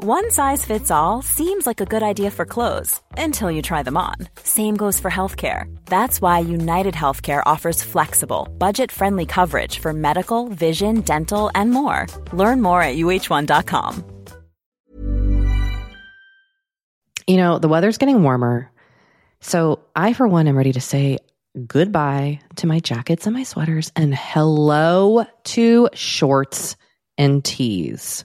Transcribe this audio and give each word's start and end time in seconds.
One 0.00 0.30
size 0.30 0.64
fits 0.64 0.92
all 0.92 1.22
seems 1.22 1.66
like 1.66 1.80
a 1.80 1.84
good 1.84 2.04
idea 2.04 2.30
for 2.30 2.44
clothes 2.44 3.00
until 3.16 3.50
you 3.50 3.62
try 3.62 3.82
them 3.82 3.96
on. 3.96 4.14
Same 4.44 4.76
goes 4.76 5.00
for 5.00 5.10
healthcare. 5.10 5.66
That's 5.86 6.22
why 6.22 6.38
United 6.38 6.94
Healthcare 6.94 7.42
offers 7.44 7.82
flexible, 7.82 8.46
budget 8.58 8.92
friendly 8.92 9.26
coverage 9.26 9.80
for 9.80 9.92
medical, 9.92 10.50
vision, 10.50 11.00
dental, 11.00 11.50
and 11.52 11.72
more. 11.72 12.06
Learn 12.32 12.62
more 12.62 12.80
at 12.80 12.94
uh1.com. 12.94 14.04
You 17.26 17.36
know, 17.36 17.58
the 17.58 17.68
weather's 17.68 17.98
getting 17.98 18.22
warmer. 18.22 18.70
So 19.40 19.80
I, 19.96 20.12
for 20.12 20.28
one, 20.28 20.46
am 20.46 20.56
ready 20.56 20.74
to 20.74 20.80
say 20.80 21.18
goodbye 21.66 22.38
to 22.54 22.68
my 22.68 22.78
jackets 22.78 23.26
and 23.26 23.34
my 23.34 23.42
sweaters 23.42 23.90
and 23.96 24.14
hello 24.14 25.26
to 25.46 25.88
shorts 25.92 26.76
and 27.18 27.44
tees. 27.44 28.24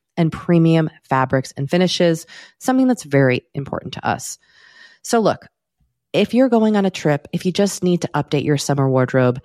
and 0.17 0.31
premium 0.31 0.89
fabrics 1.03 1.53
and 1.57 1.69
finishes, 1.69 2.25
something 2.59 2.87
that's 2.87 3.03
very 3.03 3.45
important 3.53 3.93
to 3.93 4.07
us. 4.07 4.37
So, 5.03 5.19
look, 5.19 5.47
if 6.13 6.33
you're 6.33 6.49
going 6.49 6.75
on 6.75 6.85
a 6.85 6.91
trip, 6.91 7.27
if 7.31 7.45
you 7.45 7.51
just 7.51 7.83
need 7.83 8.01
to 8.01 8.09
update 8.09 8.43
your 8.43 8.57
summer 8.57 8.89
wardrobe, 8.89 9.39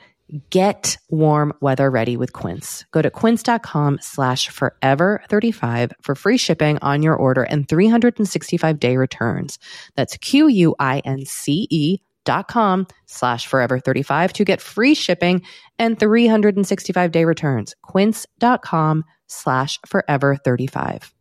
get 0.50 0.98
warm 1.08 1.52
weather 1.60 1.88
ready 1.88 2.16
with 2.16 2.32
Quince. 2.32 2.84
Go 2.90 3.02
to 3.02 3.10
quince.com 3.10 3.98
slash 4.00 4.50
forever35 4.50 5.92
for 6.02 6.14
free 6.14 6.36
shipping 6.36 6.78
on 6.82 7.02
your 7.02 7.14
order 7.14 7.44
and 7.44 7.68
365 7.68 8.80
day 8.80 8.96
returns. 8.96 9.58
That's 9.94 10.16
Q-U-I-N-C-E 10.16 11.98
dot 12.24 12.48
com 12.48 12.88
slash 13.06 13.46
forever 13.46 13.78
35 13.78 14.32
to 14.32 14.44
get 14.44 14.60
free 14.60 14.94
shipping 14.94 15.42
and 15.78 15.98
365 15.98 17.12
day 17.12 17.24
returns. 17.24 17.74
Quince.com 17.82 19.04
forever 19.86 20.36
35. 20.36 21.12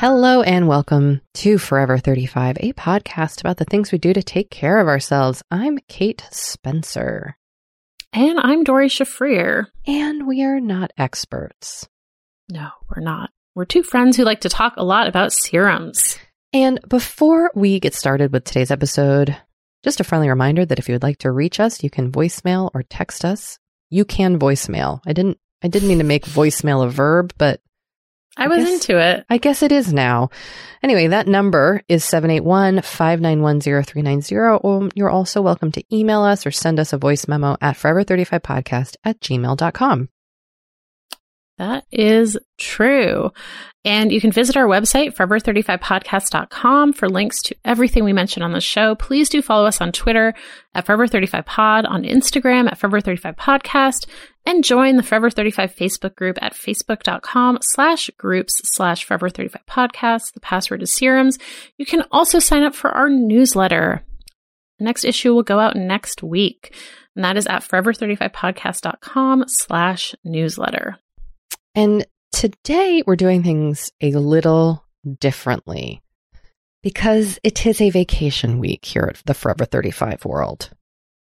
Hello 0.00 0.40
and 0.40 0.66
welcome 0.66 1.20
to 1.34 1.58
Forever 1.58 1.98
35, 1.98 2.56
a 2.60 2.72
podcast 2.72 3.40
about 3.40 3.58
the 3.58 3.66
things 3.66 3.92
we 3.92 3.98
do 3.98 4.14
to 4.14 4.22
take 4.22 4.50
care 4.50 4.78
of 4.78 4.88
ourselves. 4.88 5.42
I'm 5.50 5.76
Kate 5.88 6.26
Spencer. 6.30 7.36
And 8.14 8.40
I'm 8.40 8.64
Doree 8.64 8.88
Shafrir. 8.88 9.66
And 9.86 10.26
we 10.26 10.42
are 10.42 10.58
not 10.58 10.90
experts. 10.96 11.86
No, 12.48 12.70
we're 12.88 13.02
not. 13.02 13.28
We're 13.54 13.66
two 13.66 13.82
friends 13.82 14.16
who 14.16 14.24
like 14.24 14.40
to 14.40 14.48
talk 14.48 14.72
a 14.78 14.84
lot 14.84 15.06
about 15.06 15.34
serums. 15.34 16.18
And 16.52 16.80
before 16.88 17.52
we 17.54 17.78
get 17.78 17.94
started 17.94 18.32
with 18.32 18.44
today's 18.44 18.72
episode, 18.72 19.36
just 19.84 20.00
a 20.00 20.04
friendly 20.04 20.28
reminder 20.28 20.66
that 20.66 20.78
if 20.78 20.88
you 20.88 20.94
would 20.94 21.02
like 21.02 21.18
to 21.18 21.30
reach 21.30 21.60
us, 21.60 21.84
you 21.84 21.90
can 21.90 22.10
voicemail 22.10 22.70
or 22.74 22.82
text 22.82 23.24
us. 23.24 23.58
You 23.88 24.04
can 24.04 24.38
voicemail. 24.38 25.00
I 25.06 25.12
didn't 25.12 25.38
I 25.62 25.68
didn't 25.68 25.88
mean 25.88 25.98
to 25.98 26.04
make 26.04 26.24
voicemail 26.24 26.84
a 26.84 26.88
verb, 26.88 27.34
but 27.36 27.60
I, 28.36 28.48
was 28.48 28.64
guess, 28.64 28.72
into 28.72 28.98
it. 28.98 29.26
I 29.28 29.38
guess 29.38 29.62
it 29.62 29.72
is 29.72 29.92
now. 29.92 30.30
Anyway, 30.82 31.08
that 31.08 31.26
number 31.26 31.82
is 31.88 32.04
781-591-0390. 32.04 34.32
Or 34.32 34.66
um, 34.66 34.90
you're 34.94 35.10
also 35.10 35.42
welcome 35.42 35.70
to 35.72 35.84
email 35.94 36.22
us 36.22 36.46
or 36.46 36.50
send 36.50 36.80
us 36.80 36.94
a 36.94 36.98
voice 36.98 37.28
memo 37.28 37.58
at 37.60 37.76
forever35podcast 37.76 38.96
at 39.04 39.20
gmail.com. 39.20 40.08
That 41.60 41.84
is 41.92 42.38
true. 42.56 43.32
And 43.84 44.10
you 44.10 44.18
can 44.18 44.32
visit 44.32 44.56
our 44.56 44.64
website, 44.64 45.14
forever35podcast.com 45.14 46.94
for 46.94 47.06
links 47.06 47.42
to 47.42 47.56
everything 47.66 48.02
we 48.02 48.14
mentioned 48.14 48.44
on 48.44 48.52
the 48.52 48.62
show. 48.62 48.94
Please 48.94 49.28
do 49.28 49.42
follow 49.42 49.66
us 49.66 49.78
on 49.78 49.92
Twitter 49.92 50.32
at 50.74 50.86
Forever35Pod, 50.86 51.86
on 51.86 52.04
Instagram 52.04 52.66
at 52.66 52.78
Forever35Podcast, 52.78 54.06
and 54.46 54.64
join 54.64 54.96
the 54.96 55.02
Forever 55.02 55.28
35 55.28 55.76
Facebook 55.76 56.14
group 56.14 56.38
at 56.40 56.54
facebook.com 56.54 57.58
slash 57.60 58.08
groups 58.16 58.54
slash 58.64 59.04
Forever 59.04 59.28
35 59.28 59.66
Podcast. 59.66 60.32
The 60.32 60.40
password 60.40 60.82
is 60.82 60.94
serums. 60.94 61.36
You 61.76 61.84
can 61.84 62.04
also 62.10 62.38
sign 62.38 62.62
up 62.62 62.74
for 62.74 62.90
our 62.90 63.10
newsletter. 63.10 64.02
The 64.78 64.86
next 64.86 65.04
issue 65.04 65.34
will 65.34 65.42
go 65.42 65.58
out 65.58 65.76
next 65.76 66.22
week, 66.22 66.74
and 67.14 67.22
that 67.22 67.36
is 67.36 67.46
at 67.46 67.64
Forever35Podcast.com 67.64 69.44
slash 69.46 70.14
newsletter. 70.24 70.96
And 71.74 72.06
today 72.32 73.02
we're 73.06 73.16
doing 73.16 73.42
things 73.42 73.92
a 74.00 74.12
little 74.12 74.84
differently 75.18 76.02
because 76.82 77.38
it 77.42 77.66
is 77.66 77.80
a 77.80 77.90
vacation 77.90 78.58
week 78.58 78.84
here 78.84 79.08
at 79.10 79.22
the 79.26 79.34
Forever 79.34 79.64
35 79.64 80.24
world. 80.24 80.70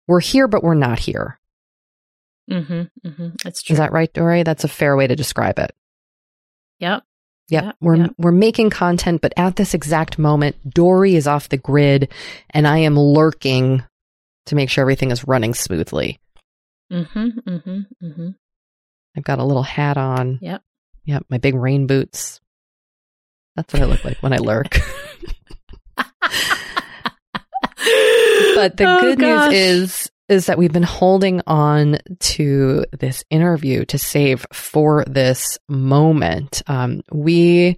We're 0.07 0.19
here, 0.19 0.47
but 0.47 0.63
we're 0.63 0.73
not 0.73 0.99
here. 0.99 1.39
Mm-hmm, 2.49 3.07
mm-hmm. 3.07 3.29
That's 3.43 3.61
true. 3.61 3.73
Is 3.73 3.77
that 3.77 3.91
right, 3.91 4.11
Doree? 4.11 4.43
That's 4.43 4.63
a 4.63 4.69
fair 4.69 4.95
way 4.95 5.07
to 5.07 5.15
describe 5.15 5.59
it. 5.59 5.73
Yep. 6.79 7.03
Yep. 7.49 7.63
yep. 7.63 7.75
We're 7.79 7.95
yep. 7.95 8.13
we're 8.17 8.31
making 8.31 8.71
content, 8.71 9.21
but 9.21 9.33
at 9.37 9.55
this 9.55 9.73
exact 9.73 10.17
moment, 10.17 10.55
Doree 10.67 11.15
is 11.15 11.27
off 11.27 11.49
the 11.49 11.57
grid 11.57 12.11
and 12.49 12.67
I 12.67 12.79
am 12.79 12.97
lurking 12.97 13.83
to 14.47 14.55
make 14.55 14.69
sure 14.69 14.81
everything 14.81 15.11
is 15.11 15.27
running 15.27 15.53
smoothly. 15.53 16.19
Mm-hmm. 16.91 17.27
Mm-hmm. 17.47 18.05
Mm-hmm. 18.05 18.29
I've 19.15 19.23
got 19.23 19.39
a 19.39 19.43
little 19.43 19.63
hat 19.63 19.97
on. 19.97 20.39
Yep. 20.41 20.61
Yep. 21.05 21.25
My 21.29 21.37
big 21.37 21.55
rain 21.55 21.87
boots. 21.87 22.39
That's 23.55 23.73
what 23.73 23.81
I 23.81 23.85
look 23.85 24.05
like 24.05 24.17
when 24.19 24.33
I 24.33 24.37
lurk. 24.37 24.79
but 28.55 28.77
the 28.77 28.85
oh, 28.87 29.01
good 29.01 29.19
gosh. 29.19 29.51
news 29.51 29.59
is 29.59 30.11
is 30.29 30.45
that 30.45 30.57
we've 30.57 30.71
been 30.71 30.81
holding 30.81 31.41
on 31.45 31.97
to 32.19 32.85
this 32.97 33.21
interview 33.29 33.83
to 33.83 33.97
save 33.97 34.45
for 34.53 35.03
this 35.05 35.57
moment. 35.67 36.61
Um, 36.67 37.01
we 37.11 37.77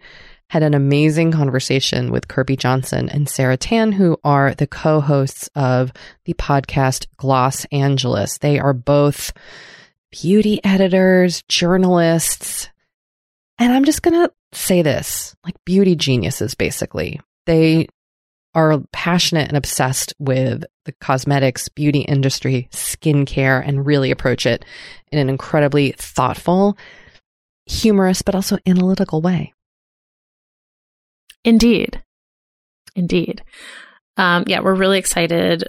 had 0.49 0.61
an 0.61 0.75
amazing 0.75 1.31
conversation 1.31 2.11
with 2.11 2.27
Kirby 2.27 2.55
Johnson 2.55 3.09
and 3.09 3.27
Sarah 3.27 3.57
Tan, 3.57 3.91
who 3.91 4.17
are 4.23 4.53
the 4.53 4.67
co 4.67 5.01
hosts 5.01 5.49
of 5.55 5.91
the 6.25 6.35
podcast 6.35 7.07
Gloss 7.17 7.65
Angeles. 7.71 8.37
They 8.37 8.59
are 8.59 8.73
both 8.73 9.33
beauty 10.21 10.59
editors, 10.63 11.43
journalists. 11.49 12.69
And 13.57 13.73
I'm 13.73 13.83
just 13.83 14.03
going 14.03 14.13
to 14.13 14.31
say 14.53 14.81
this 14.81 15.35
like 15.43 15.55
beauty 15.65 15.95
geniuses, 15.95 16.55
basically. 16.55 17.19
They 17.45 17.87
are 18.55 18.79
passionate 18.91 19.47
and 19.47 19.57
obsessed 19.57 20.13
with 20.19 20.63
the 20.85 20.91
cosmetics, 21.01 21.67
beauty 21.69 22.01
industry, 22.01 22.67
skincare, 22.71 23.67
and 23.67 23.85
really 23.85 24.11
approach 24.11 24.45
it 24.45 24.63
in 25.11 25.17
an 25.17 25.29
incredibly 25.29 25.93
thoughtful, 25.93 26.77
humorous, 27.65 28.21
but 28.21 28.35
also 28.35 28.57
analytical 28.67 29.21
way. 29.21 29.53
Indeed. 31.43 32.03
Indeed. 32.95 33.43
Um, 34.17 34.43
yeah, 34.45 34.59
we're 34.59 34.75
really 34.75 34.99
excited 34.99 35.63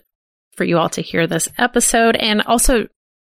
for 0.56 0.64
you 0.64 0.78
all 0.78 0.90
to 0.90 1.00
hear 1.00 1.26
this 1.26 1.48
episode. 1.56 2.16
And 2.16 2.42
also, 2.42 2.88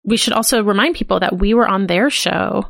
we 0.07 0.17
should 0.17 0.33
also 0.33 0.63
remind 0.63 0.95
people 0.95 1.21
that 1.21 1.37
we 1.37 1.53
were 1.53 1.69
on 1.69 1.87
their 1.87 2.09
show 2.09 2.69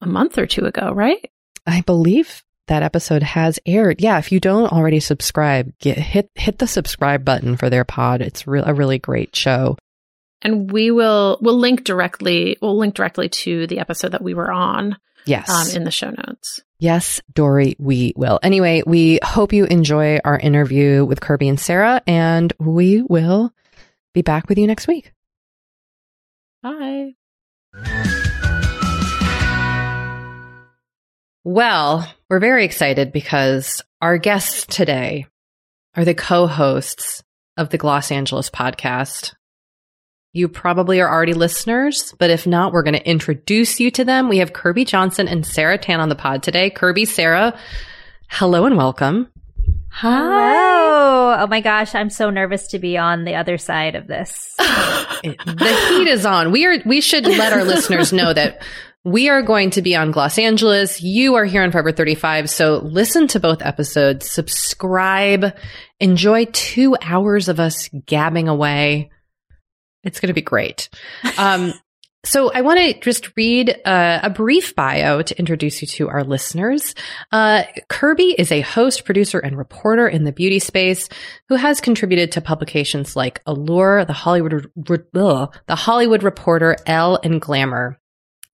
a 0.00 0.06
month 0.06 0.38
or 0.38 0.46
two 0.46 0.66
ago, 0.66 0.92
right? 0.92 1.30
I 1.66 1.80
believe 1.80 2.44
that 2.68 2.82
episode 2.82 3.22
has 3.22 3.58
aired. 3.64 4.00
Yeah, 4.00 4.18
if 4.18 4.30
you 4.30 4.38
don't 4.38 4.72
already 4.72 5.00
subscribe, 5.00 5.72
get 5.78 5.98
hit 5.98 6.30
hit 6.34 6.58
the 6.58 6.66
subscribe 6.66 7.24
button 7.24 7.56
for 7.56 7.70
their 7.70 7.84
pod. 7.84 8.20
It's 8.20 8.46
re- 8.46 8.62
a 8.64 8.74
really 8.74 8.98
great 8.98 9.34
show. 9.34 9.76
And 10.42 10.70
we 10.70 10.90
will 10.90 11.38
we'll 11.40 11.58
link 11.58 11.84
directly 11.84 12.56
we'll 12.60 12.76
link 12.76 12.94
directly 12.94 13.28
to 13.28 13.66
the 13.66 13.78
episode 13.78 14.12
that 14.12 14.22
we 14.22 14.34
were 14.34 14.50
on. 14.50 14.96
Yes. 15.24 15.50
Um, 15.50 15.76
in 15.76 15.82
the 15.82 15.90
show 15.90 16.10
notes. 16.10 16.60
Yes, 16.78 17.20
Doree, 17.34 17.74
we 17.80 18.12
will. 18.14 18.38
Anyway, 18.44 18.82
we 18.86 19.18
hope 19.24 19.52
you 19.52 19.64
enjoy 19.64 20.20
our 20.24 20.38
interview 20.38 21.04
with 21.04 21.20
Kirby 21.20 21.48
and 21.48 21.58
Sarah, 21.58 22.00
and 22.06 22.52
we 22.60 23.02
will 23.02 23.52
be 24.14 24.22
back 24.22 24.48
with 24.48 24.56
you 24.56 24.68
next 24.68 24.86
week. 24.86 25.12
Bye. 26.66 27.14
Well, 31.44 32.12
we're 32.28 32.40
very 32.40 32.64
excited 32.64 33.12
because 33.12 33.82
our 34.02 34.18
guests 34.18 34.66
today 34.66 35.26
are 35.94 36.04
the 36.04 36.14
co 36.14 36.48
hosts 36.48 37.22
of 37.56 37.70
the 37.70 37.78
Gloss 37.78 38.10
Angeles 38.10 38.50
podcast. 38.50 39.34
You 40.32 40.48
probably 40.48 41.00
are 41.00 41.08
already 41.08 41.34
listeners, 41.34 42.12
but 42.18 42.30
if 42.30 42.48
not, 42.48 42.72
we're 42.72 42.82
going 42.82 42.94
to 42.94 43.08
introduce 43.08 43.78
you 43.78 43.92
to 43.92 44.04
them. 44.04 44.28
We 44.28 44.38
have 44.38 44.52
Kirby 44.52 44.86
Johnson 44.86 45.28
and 45.28 45.46
Sarah 45.46 45.78
Tan 45.78 46.00
on 46.00 46.08
the 46.08 46.16
pod 46.16 46.42
today. 46.42 46.68
Kirby, 46.70 47.04
Sarah, 47.04 47.56
hello 48.28 48.64
and 48.66 48.76
welcome. 48.76 49.28
Hello. 49.92 50.85
Oh 51.06 51.46
my 51.48 51.60
gosh, 51.60 51.94
I'm 51.94 52.10
so 52.10 52.30
nervous 52.30 52.68
to 52.68 52.78
be 52.78 52.96
on 52.96 53.24
the 53.24 53.34
other 53.34 53.58
side 53.58 53.94
of 53.94 54.06
this. 54.06 54.54
the 54.58 55.86
heat 55.88 56.08
is 56.08 56.26
on. 56.26 56.50
We 56.50 56.66
are 56.66 56.78
we 56.84 57.00
should 57.00 57.26
let 57.26 57.52
our 57.52 57.64
listeners 57.64 58.12
know 58.12 58.32
that 58.32 58.62
we 59.04 59.28
are 59.28 59.42
going 59.42 59.70
to 59.70 59.82
be 59.82 59.94
on 59.94 60.10
Gloss 60.10 60.36
Angeles. 60.36 61.00
You 61.00 61.36
are 61.36 61.44
here 61.44 61.62
on 61.62 61.70
Forever 61.70 61.92
35. 61.92 62.50
So 62.50 62.78
listen 62.78 63.28
to 63.28 63.40
both 63.40 63.62
episodes, 63.62 64.28
subscribe, 64.28 65.56
enjoy 66.00 66.46
two 66.46 66.96
hours 67.00 67.48
of 67.48 67.60
us 67.60 67.88
gabbing 68.06 68.48
away. 68.48 69.10
It's 70.02 70.18
going 70.18 70.28
to 70.28 70.34
be 70.34 70.42
great. 70.42 70.88
Um, 71.38 71.72
so 72.26 72.50
I 72.52 72.60
want 72.62 72.80
to 72.80 73.00
just 73.00 73.36
read 73.36 73.70
uh, 73.84 74.20
a 74.22 74.30
brief 74.30 74.74
bio 74.74 75.22
to 75.22 75.38
introduce 75.38 75.80
you 75.80 75.88
to 75.88 76.08
our 76.08 76.24
listeners. 76.24 76.94
Uh, 77.30 77.62
Kirby 77.88 78.34
is 78.36 78.50
a 78.50 78.62
host, 78.62 79.04
producer, 79.04 79.38
and 79.38 79.56
reporter 79.56 80.08
in 80.08 80.24
the 80.24 80.32
beauty 80.32 80.58
space 80.58 81.08
who 81.48 81.54
has 81.54 81.80
contributed 81.80 82.32
to 82.32 82.40
publications 82.40 83.14
like 83.14 83.40
Allure, 83.46 84.04
The 84.04 84.12
Hollywood, 84.12 84.70
uh, 85.14 85.46
The 85.66 85.76
Hollywood 85.76 86.22
Reporter, 86.22 86.76
Elle, 86.86 87.20
and 87.22 87.40
Glamour. 87.40 88.00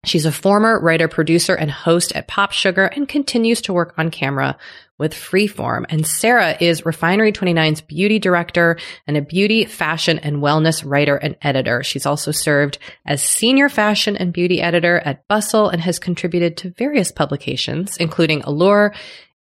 She's 0.03 0.25
a 0.25 0.31
former 0.31 0.79
writer, 0.79 1.07
producer, 1.07 1.53
and 1.53 1.69
host 1.69 2.11
at 2.15 2.27
Pop 2.27 2.51
Sugar 2.51 2.85
and 2.85 3.07
continues 3.07 3.61
to 3.61 3.73
work 3.73 3.93
on 3.97 4.09
camera 4.09 4.57
with 4.97 5.13
Freeform. 5.13 5.85
And 5.89 6.07
Sarah 6.07 6.57
is 6.59 6.85
Refinery 6.85 7.31
29's 7.31 7.81
beauty 7.81 8.17
director 8.17 8.77
and 9.05 9.15
a 9.15 9.21
beauty, 9.21 9.65
fashion, 9.65 10.17
and 10.17 10.37
wellness 10.37 10.83
writer 10.83 11.17
and 11.17 11.35
editor. 11.43 11.83
She's 11.83 12.07
also 12.07 12.31
served 12.31 12.79
as 13.05 13.21
senior 13.21 13.69
fashion 13.69 14.17
and 14.17 14.33
beauty 14.33 14.59
editor 14.59 14.99
at 15.05 15.27
Bustle 15.27 15.69
and 15.69 15.81
has 15.81 15.99
contributed 15.99 16.57
to 16.57 16.71
various 16.71 17.11
publications, 17.11 17.97
including 17.97 18.41
Allure, 18.41 18.95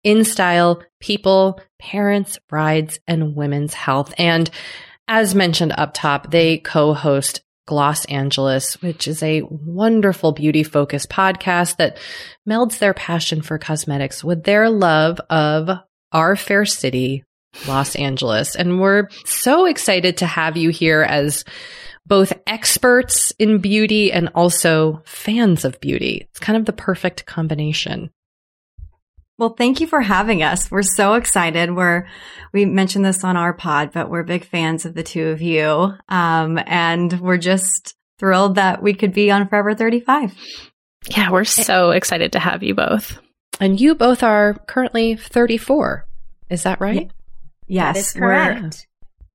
In 0.04 0.24
Style, 0.24 0.82
People, 0.98 1.58
Parents, 1.78 2.38
Brides, 2.48 3.00
and 3.06 3.34
Women's 3.34 3.72
Health. 3.72 4.12
And 4.18 4.50
as 5.08 5.34
mentioned 5.34 5.72
up 5.72 5.94
top, 5.94 6.30
they 6.30 6.58
co-host 6.58 7.40
Gloss 7.70 8.04
Angeles, 8.06 8.82
which 8.82 9.06
is 9.06 9.22
a 9.22 9.42
wonderful 9.42 10.32
beauty 10.32 10.64
focused 10.64 11.08
podcast 11.08 11.76
that 11.76 11.98
melds 12.48 12.80
their 12.80 12.92
passion 12.92 13.42
for 13.42 13.58
cosmetics 13.58 14.24
with 14.24 14.42
their 14.42 14.68
love 14.68 15.20
of 15.30 15.70
our 16.10 16.34
fair 16.34 16.64
city, 16.64 17.22
Los 17.68 17.94
Angeles. 17.94 18.56
And 18.56 18.80
we're 18.80 19.08
so 19.24 19.66
excited 19.66 20.16
to 20.16 20.26
have 20.26 20.56
you 20.56 20.70
here 20.70 21.02
as 21.02 21.44
both 22.08 22.32
experts 22.44 23.32
in 23.38 23.58
beauty 23.58 24.10
and 24.10 24.30
also 24.34 25.00
fans 25.04 25.64
of 25.64 25.80
beauty. 25.80 26.26
It's 26.28 26.40
kind 26.40 26.56
of 26.58 26.64
the 26.64 26.72
perfect 26.72 27.24
combination. 27.24 28.10
Well, 29.40 29.54
thank 29.56 29.80
you 29.80 29.86
for 29.86 30.02
having 30.02 30.42
us. 30.42 30.70
We're 30.70 30.82
so 30.82 31.14
excited. 31.14 31.74
We're, 31.74 32.06
we 32.52 32.66
mentioned 32.66 33.06
this 33.06 33.24
on 33.24 33.38
our 33.38 33.54
pod, 33.54 33.90
but 33.90 34.10
we're 34.10 34.22
big 34.22 34.44
fans 34.44 34.84
of 34.84 34.92
the 34.92 35.02
two 35.02 35.28
of 35.28 35.40
you. 35.40 35.94
Um, 36.10 36.60
and 36.66 37.18
we're 37.22 37.38
just 37.38 37.94
thrilled 38.18 38.56
that 38.56 38.82
we 38.82 38.92
could 38.92 39.14
be 39.14 39.30
on 39.30 39.48
Forever 39.48 39.74
35. 39.74 40.36
Yeah, 41.16 41.30
we're 41.30 41.44
so 41.44 41.92
excited 41.92 42.32
to 42.32 42.38
have 42.38 42.62
you 42.62 42.74
both. 42.74 43.18
And 43.58 43.80
you 43.80 43.94
both 43.94 44.22
are 44.22 44.62
currently 44.66 45.16
34. 45.16 46.06
Is 46.50 46.64
that 46.64 46.78
right? 46.82 47.10
Yes. 47.66 47.94
That 47.94 48.00
is 48.00 48.12
correct. 48.12 48.86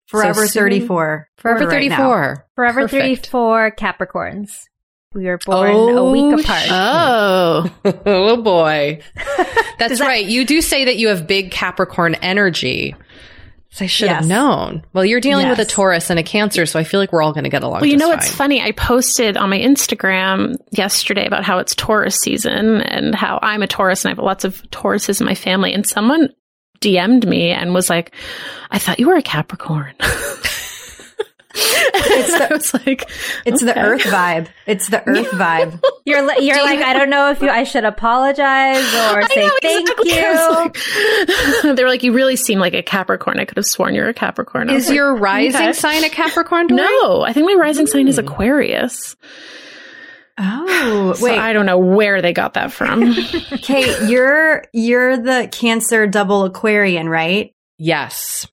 Forever 0.06 0.46
So 0.46 0.60
34. 0.60 1.30
Forever 1.38 1.68
34. 1.68 1.98
now. 1.98 2.44
Forever 2.54 2.82
Perfect. 2.82 3.26
34 3.26 3.72
Capricorns. 3.72 4.52
We 5.16 5.28
were 5.28 5.40
born 5.46 5.98
a 5.98 6.12
week 6.12 6.24
oh, 6.26 6.40
apart. 6.40 6.68
Oh, 6.70 8.02
oh 8.06 8.42
boy. 8.42 9.02
That's 9.80 10.00
that- 10.00 10.02
right. 10.02 10.26
You 10.26 10.46
do 10.46 10.62
say 10.62 10.86
that 10.86 10.98
you 10.98 11.08
have 11.08 11.26
big 11.26 11.52
Capricorn 11.52 12.16
energy. 12.16 12.96
So 13.70 13.86
I 13.86 13.88
should 13.88 14.10
have 14.10 14.26
known. 14.26 14.86
Well, 14.94 15.04
you're 15.04 15.20
dealing 15.20 15.50
with 15.50 15.60
a 15.60 15.66
Taurus 15.66 16.10
and 16.10 16.18
a 16.18 16.24
Cancer, 16.24 16.66
so 16.66 16.80
I 16.80 16.86
feel 16.86 16.98
like 16.98 17.12
we're 17.12 17.22
all 17.22 17.34
going 17.34 17.44
to 17.44 17.50
get 17.50 17.62
along. 17.62 17.82
well, 17.82 17.90
you 17.90 17.98
know 17.98 18.08
what's 18.08 18.34
funny? 18.34 18.62
I 18.62 18.72
posted 18.72 19.36
on 19.36 19.50
my 19.50 19.60
Instagram 19.60 20.56
yesterday 20.72 21.26
about 21.26 21.44
how 21.44 21.60
it's 21.60 21.76
Taurus 21.76 22.16
season 22.16 22.82
and 22.82 23.14
how 23.14 23.38
I'm 23.42 23.64
a 23.64 23.68
Taurus 23.68 24.06
and 24.06 24.12
I 24.12 24.16
have 24.16 24.24
lots 24.24 24.46
of 24.46 24.62
Tauruses 24.72 25.20
in 25.20 25.26
my 25.26 25.36
family. 25.36 25.74
And 25.74 25.86
someone 25.86 26.30
DM'd 26.80 27.28
me 27.28 27.52
and 27.52 27.74
was 27.74 27.90
like, 27.90 28.16
I 28.72 28.80
thought 28.80 29.00
you 29.00 29.08
were 29.08 29.16
a 29.16 29.22
Capricorn. 29.22 29.94
it's 31.58 32.34
I 32.52 32.54
was 32.54 32.74
like, 32.74 33.10
It's 33.46 33.62
the 33.62 33.78
earth 33.78 34.02
vibe. 34.02 34.48
It's 34.66 34.90
the 34.90 35.02
earth 35.08 35.28
vibe. 35.32 35.82
You're 36.06 36.22
li- 36.26 36.46
you're 36.46 36.64
like 36.64 36.80
I 36.80 36.94
don't 36.94 37.10
know 37.10 37.32
if 37.32 37.42
you 37.42 37.50
I 37.50 37.64
should 37.64 37.86
apologize 37.86 38.84
or 38.94 39.22
I 39.24 39.28
say 39.34 39.46
know, 39.48 39.52
thank 39.62 39.90
exactly. 39.90 40.14
you. 40.16 40.50
Like- 41.64 41.76
they 41.78 41.84
were 41.84 41.90
like, 41.90 42.04
you 42.04 42.14
really 42.14 42.36
seem 42.36 42.60
like 42.60 42.74
a 42.74 42.84
Capricorn. 42.84 43.40
I 43.40 43.46
could 43.46 43.58
have 43.58 43.66
sworn 43.66 43.96
you're 43.96 44.10
a 44.10 44.14
Capricorn. 44.14 44.70
Is 44.70 44.88
like, 44.88 44.96
your 44.96 45.16
rising 45.16 45.62
okay. 45.62 45.74
sign 45.74 46.04
a 46.04 46.10
Capricorn? 46.10 46.68
Doree? 46.68 46.78
No, 46.82 47.22
I 47.22 47.34
think 47.34 47.46
my 47.46 47.54
rising 47.60 47.88
sign 47.88 48.08
is 48.08 48.18
Aquarius. 48.18 49.16
Oh, 50.38 51.14
So 51.16 51.24
wait. 51.24 51.40
I 51.40 51.54
don't 51.54 51.66
know 51.66 51.78
where 51.78 52.22
they 52.22 52.34
got 52.34 52.56
that 52.56 52.74
from. 52.74 53.14
Kate, 53.14 54.10
you're, 54.10 54.66
you're 54.74 55.16
the 55.16 55.48
Cancer 55.50 56.08
double 56.08 56.44
Aquarian, 56.44 57.08
right? 57.08 57.54
Yes. 57.78 58.46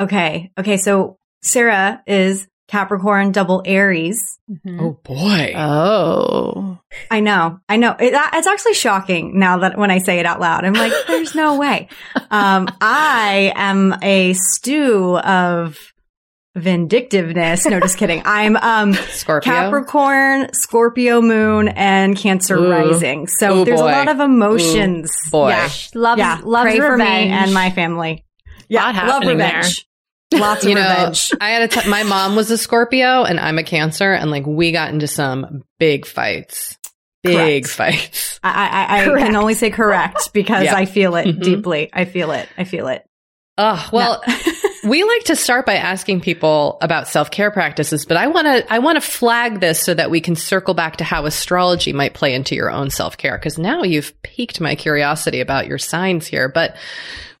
Okay. 0.00 0.50
Okay. 0.58 0.78
So 0.78 1.17
Sarah 1.42 2.02
is 2.06 2.46
Capricorn 2.68 3.32
double 3.32 3.62
Aries. 3.64 4.20
Mhm. 4.50 4.80
Oh 4.80 5.00
boy. 5.02 5.54
oh. 5.56 6.78
I 7.10 7.20
know. 7.20 7.60
I 7.68 7.76
know. 7.76 7.92
It, 7.98 8.12
it's 8.34 8.46
actually 8.46 8.74
shocking 8.74 9.38
now 9.38 9.58
that 9.58 9.78
when 9.78 9.90
I 9.90 9.98
say 9.98 10.18
it 10.18 10.26
out 10.26 10.38
loud, 10.40 10.64
I'm 10.64 10.74
like, 10.74 10.92
there's 11.06 11.34
no 11.34 11.56
way. 11.58 11.88
Um, 12.30 12.68
I 12.80 13.52
am 13.56 13.94
a 14.02 14.34
stew 14.34 15.16
of 15.18 15.78
vindictiveness. 16.56 17.64
No, 17.66 17.80
just 17.80 17.96
kidding. 17.98 18.22
I'm, 18.26 18.56
um, 18.56 18.92
Scorpio. 18.94 19.50
Capricorn, 19.52 20.50
Scorpio 20.52 21.20
moon, 21.22 21.68
and 21.68 22.16
Cancer 22.16 22.56
Ooh. 22.56 22.70
rising. 22.70 23.28
So 23.28 23.58
Ooh, 23.60 23.64
there's 23.64 23.80
boy. 23.80 23.86
a 23.86 23.92
lot 23.92 24.08
of 24.08 24.20
emotions. 24.20 25.10
boy. 25.30 25.50
Yeah. 25.50 25.70
Love, 25.94 26.18
yeah. 26.18 26.40
loves 26.42 26.70
Pray 26.70 26.78
for 26.78 26.96
me 26.96 27.04
revenge. 27.04 27.32
and 27.32 27.54
my 27.54 27.70
family. 27.70 28.24
Yeah. 28.68 28.84
Lot 28.86 28.94
love 28.94 29.04
happening 29.22 29.38
there. 29.38 29.62
Revenge. 30.32 30.40
Lots 30.48 30.62
of 30.64 30.68
you 30.68 30.74
know. 30.74 31.12
I 31.40 31.50
had 31.50 31.70
to. 31.70 31.88
my 31.88 32.02
mom 32.02 32.36
was 32.36 32.50
a 32.50 32.58
Scorpio 32.58 33.24
and 33.24 33.38
I'm 33.40 33.58
a 33.58 33.64
Cancer, 33.64 34.12
and 34.12 34.30
like 34.30 34.46
we 34.46 34.72
got 34.72 34.90
into 34.90 35.06
some 35.06 35.62
big 35.78 36.06
fights. 36.06 36.76
Big 37.24 37.64
Correct. 37.64 37.68
fights. 37.68 38.40
I, 38.44 38.86
I, 38.88 39.02
I 39.16 39.18
can 39.22 39.34
only 39.36 39.54
say 39.54 39.70
correct 39.70 40.32
because 40.32 40.64
Yeah. 40.64 40.76
I 40.76 40.84
feel 40.84 41.16
it 41.16 41.26
Mhm. 41.26 41.42
deeply. 41.42 41.90
I 41.92 42.04
feel 42.04 42.30
it. 42.30 42.48
I 42.56 42.64
feel 42.64 42.86
it. 42.88 43.04
Oh, 43.60 43.88
well, 43.92 44.22
we 44.84 45.02
like 45.02 45.24
to 45.24 45.34
start 45.34 45.66
by 45.66 45.74
asking 45.74 46.20
people 46.20 46.78
about 46.80 47.08
self-care 47.08 47.50
practices, 47.50 48.06
but 48.06 48.16
I 48.16 48.28
want 48.28 48.46
to 48.46 48.72
I 48.72 48.78
want 48.78 48.96
to 48.96 49.00
flag 49.00 49.58
this 49.58 49.80
so 49.82 49.94
that 49.94 50.12
we 50.12 50.20
can 50.20 50.36
circle 50.36 50.74
back 50.74 50.98
to 50.98 51.04
how 51.04 51.26
astrology 51.26 51.92
might 51.92 52.14
play 52.14 52.34
into 52.34 52.54
your 52.54 52.70
own 52.70 52.88
self-care 52.90 53.36
because 53.36 53.58
now 53.58 53.82
you've 53.82 54.14
piqued 54.22 54.60
my 54.60 54.76
curiosity 54.76 55.40
about 55.40 55.66
your 55.66 55.78
signs 55.78 56.28
here. 56.28 56.48
But 56.48 56.76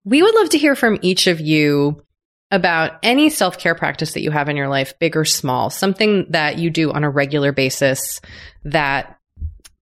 we 0.04 0.20
would 0.22 0.34
love 0.34 0.48
to 0.50 0.58
hear 0.58 0.74
from 0.74 0.98
each 1.02 1.28
of 1.28 1.38
you 1.38 2.02
about 2.50 2.98
any 3.02 3.30
self 3.30 3.58
care 3.58 3.74
practice 3.74 4.14
that 4.14 4.22
you 4.22 4.30
have 4.30 4.48
in 4.48 4.56
your 4.56 4.68
life, 4.68 4.98
big 4.98 5.16
or 5.16 5.24
small, 5.24 5.70
something 5.70 6.26
that 6.30 6.58
you 6.58 6.70
do 6.70 6.92
on 6.92 7.04
a 7.04 7.10
regular 7.10 7.52
basis 7.52 8.20
that 8.64 9.18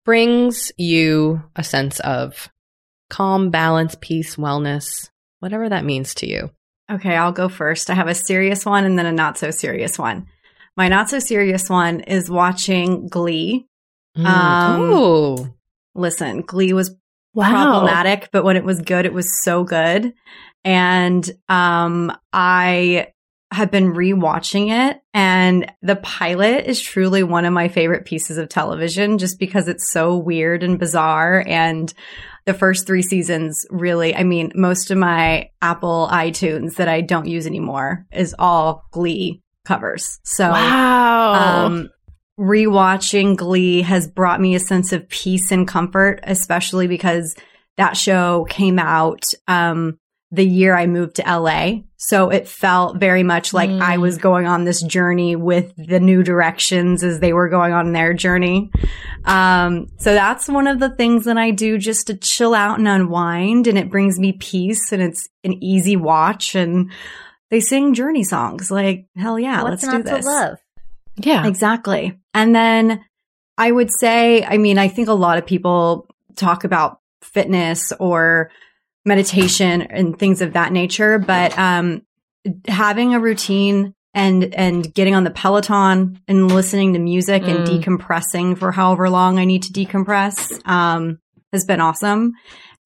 brings 0.05 0.73
you 0.77 1.43
a 1.57 1.65
sense 1.65 2.01
of 2.01 2.51
calm, 3.11 3.51
balance, 3.51 3.97
peace, 4.01 4.37
wellness, 4.37 5.11
whatever 5.41 5.69
that 5.69 5.85
means 5.85 6.15
to 6.15 6.29
you. 6.29 6.51
Okay, 6.91 7.17
I'll 7.17 7.33
go 7.33 7.49
first. 7.49 7.91
I 7.91 7.95
have 7.95 8.09
a 8.09 8.15
serious 8.15 8.67
one 8.67 8.85
and 8.85 8.99
then 8.99 9.07
a 9.07 9.13
not 9.13 9.39
so 9.39 9.51
serious 9.51 9.99
one. 9.99 10.27
My 10.77 10.89
not 10.89 11.09
so 11.09 11.19
serious 11.19 11.71
one 11.71 12.01
is 12.01 12.29
watching 12.29 13.09
Glee. 13.09 13.67
Mm. 14.17 14.27
Um, 14.27 14.81
oh, 14.93 15.55
Listen, 15.95 16.43
Glee 16.43 16.73
was 16.73 16.95
Wow. 17.35 17.51
problematic, 17.51 18.31
but 18.33 18.45
when 18.45 18.57
it 18.57 18.65
was 18.65 18.81
good, 18.81 19.07
it 19.07 19.13
was 19.13 19.43
so 19.43 19.65
good. 19.65 20.15
And 20.65 21.29
um 21.49 22.17
I 22.33 23.09
have 23.53 23.71
been 23.71 23.93
rewatching 23.93 24.71
it 24.71 25.01
and 25.13 25.71
the 25.81 25.95
pilot 25.97 26.67
is 26.67 26.81
truly 26.81 27.23
one 27.23 27.45
of 27.45 27.53
my 27.53 27.69
favorite 27.69 28.05
pieces 28.05 28.37
of 28.37 28.49
television 28.49 29.19
just 29.19 29.39
because 29.39 29.69
it's 29.69 29.93
so 29.93 30.17
weird 30.17 30.65
and 30.65 30.79
bizarre 30.79 31.45
and 31.47 31.95
the 32.47 32.55
first 32.55 32.85
3 32.87 33.01
seasons 33.01 33.65
really 33.71 34.15
I 34.15 34.25
mean 34.25 34.51
most 34.57 34.91
of 34.91 34.99
my 34.99 35.51
Apple 35.63 36.09
iTunes 36.11 36.77
that 36.77 36.89
I 36.89 37.01
don't 37.01 37.29
use 37.29 37.47
anymore 37.47 38.07
is 38.13 38.35
all 38.39 38.87
Glee 38.91 39.45
covers. 39.65 40.21
So 40.25 40.51
wow. 40.51 41.33
um, 41.67 41.91
rewatching 42.39 43.37
Glee 43.37 43.83
has 43.83 44.09
brought 44.09 44.41
me 44.41 44.55
a 44.55 44.61
sense 44.61 44.93
of 44.93 45.09
peace 45.09 45.51
and 45.51 45.67
comfort, 45.69 46.21
especially 46.25 46.87
because 46.87 47.35
that 47.77 47.97
show 47.97 48.45
came 48.49 48.79
out 48.79 49.25
um, 49.49 49.99
the 50.31 50.45
year 50.45 50.75
I 50.77 50.87
moved 50.87 51.17
to 51.17 51.23
LA. 51.23 51.83
So 51.97 52.31
it 52.31 52.49
felt 52.49 52.99
very 52.99 53.23
much 53.23 53.55
like 53.55 53.71
Mm. 53.71 53.81
I 53.81 53.99
was 53.99 54.19
going 54.19 54.47
on 54.47 54.65
this 54.65 54.83
journey 54.83 55.37
with 55.37 55.73
the 55.77 56.01
new 56.01 56.23
directions 56.23 57.03
as 57.05 57.21
they 57.21 57.33
were 57.33 57.49
going 57.49 57.73
on 57.73 57.93
their 57.93 58.13
journey. 58.15 58.71
Um, 59.25 59.87
so 59.99 60.13
that's 60.13 60.49
one 60.49 60.67
of 60.67 60.81
the 60.81 60.91
things 60.91 61.25
that 61.25 61.39
I 61.39 61.51
do 61.53 61.79
just 61.79 62.09
to 62.09 62.17
chill 62.17 62.53
out 62.55 62.79
and 62.79 62.89
unwind. 62.89 63.67
And 63.69 63.79
it 63.79 63.91
brings 63.91 64.19
me 64.19 64.33
peace 64.33 64.93
and 64.93 65.01
it's 65.01 65.29
an 65.45 65.63
easy 65.63 65.97
watch. 65.97 66.55
And 66.55 66.91
they 67.51 67.61
sing 67.61 67.95
journey 67.95 68.25
songs. 68.25 68.71
Like, 68.71 69.07
hell 69.17 69.39
yeah, 69.39 69.63
What's 69.63 69.83
let's 69.83 69.95
not 69.95 70.05
do 70.05 70.11
this. 70.17 70.27
love? 70.27 70.59
Yeah. 71.17 71.47
Exactly. 71.47 72.19
And 72.33 72.55
then 72.55 73.05
I 73.57 73.71
would 73.71 73.91
say, 73.91 74.45
I 74.45 74.59
mean, 74.59 74.79
I 74.79 74.89
think 74.89 75.09
a 75.09 75.13
lot 75.13 75.39
of 75.39 75.47
people 75.47 76.07
talk 76.37 76.65
about 76.65 77.01
fitness 77.23 77.93
or 78.01 78.51
meditation 79.05 79.83
and 79.83 80.19
things 80.19 80.41
of 80.43 80.55
that 80.55 80.73
nature, 80.73 81.19
but 81.19 81.57
um, 81.59 82.03
having 82.67 83.15
a 83.15 83.21
routine 83.21 83.95
and 84.15 84.55
and 84.55 84.95
getting 84.95 85.15
on 85.15 85.25
the 85.25 85.31
Peloton 85.31 86.21
and 86.29 86.51
listening 86.53 86.93
to 86.93 86.99
music 86.99 87.43
and 87.43 87.67
Mm. 87.67 87.83
decompressing 87.83 88.57
for 88.57 88.71
however 88.73 89.11
long 89.11 89.39
I 89.39 89.45
need 89.45 89.65
to 89.65 89.73
decompress 89.73 90.61
um, 90.69 91.19
has 91.53 91.65
been 91.65 91.81
awesome. 91.81 92.35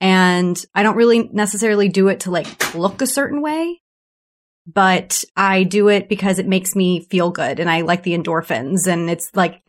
And 0.00 0.58
I 0.74 0.82
don't 0.82 0.96
really 0.96 1.28
necessarily 1.32 1.88
do 1.88 2.08
it 2.08 2.20
to 2.20 2.30
like 2.30 2.74
look 2.74 3.02
a 3.02 3.06
certain 3.06 3.42
way, 3.42 3.80
but 4.72 5.24
I 5.34 5.62
do 5.62 5.88
it 5.88 6.10
because 6.10 6.38
it 6.38 6.46
makes 6.46 6.76
me 6.76 7.00
feel 7.00 7.30
good 7.30 7.58
and 7.58 7.70
I 7.70 7.80
like 7.80 8.02
the 8.02 8.16
endorphins. 8.16 8.86
And 8.86 9.08
it's 9.08 9.30
like 9.34 9.62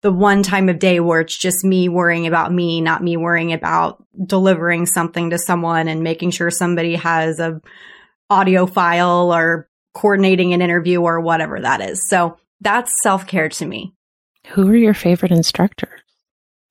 the 0.00 0.10
one 0.10 0.42
time 0.42 0.70
of 0.70 0.78
day 0.78 0.98
where 0.98 1.20
it's 1.20 1.36
just 1.36 1.62
me 1.62 1.90
worrying 1.90 2.26
about 2.26 2.50
me, 2.50 2.80
not 2.80 3.02
me 3.02 3.18
worrying 3.18 3.52
about 3.52 4.02
delivering 4.26 4.86
something 4.86 5.30
to 5.30 5.38
someone 5.38 5.88
and 5.88 6.02
making 6.02 6.30
sure 6.30 6.50
somebody 6.50 6.94
has 6.94 7.38
a 7.38 7.60
audio 8.30 8.64
file 8.64 9.34
or 9.34 9.68
coordinating 9.92 10.54
an 10.54 10.62
interview 10.62 11.02
or 11.02 11.20
whatever 11.20 11.60
that 11.60 11.82
is. 11.82 12.08
So 12.08 12.38
that's 12.62 12.92
self 13.02 13.26
care 13.26 13.50
to 13.50 13.66
me. 13.66 13.92
Who 14.48 14.70
are 14.70 14.76
your 14.76 14.94
favorite 14.94 15.32
instructors? 15.32 16.00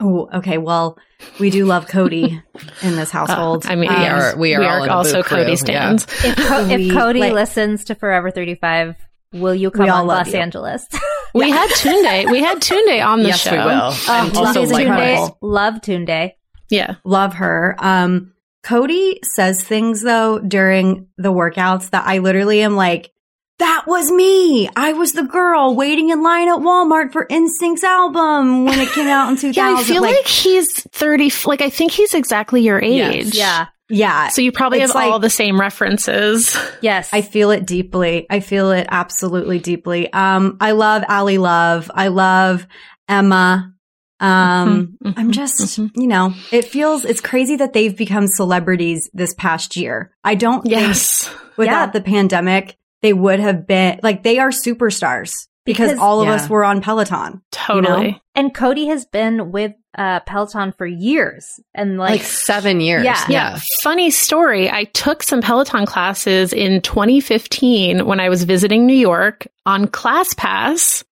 Oh, 0.01 0.29
okay. 0.33 0.57
Well, 0.57 0.97
we 1.39 1.49
do 1.49 1.65
love 1.65 1.87
Cody 1.87 2.41
in 2.81 2.95
this 2.95 3.11
household. 3.17 3.65
Uh, 3.65 3.69
I 3.71 3.75
mean, 3.75 3.89
Um, 3.89 3.97
we 3.99 4.05
are 4.07 4.37
we 4.37 4.53
are, 4.55 4.63
all 4.77 4.83
in 4.83 4.89
a 4.89 4.93
also 4.93 5.17
Boo 5.17 5.23
crew, 5.23 5.37
Cody 5.39 5.51
yeah. 5.51 5.55
stands. 5.55 6.03
If, 6.23 6.35
Co- 6.37 6.67
if 6.69 6.91
Cody 6.93 7.19
like- 7.19 7.33
listens 7.33 7.85
to 7.85 7.95
Forever 7.95 8.31
35, 8.31 8.95
will 9.33 9.53
you 9.55 9.71
come 9.71 9.89
all 9.89 10.01
on 10.01 10.07
Los 10.07 10.33
you. 10.33 10.39
Angeles? 10.39 10.85
We 11.35 11.51
had 11.51 11.69
Tunde. 11.69 12.31
We 12.31 12.39
had 12.39 12.57
Tunde 12.59 13.05
on 13.05 13.19
the 13.21 13.27
Yes, 13.27 13.41
show. 13.41 13.51
we 13.51 13.57
will. 13.57 13.91
Oh, 13.93 14.07
And 14.09 14.33
love 14.35 14.47
also 14.47 14.63
Tunde. 14.65 14.71
like 14.71 14.87
Tunde. 14.87 14.89
Michael. 14.97 15.37
Love 15.41 15.73
Tunde. 15.75 16.31
Yeah. 16.71 16.95
love 17.03 17.33
her. 17.35 17.75
Um, 17.77 18.33
Cody 18.63 19.19
says 19.23 19.61
things 19.63 20.01
though 20.01 20.39
during 20.39 21.07
the 21.17 21.31
workouts 21.31 21.91
that 21.91 22.07
I 22.07 22.17
literally 22.17 22.61
am 22.61 22.75
like, 22.75 23.11
that 23.59 23.83
was 23.87 24.11
me. 24.11 24.69
I 24.75 24.93
was 24.93 25.13
the 25.13 25.23
girl 25.23 25.75
waiting 25.75 26.09
in 26.09 26.23
line 26.23 26.47
at 26.49 26.59
Walmart 26.59 27.11
for 27.11 27.25
NSYNC's 27.27 27.83
album 27.83 28.65
when 28.65 28.79
it 28.79 28.89
came 28.89 29.07
out 29.07 29.29
in 29.29 29.35
2000. 29.37 29.53
Yeah, 29.55 29.75
I 29.79 29.83
feel 29.83 30.01
like, 30.01 30.25
he's 30.27 30.83
30. 30.91 31.31
Like, 31.45 31.61
I 31.61 31.69
think 31.69 31.91
he's 31.91 32.13
exactly 32.13 32.61
your 32.61 32.81
Yes. 32.81 33.15
age. 33.15 33.35
Yeah. 33.35 33.67
yeah, 33.89 34.29
So 34.29 34.41
you 34.41 34.51
probably 34.51 34.81
It's 34.81 34.93
have 34.93 35.11
all 35.11 35.19
the 35.19 35.29
same 35.29 35.59
references. 35.59 36.57
Yes. 36.81 37.09
I 37.11 37.21
feel 37.21 37.51
it 37.51 37.65
deeply. 37.65 38.25
I 38.29 38.39
feel 38.39 38.71
it 38.71 38.87
absolutely 38.89 39.59
deeply. 39.59 40.11
Um, 40.13 40.57
I 40.61 40.71
love 40.71 41.03
Ally 41.07 41.37
Love. 41.37 41.89
I 41.93 42.07
love 42.09 42.65
Emma. 43.07 43.73
Um, 44.21 44.97
Mhm, 45.03 45.13
I'm 45.17 45.27
mhm, 45.29 45.31
just, 45.31 45.61
mhm. 45.79 45.91
you 45.95 46.07
know, 46.07 46.33
it 46.51 46.65
feels, 46.65 47.05
it's 47.05 47.21
crazy 47.21 47.55
that 47.55 47.71
they've 47.73 47.95
become 47.95 48.27
celebrities 48.27 49.09
this 49.13 49.33
past 49.33 49.75
year. 49.77 50.11
I 50.25 50.35
don't 50.35 50.61
think 50.63 50.75
Yes. 50.75 51.29
without 51.57 51.87
Yeah. 51.87 51.91
the 51.91 52.01
pandemic, 52.01 52.75
they 53.01 53.13
would 53.13 53.39
have 53.39 53.65
been 53.67 53.99
like 54.03 54.23
they 54.23 54.39
are 54.39 54.49
superstars 54.49 55.33
because, 55.65 55.89
Because- 55.91 55.99
all 55.99 56.21
of 56.21 56.27
Yeah. 56.27 56.33
us 56.35 56.49
were 56.49 56.63
on 56.63 56.81
Peloton. 56.81 57.41
Totally. 57.51 58.21
and 58.35 58.53
Cody 58.53 58.87
has 58.87 59.05
been 59.05 59.51
with 59.51 59.73
uh, 59.97 60.19
Peloton 60.21 60.71
for 60.77 60.85
years. 60.85 61.59
And 61.73 61.97
like, 61.97 62.11
like, 62.11 62.21
seven 62.21 62.79
years. 62.79 63.03
Yeah. 63.03 63.21
Yeah. 63.27 63.59
Funny 63.81 64.11
story. 64.11 64.69
I 64.69 64.83
took 64.85 65.23
some 65.23 65.41
Peloton 65.41 65.85
classes 65.87 66.53
in 66.53 66.81
2015 66.81 68.05
when 68.05 68.19
I 68.19 68.29
was 68.29 68.43
visiting 68.43 68.85
New 68.85 68.93
York 68.95 69.47
on 69.65 69.87
ClassPass. 69.87 71.03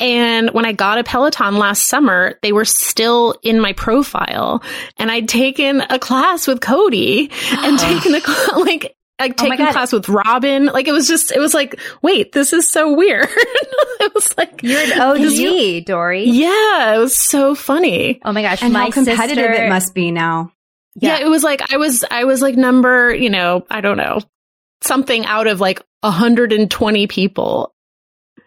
And 0.00 0.50
when 0.50 0.64
I 0.66 0.72
got 0.72 0.98
a 0.98 1.04
Peloton 1.04 1.56
last 1.56 1.88
summer, 1.88 2.38
they 2.42 2.52
were 2.52 2.64
still 2.64 3.34
in 3.42 3.60
my 3.60 3.72
profile 3.74 4.62
and 4.98 5.10
I'd 5.10 5.28
taken 5.28 5.82
a 5.88 5.98
class 5.98 6.46
with 6.46 6.60
Cody 6.60 7.30
and 7.52 7.78
taken 7.78 8.14
a, 8.14 8.20
cl- 8.20 8.60
like, 8.64 8.95
I'd 9.18 9.40
Oh 9.40 9.50
a 9.50 9.72
class 9.72 9.92
with 9.92 10.08
Robin. 10.08 10.66
Like 10.66 10.88
it 10.88 10.92
was 10.92 11.08
just, 11.08 11.32
it 11.32 11.38
was 11.38 11.54
like, 11.54 11.80
wait, 12.02 12.32
this 12.32 12.52
is 12.52 12.70
so 12.70 12.94
weird. 12.94 13.26
it 13.30 14.14
was 14.14 14.36
like, 14.36 14.62
you're 14.62 14.80
an 14.80 15.00
OG, 15.00 15.86
Doree. 15.86 16.24
yeah, 16.24 16.94
it 16.94 16.98
was 16.98 17.16
so 17.16 17.54
funny. 17.54 18.20
Oh 18.24 18.32
my 18.32 18.42
gosh. 18.42 18.62
And 18.62 18.72
my 18.72 18.84
how 18.84 18.90
competitive 18.90 19.36
sister, 19.36 19.64
it 19.64 19.68
must 19.68 19.94
be 19.94 20.10
now. 20.10 20.52
Yeah. 20.96 21.18
it 21.18 21.28
was 21.28 21.42
like 21.42 21.72
I 21.72 21.76
was 21.76 22.04
I 22.10 22.24
was 22.24 22.40
like 22.40 22.56
number, 22.56 23.14
you 23.14 23.30
know, 23.30 23.66
I 23.70 23.80
don't 23.80 23.98
know, 23.98 24.20
something 24.82 25.26
out 25.26 25.46
of 25.46 25.60
like 25.60 25.82
120 26.00 27.06
people. 27.06 27.74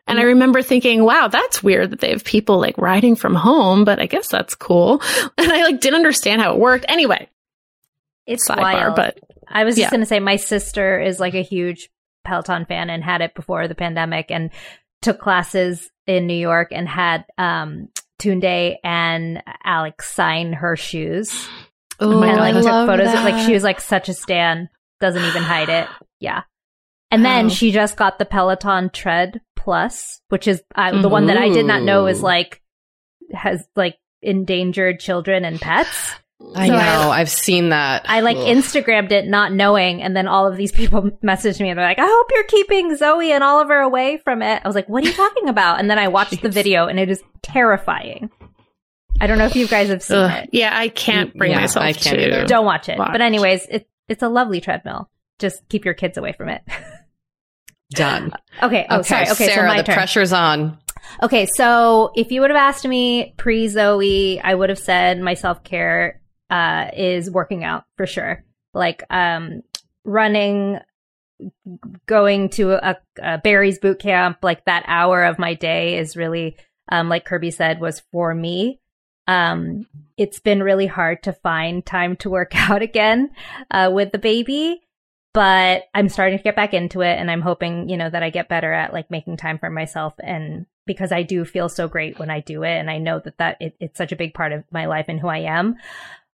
And 0.07 0.17
I 0.17 0.21
mm-hmm. 0.21 0.29
remember 0.29 0.61
thinking, 0.61 1.03
wow, 1.03 1.27
that's 1.27 1.61
weird 1.61 1.91
that 1.91 1.99
they 1.99 2.09
have 2.09 2.23
people 2.23 2.59
like 2.59 2.77
riding 2.77 3.15
from 3.15 3.35
home, 3.35 3.85
but 3.85 3.99
I 3.99 4.07
guess 4.07 4.27
that's 4.27 4.55
cool. 4.55 5.01
And 5.37 5.51
I 5.51 5.63
like 5.63 5.79
didn't 5.79 5.97
understand 5.97 6.41
how 6.41 6.53
it 6.53 6.59
worked. 6.59 6.85
Anyway, 6.87 7.29
It's 8.29 8.47
sidebar, 8.47 8.61
wild. 8.61 8.95
but 8.95 9.19
I 9.47 9.63
was 9.63 9.75
just 9.75 9.85
Yeah. 9.87 9.89
going 9.89 10.01
to 10.01 10.05
say 10.05 10.19
my 10.19 10.35
sister 10.37 10.99
is 10.99 11.19
like 11.19 11.33
a 11.33 11.41
huge 11.41 11.89
Peloton 12.25 12.65
fan 12.65 12.89
and 12.89 13.03
had 13.03 13.21
it 13.21 13.33
before 13.33 13.67
the 13.67 13.75
pandemic 13.75 14.29
and 14.29 14.51
took 15.01 15.19
classes 15.19 15.89
in 16.05 16.27
New 16.27 16.33
York 16.37 16.69
and 16.71 16.87
had 16.87 17.25
um 17.37 17.89
Tunde 18.19 18.75
and 18.83 19.41
Alex 19.63 20.13
sign 20.13 20.53
her 20.53 20.75
shoes. 20.75 21.47
Oh 22.01 22.17
my 22.21 22.27
and 22.29 22.37
like 22.37 22.55
I 22.55 22.61
took 22.61 22.87
photos 22.87 23.09
of 23.13 23.23
like 23.25 23.45
she 23.45 23.51
was 23.53 23.63
like 23.63 23.81
such 23.81 24.07
a 24.07 24.13
stan 24.13 24.69
doesn't 25.01 25.21
even 25.23 25.43
hide 25.43 25.67
it. 25.67 25.87
Yeah. 26.21 26.43
And 27.11 27.25
then 27.25 27.49
she 27.49 27.71
just 27.71 27.97
got 27.97 28.19
the 28.19 28.25
Peloton 28.25 28.89
Tread 28.91 29.41
Plus 29.57 30.21
which 30.29 30.47
is 30.47 30.61
uh, 30.75 31.01
the 31.01 31.09
one 31.09 31.25
that 31.27 31.35
I 31.37 31.49
did 31.49 31.65
not 31.65 31.81
know 31.81 32.07
is 32.07 32.21
like 32.23 32.61
has 33.33 33.67
like 33.75 33.97
endangered 34.21 34.99
children 35.01 35.43
and 35.43 35.59
pets 35.59 36.13
I 36.55 36.67
So 36.67 36.73
know. 36.73 36.79
I- 36.79 37.15
I, 37.15 37.19
have 37.19 37.29
seen 37.29 37.69
that. 37.69 38.05
I 38.07 38.21
like 38.21 38.37
Ugh. 38.37 38.45
Instagrammed 38.47 39.11
it 39.11 39.27
not 39.27 39.51
knowing, 39.51 40.01
and 40.01 40.15
then 40.15 40.27
all 40.27 40.47
of 40.47 40.55
these 40.55 40.71
people 40.71 41.01
messaged 41.23 41.59
me 41.59 41.69
and 41.69 41.77
they're 41.77 41.85
like, 41.85 41.99
I 41.99 42.07
hope 42.07 42.27
you're 42.33 42.43
keeping 42.45 42.95
Zoe 42.95 43.31
and 43.31 43.43
Oliver 43.43 43.79
away 43.79 44.17
from 44.23 44.41
it. 44.41 44.61
I 44.63 44.67
was 44.67 44.75
like, 44.75 44.87
what 44.87 45.03
are 45.03 45.07
you 45.07 45.13
talking 45.13 45.49
about? 45.49 45.79
And 45.79 45.89
then 45.89 45.99
I 45.99 46.07
watched 46.07 46.41
the 46.41 46.49
video 46.49 46.87
and 46.87 46.99
it 46.99 47.09
is 47.09 47.21
terrifying. 47.41 48.29
I 49.21 49.27
don't 49.27 49.37
know 49.37 49.45
if 49.45 49.55
you 49.55 49.67
guys 49.67 49.89
have 49.89 50.01
seen 50.01 50.17
ugh, 50.17 50.43
it. 50.43 50.49
yeah, 50.53 50.71
I 50.77 50.87
can't 50.87 51.33
mm, 51.33 51.37
bring 51.37 51.51
Yeah, 51.51 51.59
myself 51.59 51.83
I 51.83 51.91
can't 51.91 52.17
to. 52.17 52.25
either. 52.25 52.45
Don't 52.45 52.65
watch 52.65 52.87
it. 52.87 52.97
Watch. 52.97 53.11
But 53.11 53.21
anyways, 53.21 53.65
it, 53.69 53.89
it's 54.07 54.23
a 54.23 54.29
lovely 54.29 54.61
treadmill. 54.61 55.09
Just 55.39 55.67
keep 55.67 55.83
your 55.83 55.93
kids 55.93 56.17
away 56.17 56.31
from 56.31 56.47
it. 56.49 56.61
done. 57.91 58.31
okay. 58.63 58.85
Oh, 58.89 58.99
okay, 58.99 59.07
sorry. 59.07 59.29
Okay. 59.29 59.47
Sarah, 59.47 59.67
so 59.69 59.73
my 59.75 59.77
the 59.77 59.83
turn. 59.83 59.95
pressure's 59.95 60.31
on. 60.31 60.77
Okay, 61.23 61.47
so 61.55 62.11
if 62.15 62.31
you 62.31 62.39
would 62.41 62.49
have 62.49 62.57
asked 62.57 62.85
me 62.87 63.33
pre 63.37 63.67
Zoe, 63.67 64.39
I 64.39 64.53
would 64.53 64.69
have 64.69 64.79
said 64.79 65.19
my 65.19 65.33
self 65.33 65.63
care 65.63 66.21
uh, 66.49 66.89
is 66.95 67.29
working 67.29 67.63
out 67.63 67.85
for 67.97 68.05
sure. 68.05 68.43
Like, 68.73 69.03
um, 69.09 69.63
running, 70.03 70.79
going 72.05 72.49
to 72.49 72.73
a, 72.73 72.97
a 73.21 73.37
Barry's 73.37 73.79
boot 73.79 73.99
camp, 73.99 74.39
like 74.41 74.65
that 74.65 74.83
hour 74.87 75.23
of 75.23 75.39
my 75.39 75.53
day 75.53 75.97
is 75.97 76.17
really, 76.17 76.57
um, 76.91 77.09
like 77.09 77.25
Kirby 77.25 77.51
said, 77.51 77.79
was 77.79 78.01
for 78.11 78.33
me. 78.33 78.79
Um, 79.27 79.85
it's 80.17 80.39
been 80.39 80.63
really 80.63 80.87
hard 80.87 81.21
to 81.23 81.33
find 81.33 81.85
time 81.85 82.15
to 82.17 82.31
work 82.31 82.51
out 82.69 82.81
again 82.81 83.29
uh, 83.69 83.91
with 83.93 84.11
the 84.11 84.17
baby, 84.17 84.81
but 85.33 85.83
I'm 85.93 86.09
starting 86.09 86.39
to 86.39 86.43
get 86.43 86.55
back 86.55 86.73
into 86.73 87.01
it, 87.01 87.17
and 87.19 87.29
I'm 87.29 87.41
hoping 87.41 87.89
you 87.89 87.97
know 87.97 88.09
that 88.09 88.23
I 88.23 88.31
get 88.31 88.49
better 88.49 88.73
at 88.73 88.91
like 88.91 89.11
making 89.11 89.37
time 89.37 89.59
for 89.59 89.69
myself, 89.69 90.15
and 90.19 90.65
because 90.87 91.11
I 91.11 91.21
do 91.21 91.45
feel 91.45 91.69
so 91.69 91.87
great 91.87 92.17
when 92.17 92.31
I 92.31 92.39
do 92.39 92.63
it, 92.63 92.71
and 92.71 92.89
I 92.89 92.97
know 92.97 93.19
that 93.19 93.37
that 93.37 93.57
it, 93.59 93.75
it's 93.79 93.97
such 93.99 94.11
a 94.11 94.15
big 94.15 94.33
part 94.33 94.51
of 94.51 94.63
my 94.71 94.87
life 94.87 95.05
and 95.07 95.19
who 95.19 95.27
I 95.27 95.39
am. 95.39 95.75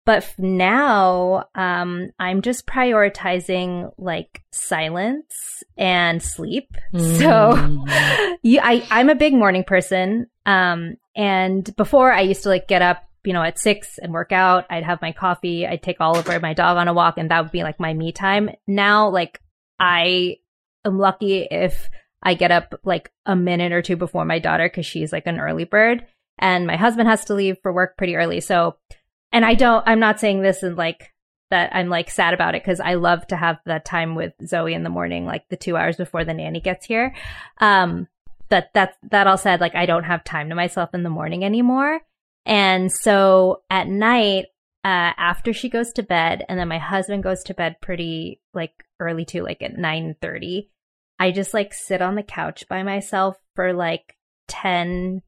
But 0.04 0.34
now, 0.36 1.44
um, 1.54 2.10
I'm 2.18 2.42
just 2.42 2.66
prioritizing 2.66 3.92
like 3.98 4.42
silence 4.50 5.62
and 5.76 6.22
sleep. 6.22 6.76
Mm. 6.92 7.12
So, 7.22 8.36
yeah, 8.42 8.62
I, 8.64 8.84
I'm 8.90 9.10
a 9.10 9.14
big 9.14 9.32
morning 9.32 9.62
person. 9.64 10.26
Um, 10.44 10.96
and 11.14 11.74
before 11.76 12.12
I 12.12 12.22
used 12.22 12.42
to 12.42 12.48
like 12.48 12.66
get 12.66 12.82
up, 12.82 13.04
you 13.24 13.32
know, 13.32 13.42
at 13.42 13.58
six 13.58 13.98
and 13.98 14.12
work 14.12 14.32
out. 14.32 14.66
I'd 14.68 14.84
have 14.84 15.02
my 15.02 15.12
coffee. 15.12 15.66
I'd 15.66 15.82
take 15.82 16.00
Oliver, 16.00 16.40
my 16.40 16.54
dog, 16.54 16.76
on 16.76 16.88
a 16.88 16.94
walk, 16.94 17.18
and 17.18 17.30
that 17.30 17.42
would 17.42 17.52
be 17.52 17.62
like 17.62 17.78
my 17.78 17.94
me 17.94 18.12
time. 18.12 18.50
Now, 18.66 19.10
like, 19.10 19.40
I 19.78 20.38
am 20.84 20.98
lucky 20.98 21.46
if 21.50 21.88
I 22.22 22.34
get 22.34 22.50
up 22.50 22.74
like 22.84 23.12
a 23.26 23.36
minute 23.36 23.72
or 23.72 23.82
two 23.82 23.96
before 23.96 24.24
my 24.24 24.38
daughter 24.38 24.68
because 24.68 24.86
she's 24.86 25.12
like 25.12 25.26
an 25.26 25.38
early 25.38 25.64
bird, 25.64 26.04
and 26.38 26.66
my 26.66 26.76
husband 26.76 27.08
has 27.08 27.24
to 27.26 27.34
leave 27.34 27.58
for 27.62 27.72
work 27.72 27.96
pretty 27.96 28.16
early. 28.16 28.40
So 28.40 28.76
and 29.32 29.44
I 29.44 29.54
don't, 29.54 29.82
I'm 29.86 30.00
not 30.00 30.20
saying 30.20 30.42
this 30.42 30.62
in 30.62 30.76
like 30.76 31.12
that 31.52 31.74
I'm 31.74 31.90
like 31.90 32.10
sad 32.10 32.32
about 32.32 32.54
it 32.54 32.62
because 32.62 32.80
I 32.80 32.94
love 32.94 33.26
to 33.26 33.36
have 33.36 33.58
that 33.66 33.84
time 33.84 34.14
with 34.14 34.32
Zoe 34.46 34.72
in 34.72 34.84
the 34.84 34.88
morning, 34.90 35.26
like 35.26 35.46
the 35.50 35.56
two 35.56 35.76
hours 35.76 35.96
before 35.98 36.24
the 36.24 36.32
nanny 36.32 36.60
gets 36.60 36.86
here. 36.86 37.14
Um, 37.58 38.08
but 38.48 38.70
that, 38.72 38.94
that 39.10 39.26
all 39.26 39.36
said, 39.36 39.60
like 39.60 39.74
I 39.74 39.84
don't 39.84 40.04
have 40.04 40.24
time 40.24 40.48
to 40.48 40.54
myself 40.54 40.94
in 40.94 41.02
the 41.02 41.10
morning 41.10 41.44
anymore. 41.44 42.00
And 42.46 42.90
so 42.90 43.62
at 43.68 43.86
night, 43.86 44.46
uh, 44.82 45.12
after 45.16 45.52
she 45.52 45.68
goes 45.68 45.92
to 45.92 46.02
bed 46.02 46.42
and 46.48 46.58
then 46.58 46.68
my 46.68 46.78
husband 46.78 47.22
goes 47.22 47.42
to 47.44 47.54
bed 47.54 47.76
pretty 47.82 48.40
like 48.54 48.72
early 48.98 49.26
too, 49.26 49.42
like 49.42 49.60
at 49.60 49.76
9 49.76 50.16
30, 50.22 50.70
I 51.18 51.32
just 51.32 51.52
like 51.52 51.74
sit 51.74 52.00
on 52.00 52.14
the 52.14 52.22
couch 52.22 52.66
by 52.66 52.82
myself 52.82 53.36
for 53.54 53.74
like 53.74 54.16
10, 54.48 55.20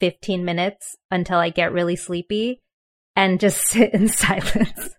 15 0.00 0.44
minutes 0.44 0.96
until 1.10 1.38
I 1.38 1.48
get 1.48 1.72
really 1.72 1.96
sleepy 1.96 2.60
and 3.18 3.40
just 3.40 3.60
sit 3.66 3.92
in 3.92 4.08
silence. 4.08 4.90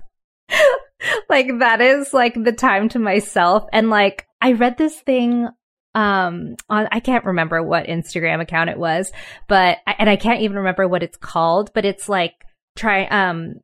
like 1.30 1.48
that 1.60 1.82
is 1.82 2.14
like 2.14 2.36
the 2.36 2.52
time 2.52 2.90
to 2.90 3.00
myself. 3.00 3.64
And 3.74 3.90
like 3.90 4.28
I 4.42 4.52
read 4.52 4.78
this 4.78 5.00
thing 5.00 5.48
um 5.96 6.56
on 6.70 6.88
I 6.92 7.00
can't 7.00 7.26
remember 7.26 7.64
what 7.64 7.88
Instagram 7.88 8.42
account 8.42 8.70
it 8.70 8.78
was, 8.78 9.12
but 9.48 9.80
and 9.88 10.10
I 10.10 10.18
can't 10.18 10.42
even 10.42 10.58
remember 10.58 10.88
what 10.88 11.02
it's 11.02 11.18
called, 11.18 11.72
but 11.74 11.86
it's 11.86 12.08
like 12.08 12.34
try 12.76 13.06
um 13.06 13.56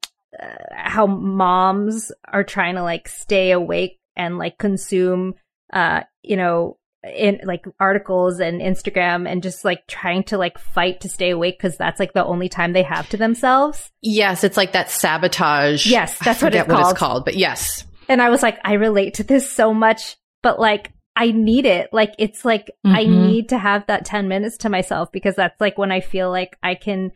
uh, 0.42 0.48
how 0.72 1.06
moms 1.06 2.12
are 2.28 2.44
trying 2.44 2.76
to 2.76 2.84
like 2.84 3.08
stay 3.08 3.52
awake 3.52 4.00
and 4.16 4.38
like 4.38 4.58
consume 4.58 5.36
uh 5.72 6.02
you 6.24 6.38
know 6.38 6.78
in 7.14 7.42
like 7.44 7.66
articles 7.80 8.40
and 8.40 8.62
Instagram 8.62 9.30
and 9.30 9.44
just 9.44 9.66
like 9.66 9.86
trying 9.88 10.24
to 10.24 10.38
like 10.38 10.58
fight 10.58 11.02
to 11.02 11.10
stay 11.10 11.30
awake 11.30 11.58
because 11.58 11.78
that's 11.78 12.00
like 12.00 12.14
the 12.14 12.26
only 12.26 12.50
time 12.50 12.74
they 12.74 12.84
have 12.84 13.10
to 13.10 13.18
themselves. 13.18 13.92
Yes, 14.02 14.44
it's 14.44 14.58
like 14.58 14.74
that 14.74 14.90
sabotage. 14.90 15.86
Yes, 15.86 16.18
that's 16.20 16.42
what 16.42 16.56
it's, 16.56 16.68
what 16.68 16.80
it's 16.80 16.98
called. 16.98 17.26
But 17.26 17.36
yes. 17.36 17.86
And 18.08 18.22
I 18.22 18.30
was 18.30 18.42
like, 18.44 18.60
I 18.64 18.74
relate 18.74 19.16
to 19.16 19.24
this 19.24 19.50
so 19.50 19.74
much, 19.74 20.18
but 20.42 20.60
like 20.60 20.92
I 21.16 21.32
need 21.32 21.66
it. 21.66 21.90
Like 21.94 22.14
it's 22.20 22.44
like 22.44 22.72
mm-hmm. 22.86 22.96
I 22.96 23.04
need 23.06 23.50
to 23.50 23.58
have 23.58 23.88
that 23.88 24.06
10 24.06 24.28
minutes 24.28 24.58
to 24.60 24.70
myself 24.70 25.12
because 25.12 25.36
that's 25.36 25.60
like 25.62 25.78
when 25.78 25.92
I 25.92 26.02
feel 26.02 26.30
like 26.30 26.58
I 26.62 26.76
can 26.76 27.12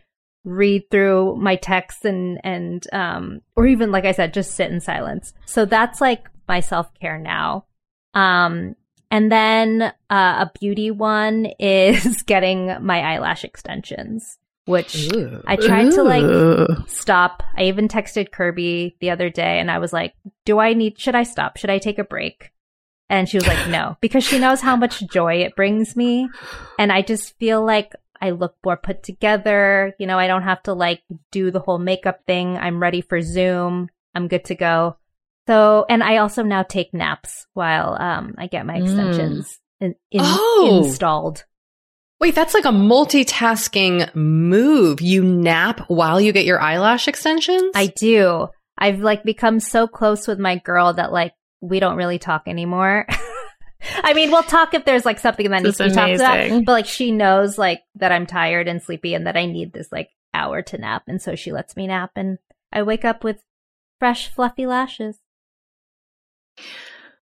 read 0.46 0.90
through 0.90 1.36
my 1.36 1.58
texts 1.58 2.06
and 2.06 2.40
and 2.46 2.88
um 2.94 3.42
or 3.58 3.68
even 3.68 3.92
like 3.92 4.06
I 4.06 4.14
said 4.14 4.34
just 4.34 4.56
sit 4.56 4.72
in 4.72 4.80
silence. 4.80 5.34
So 5.46 5.66
that's 5.66 6.00
like 6.00 6.30
my 6.48 6.62
self-care 6.62 7.20
now. 7.20 7.66
Um 8.14 8.76
and 9.12 9.32
then 9.32 9.82
uh, 10.10 10.46
a 10.46 10.52
beauty 10.60 10.92
one 10.92 11.46
is 11.60 12.22
getting 12.24 12.76
my 12.82 13.02
eyelash 13.02 13.44
extensions, 13.44 14.38
which 14.66 15.12
Ooh. 15.14 15.42
I 15.46 15.56
tried 15.56 15.92
to 15.92 16.04
like 16.04 16.88
stop. 16.88 17.44
I 17.58 17.64
even 17.64 17.88
texted 17.88 18.32
Kirby 18.32 18.96
the 19.00 19.10
other 19.10 19.30
day 19.30 19.60
and 19.60 19.72
I 19.72 19.80
was 19.80 19.94
like, 19.94 20.14
do 20.46 20.60
I 20.60 20.74
need, 20.74 21.00
should 21.00 21.16
I 21.16 21.24
stop? 21.24 21.58
Should 21.58 21.70
I 21.70 21.80
take 21.80 22.00
a 22.00 22.04
break? 22.04 22.52
And 23.10 23.28
she 23.28 23.38
was 23.38 23.48
like, 23.48 23.68
no, 23.70 23.98
because 24.02 24.24
she 24.24 24.38
knows 24.38 24.62
how 24.62 24.76
much 24.76 25.08
joy 25.08 25.38
it 25.38 25.56
brings 25.56 25.96
me. 25.96 26.30
And 26.78 26.92
I 26.92 27.02
just 27.02 27.38
feel 27.40 27.66
like 27.66 27.94
I 28.22 28.32
look 28.32 28.56
more 28.64 28.78
put 28.78 29.02
together. 29.02 29.96
You 29.98 30.06
know, 30.06 30.20
I 30.20 30.28
don't 30.28 30.44
have 30.44 30.62
to 30.64 30.74
like 30.74 31.02
do 31.32 31.52
the 31.52 31.60
whole 31.60 31.80
makeup 31.80 32.26
thing. 32.28 32.58
I'm 32.58 32.82
ready 32.82 33.02
for 33.02 33.22
Zoom. 33.22 33.90
I'm 34.14 34.28
good 34.28 34.46
to 34.46 34.56
go. 34.56 34.98
So, 35.50 35.84
and 35.90 36.04
I 36.04 36.18
also 36.18 36.44
now 36.44 36.62
take 36.62 36.94
naps 36.94 37.48
while 37.56 37.98
um, 38.00 38.36
I 38.38 38.46
get 38.46 38.68
my 38.68 38.76
mm. 38.76 38.84
extensions 38.84 39.60
mm. 39.82 39.88
in, 39.88 39.96
in, 40.12 40.22
oh. 40.24 40.84
installed. 40.84 41.44
Wait, 42.20 42.36
that's 42.36 42.54
like 42.54 42.66
a 42.66 42.68
multitasking 42.68 44.14
move. 44.14 45.02
You 45.02 45.24
nap 45.24 45.86
while 45.88 46.22
you 46.22 46.34
get 46.34 46.46
your 46.46 46.62
eyelash 46.62 47.08
extensions? 47.08 47.72
I 47.74 47.88
do. 47.88 48.50
I've 48.78 49.00
like 49.00 49.24
become 49.24 49.60
so 49.60 49.88
close 49.88 50.28
with 50.28 50.38
my 50.38 50.58
girl 50.58 50.94
that 50.94 51.12
like 51.12 51.34
we 51.62 51.80
don't 51.80 51.98
really 51.98 52.20
talk 52.20 52.44
anymore. 52.46 53.08
I 54.04 54.14
mean, 54.14 54.30
we'll 54.30 54.44
talk 54.44 54.76
if 54.76 54.86
there's 54.86 55.06
like 55.06 55.18
something 55.18 55.50
that 55.50 55.64
needs 55.64 55.78
to 55.78 55.86
be 55.86 55.96
talked 55.96 56.14
about, 56.14 56.64
but 56.64 56.72
like 56.72 56.86
she 56.86 57.12
knows 57.12 57.58
like 57.58 57.82
that 57.96 58.12
I'm 58.12 58.28
tired 58.28 58.68
and 58.68 58.84
sleepy 58.84 59.16
and 59.16 59.26
that 59.26 59.36
I 59.36 59.48
need 59.48 59.74
this 59.74 59.92
like 59.92 60.10
hour 60.32 60.62
to 60.62 60.78
nap. 60.78 61.06
And 61.08 61.20
so 61.20 61.34
she 61.34 61.52
lets 61.52 61.76
me 61.76 61.88
nap 61.88 62.12
and 62.16 62.38
I 62.72 62.84
wake 62.84 63.04
up 63.04 63.24
with 63.24 63.42
fresh, 63.98 64.30
fluffy 64.32 64.68
lashes. 64.68 65.18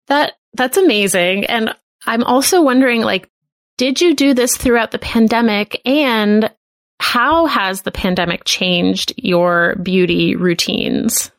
That 0.08 0.34
that's 0.54 0.78
amazing. 0.78 1.46
And 1.46 1.76
I'm 2.06 2.24
also 2.24 2.62
wondering 2.62 3.02
like 3.02 3.30
did 3.78 4.02
you 4.02 4.16
do 4.16 4.34
this 4.34 4.56
throughout 4.56 4.92
the 4.92 5.00
pandemic 5.00 5.82
and 5.86 6.52
how 7.00 7.48
has 7.48 7.82
the 7.82 7.92
pandemic 7.92 8.44
changed 8.46 9.14
your 9.18 9.76
beauty 9.78 10.36
routines? 10.36 11.32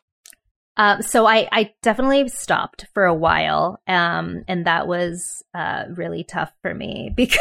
Uh, 0.76 1.00
so 1.00 1.24
I, 1.24 1.48
I 1.52 1.72
definitely 1.82 2.28
stopped 2.28 2.86
for 2.92 3.04
a 3.04 3.14
while, 3.14 3.80
um, 3.86 4.44
and 4.48 4.66
that 4.66 4.88
was 4.88 5.42
uh, 5.54 5.84
really 5.94 6.24
tough 6.24 6.52
for 6.60 6.74
me 6.74 7.12
because, 7.16 7.40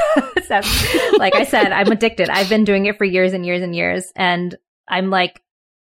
like 1.18 1.36
I 1.36 1.44
said, 1.46 1.72
I'm 1.72 1.92
addicted. 1.92 2.30
I've 2.30 2.48
been 2.48 2.64
doing 2.64 2.86
it 2.86 2.98
for 2.98 3.04
years 3.04 3.34
and 3.34 3.46
years 3.46 3.62
and 3.62 3.76
years, 3.76 4.12
and 4.16 4.56
I'm 4.88 5.10
like 5.10 5.42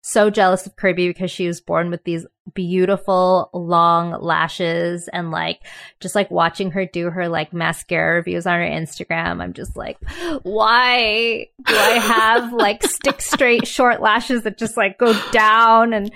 so 0.02 0.30
jealous 0.30 0.66
of 0.66 0.76
Kirby 0.76 1.08
because 1.08 1.32
she 1.32 1.48
was 1.48 1.62
born 1.62 1.90
with 1.90 2.04
these 2.04 2.26
beautiful 2.54 3.50
long 3.54 4.20
lashes 4.22 5.08
and 5.12 5.30
like 5.32 5.60
just 6.00 6.16
like 6.16 6.32
watching 6.32 6.72
her 6.72 6.86
do 6.86 7.10
her 7.10 7.28
like 7.28 7.54
mascara 7.54 8.16
reviews 8.16 8.48
on 8.48 8.60
her 8.60 8.66
Instagram. 8.66 9.42
I'm 9.42 9.54
just 9.54 9.76
like, 9.76 9.98
why 10.44 11.48
do 11.66 11.76
I 11.76 12.00
have 12.00 12.54
like 12.54 12.84
stick 12.84 13.22
straight 13.22 13.68
short 13.68 14.02
lashes 14.02 14.44
that 14.44 14.58
just 14.58 14.78
like 14.78 14.98
go 14.98 15.14
down? 15.32 15.94
And, 15.94 16.12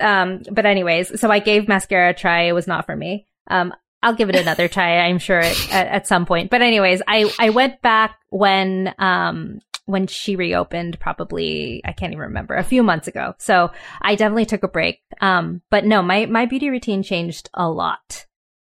um, 0.00 0.42
but 0.50 0.66
anyways, 0.66 1.20
so 1.20 1.30
I 1.30 1.38
gave 1.38 1.68
mascara 1.68 2.10
a 2.10 2.14
try. 2.14 2.42
It 2.42 2.52
was 2.52 2.66
not 2.66 2.86
for 2.86 2.96
me. 2.96 3.26
Um, 3.48 3.72
I'll 4.02 4.14
give 4.14 4.28
it 4.28 4.36
another 4.36 4.66
try. 4.66 4.98
I'm 4.98 5.18
sure 5.18 5.38
at, 5.38 5.70
at 5.70 6.06
some 6.08 6.26
point. 6.26 6.50
But 6.50 6.60
anyways, 6.60 7.02
I, 7.06 7.32
I 7.38 7.50
went 7.50 7.80
back 7.82 8.18
when, 8.30 8.92
um, 8.98 9.60
when 9.86 10.06
she 10.06 10.36
reopened, 10.36 11.00
probably 11.00 11.82
I 11.84 11.92
can't 11.92 12.12
even 12.12 12.22
remember 12.22 12.54
a 12.54 12.64
few 12.64 12.82
months 12.82 13.08
ago. 13.08 13.34
So 13.38 13.70
I 14.00 14.14
definitely 14.14 14.46
took 14.46 14.62
a 14.62 14.68
break. 14.68 15.00
Um, 15.20 15.62
but 15.70 15.84
no, 15.84 16.02
my 16.02 16.26
my 16.26 16.46
beauty 16.46 16.70
routine 16.70 17.02
changed 17.02 17.50
a 17.54 17.68
lot 17.68 18.26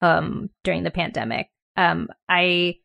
um, 0.03 0.51
during 0.65 0.83
the 0.83 0.91
pandemic. 0.91 1.49
Um, 1.77 2.09
I, 2.29 2.77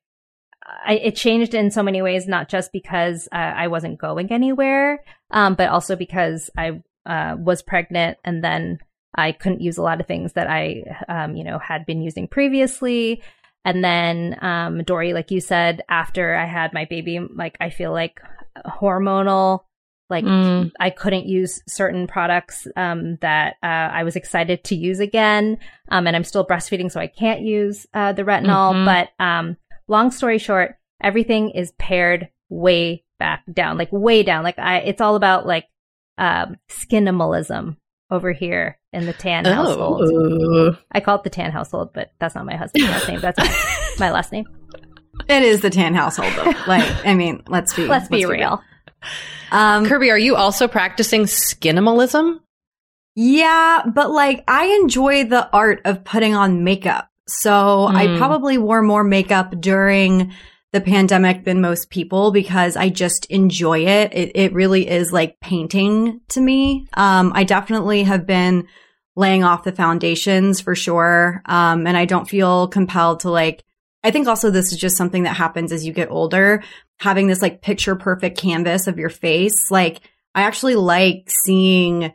I 0.86 0.94
it 0.96 1.16
changed 1.16 1.54
in 1.54 1.72
so 1.72 1.84
many 1.84 2.02
ways, 2.02 2.28
not 2.28 2.50
just 2.50 2.72
because 2.72 3.28
uh, 3.32 3.36
I 3.36 3.68
wasn't 3.68 4.00
going 4.00 4.32
anywhere, 4.32 5.04
um, 5.32 5.56
but 5.56 5.70
also 5.70 5.96
because 5.96 6.50
I 6.58 6.82
uh, 7.06 7.36
was 7.38 7.62
pregnant 7.62 8.18
and 8.24 8.44
then 8.44 8.80
I 9.16 9.32
couldn't 9.32 9.62
use 9.62 9.78
a 9.78 9.82
lot 9.82 10.00
of 10.00 10.08
things 10.08 10.34
that 10.34 10.48
I, 10.48 10.84
um, 11.10 11.36
you 11.36 11.44
know, 11.44 11.60
had 11.60 11.86
been 11.86 12.02
using 12.02 12.28
previously. 12.28 13.22
And 13.64 13.84
then, 13.84 14.38
um, 14.42 14.84
Doree, 14.84 15.14
like 15.14 15.30
you 15.30 15.40
said, 15.40 15.84
after 15.88 16.36
I 16.36 16.46
had 16.46 16.74
my 16.74 16.86
baby, 16.86 17.20
like 17.20 17.58
I 17.62 17.70
feel 17.70 17.92
like 17.92 18.20
hormonal, 18.66 19.66
like 20.10 20.26
mm. 20.26 20.72
I 20.80 20.90
couldn't 20.90 21.28
use 21.28 21.62
certain 21.68 22.08
products, 22.08 22.68
um, 22.76 23.18
that, 23.22 23.58
uh, 23.62 23.68
I 23.68 24.04
was 24.04 24.16
excited 24.16 24.64
to 24.66 24.76
use 24.76 25.00
again. 25.00 25.60
Um, 25.90 26.08
and 26.08 26.16
I'm 26.16 26.24
still 26.24 26.46
breastfeeding, 26.46 26.92
so 26.92 27.00
I 27.00 27.08
can't 27.08 27.42
use, 27.42 27.86
uh, 27.94 28.14
the 28.14 28.24
retinol. 28.24 28.74
Mm-hmm. 28.74 28.86
But, 28.86 29.10
um, 29.24 29.58
long 29.88 30.10
story 30.10 30.40
short, 30.40 30.76
everything 31.02 31.52
is 31.52 31.72
paired 31.78 32.30
way 32.50 33.04
back 33.20 33.44
down, 33.54 33.78
like 33.78 33.92
way 33.92 34.24
down. 34.24 34.44
Like 34.44 34.58
I, 34.58 34.80
it's 34.80 35.02
all 35.02 35.16
about 35.16 35.46
like, 35.46 35.68
um, 36.18 36.58
skinimalism 36.70 37.78
over 38.12 38.32
here 38.34 38.78
in 38.94 39.06
the 39.06 39.14
tan 39.14 39.46
household. 39.46 40.02
Oh. 40.14 40.78
I 40.92 41.00
call 41.00 41.16
it 41.16 41.24
the 41.24 41.30
tan 41.30 41.52
household, 41.52 41.92
but 41.94 42.12
that's 42.20 42.36
not 42.36 42.46
my 42.46 42.56
husband's 42.58 42.90
last 42.90 43.08
name. 43.08 43.20
That's 43.22 43.38
my, 43.40 43.86
my 44.08 44.12
last 44.12 44.32
name. 44.32 44.46
It 45.28 45.44
is 45.44 45.62
the 45.62 45.70
tan 45.70 45.94
household, 45.96 46.34
though. 46.36 46.52
Like, 46.68 47.06
I 47.06 47.16
mean, 47.16 47.44
let's 47.48 47.74
be 47.74 47.88
Let's 47.88 48.10
be 48.10 48.26
real. 48.26 48.62
Um, 49.52 49.86
Kirby, 49.86 50.10
are 50.12 50.18
you 50.20 50.36
also 50.36 50.68
practicing 50.68 51.24
skinimalism? 51.24 52.40
Yeah, 53.16 53.84
but 53.94 54.12
like 54.12 54.44
I 54.48 54.66
enjoy 54.82 55.26
the 55.26 55.50
art 55.52 55.82
of 55.86 56.04
putting 56.04 56.34
on 56.36 56.64
makeup. 56.64 57.10
So 57.28 57.86
I 57.88 58.08
Mm. 58.08 58.18
probably 58.18 58.58
wore 58.58 58.82
more 58.82 59.04
makeup 59.04 59.54
during 59.60 60.34
the 60.74 60.82
pandemic 60.82 61.44
than 61.44 61.60
most 61.60 61.90
people 61.90 62.32
because 62.32 62.78
I 62.78 62.90
just 62.90 63.26
enjoy 63.26 63.80
it. 63.80 64.14
It, 64.14 64.32
it 64.36 64.54
really 64.54 64.88
is 64.88 65.12
like 65.12 65.40
painting 65.42 66.22
to 66.30 66.40
me. 66.40 66.88
Um, 66.94 67.34
I 67.36 67.44
definitely 67.44 68.04
have 68.04 68.26
been 68.26 68.68
laying 69.16 69.44
off 69.44 69.66
the 69.66 69.74
foundations 69.74 70.62
for 70.62 70.74
sure. 70.74 71.42
Um, 71.46 71.86
and 71.86 71.98
I 71.98 72.06
don't 72.06 72.30
feel 72.30 72.70
compelled 72.70 73.22
to 73.22 73.30
like, 73.30 73.64
I 74.04 74.12
think 74.12 74.28
also 74.28 74.50
this 74.50 74.72
is 74.72 74.78
just 74.78 74.96
something 74.96 75.24
that 75.24 75.36
happens 75.36 75.74
as 75.74 75.86
you 75.86 75.92
get 75.92 76.10
older, 76.10 76.64
having 77.00 77.28
this 77.28 77.42
like 77.42 77.62
picture 77.62 77.96
perfect 77.96 78.38
canvas 78.38 78.88
of 78.88 78.98
your 78.98 79.10
face. 79.10 79.70
Like 79.70 80.00
I 80.34 80.44
actually 80.44 80.76
like 80.76 81.30
seeing 81.30 82.14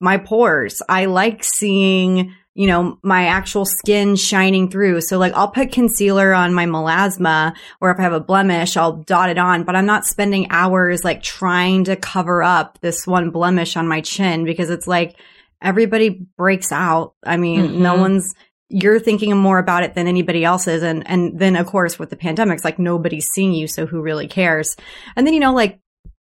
my 0.00 0.16
pores. 0.16 0.80
I 0.88 1.04
like 1.04 1.44
seeing, 1.44 2.34
you 2.58 2.66
know, 2.66 2.98
my 3.04 3.26
actual 3.26 3.64
skin 3.64 4.16
shining 4.16 4.68
through. 4.68 5.00
So 5.02 5.16
like 5.16 5.32
I'll 5.34 5.52
put 5.52 5.70
concealer 5.70 6.34
on 6.34 6.52
my 6.52 6.66
melasma 6.66 7.54
or 7.80 7.92
if 7.92 8.00
I 8.00 8.02
have 8.02 8.12
a 8.12 8.18
blemish, 8.18 8.76
I'll 8.76 8.96
dot 9.04 9.30
it 9.30 9.38
on, 9.38 9.62
but 9.62 9.76
I'm 9.76 9.86
not 9.86 10.04
spending 10.06 10.48
hours 10.50 11.04
like 11.04 11.22
trying 11.22 11.84
to 11.84 11.94
cover 11.94 12.42
up 12.42 12.80
this 12.80 13.06
one 13.06 13.30
blemish 13.30 13.76
on 13.76 13.86
my 13.86 14.00
chin 14.00 14.44
because 14.44 14.70
it's 14.70 14.88
like 14.88 15.14
everybody 15.62 16.26
breaks 16.36 16.72
out. 16.72 17.14
I 17.24 17.36
mean, 17.36 17.80
no 17.80 17.94
Mhm. 17.94 18.00
one's 18.00 18.34
you're 18.68 18.98
thinking 18.98 19.36
more 19.36 19.60
about 19.60 19.84
it 19.84 19.94
than 19.94 20.08
anybody 20.08 20.44
else 20.44 20.66
is 20.66 20.82
and 20.82 21.08
and 21.08 21.38
then 21.38 21.54
of 21.54 21.66
course 21.66 21.96
with 21.96 22.10
the 22.10 22.16
pandemic 22.16 22.56
it's 22.56 22.64
like 22.64 22.78
nobody's 22.78 23.28
seeing 23.32 23.54
you 23.54 23.68
so 23.68 23.86
who 23.86 24.02
really 24.02 24.26
cares. 24.26 24.76
And 25.14 25.24
then 25.24 25.32
you 25.32 25.38
know 25.40 25.54
like 25.54 25.78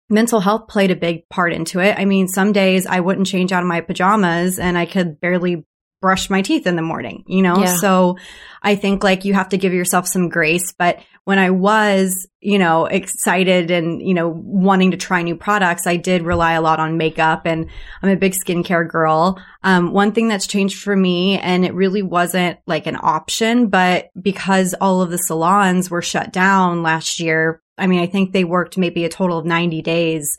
mental 0.09 0.39
health 0.39 0.69
played 0.69 0.93
a 0.93 0.97
big 0.97 1.29
part 1.29 1.53
into 1.53 1.81
it. 1.81 1.97
I 1.99 2.05
mean, 2.05 2.29
some 2.29 2.53
days 2.53 2.87
I 2.87 3.01
wouldn't 3.01 3.27
change 3.27 3.51
out 3.53 3.63
of 3.63 3.69
my 3.69 3.81
pajamas 3.81 4.59
and 4.61 4.79
I 4.79 4.87
could 4.87 5.21
barely 5.21 5.65
brush 6.01 6.31
my 6.31 6.43
teeth 6.43 6.67
in 6.67 6.77
the 6.77 6.83
morning, 6.83 7.25
you 7.27 7.43
know? 7.43 7.59
Yeah. 7.59 7.77
So 7.77 8.17
I 8.63 8.75
think 8.75 9.05
like 9.05 9.25
you 9.25 9.35
have 9.35 9.51
to 9.51 9.59
give 9.59 9.73
yourself 9.73 10.07
some 10.07 10.29
grace. 10.29 10.73
But 10.73 11.01
when 11.25 11.39
I 11.39 11.51
was, 11.51 12.27
you 12.41 12.59
know, 12.59 12.87
excited 12.87 13.71
and, 13.71 14.01
you 14.01 14.15
know, 14.15 14.29
wanting 14.29 14.93
to 14.93 14.97
try 14.97 15.23
new 15.23 15.37
products, 15.37 15.87
I 15.87 15.97
did 15.97 16.23
rely 16.23 16.53
a 16.53 16.63
lot 16.63 16.81
on 16.81 16.97
makeup 16.97 17.43
and 17.45 17.71
I'm 18.03 18.11
a 18.11 18.17
big 18.17 18.33
skincare 18.33 18.89
girl. 18.89 19.41
Um, 19.63 19.93
one 19.93 20.13
thing 20.13 20.29
that's 20.29 20.47
changed 20.47 20.83
for 20.83 20.97
me 20.97 21.39
and 21.39 21.65
it 21.65 21.75
really 21.75 22.03
wasn't 22.03 22.59
like 22.67 22.87
an 22.87 22.97
option, 23.01 23.69
but 23.69 24.11
because 24.21 24.75
all 24.81 25.03
of 25.03 25.11
the 25.11 25.19
salons 25.19 25.91
were 25.91 26.03
shut 26.03 26.33
down 26.33 26.83
last 26.83 27.21
year, 27.21 27.63
I 27.77 27.87
mean, 27.87 28.01
I 28.01 28.07
think 28.07 28.33
they 28.33 28.45
worked 28.45 28.79
maybe 28.79 29.05
a 29.05 29.11
total 29.11 29.39
of 29.39 29.47
90 29.47 29.83
days, 29.83 30.37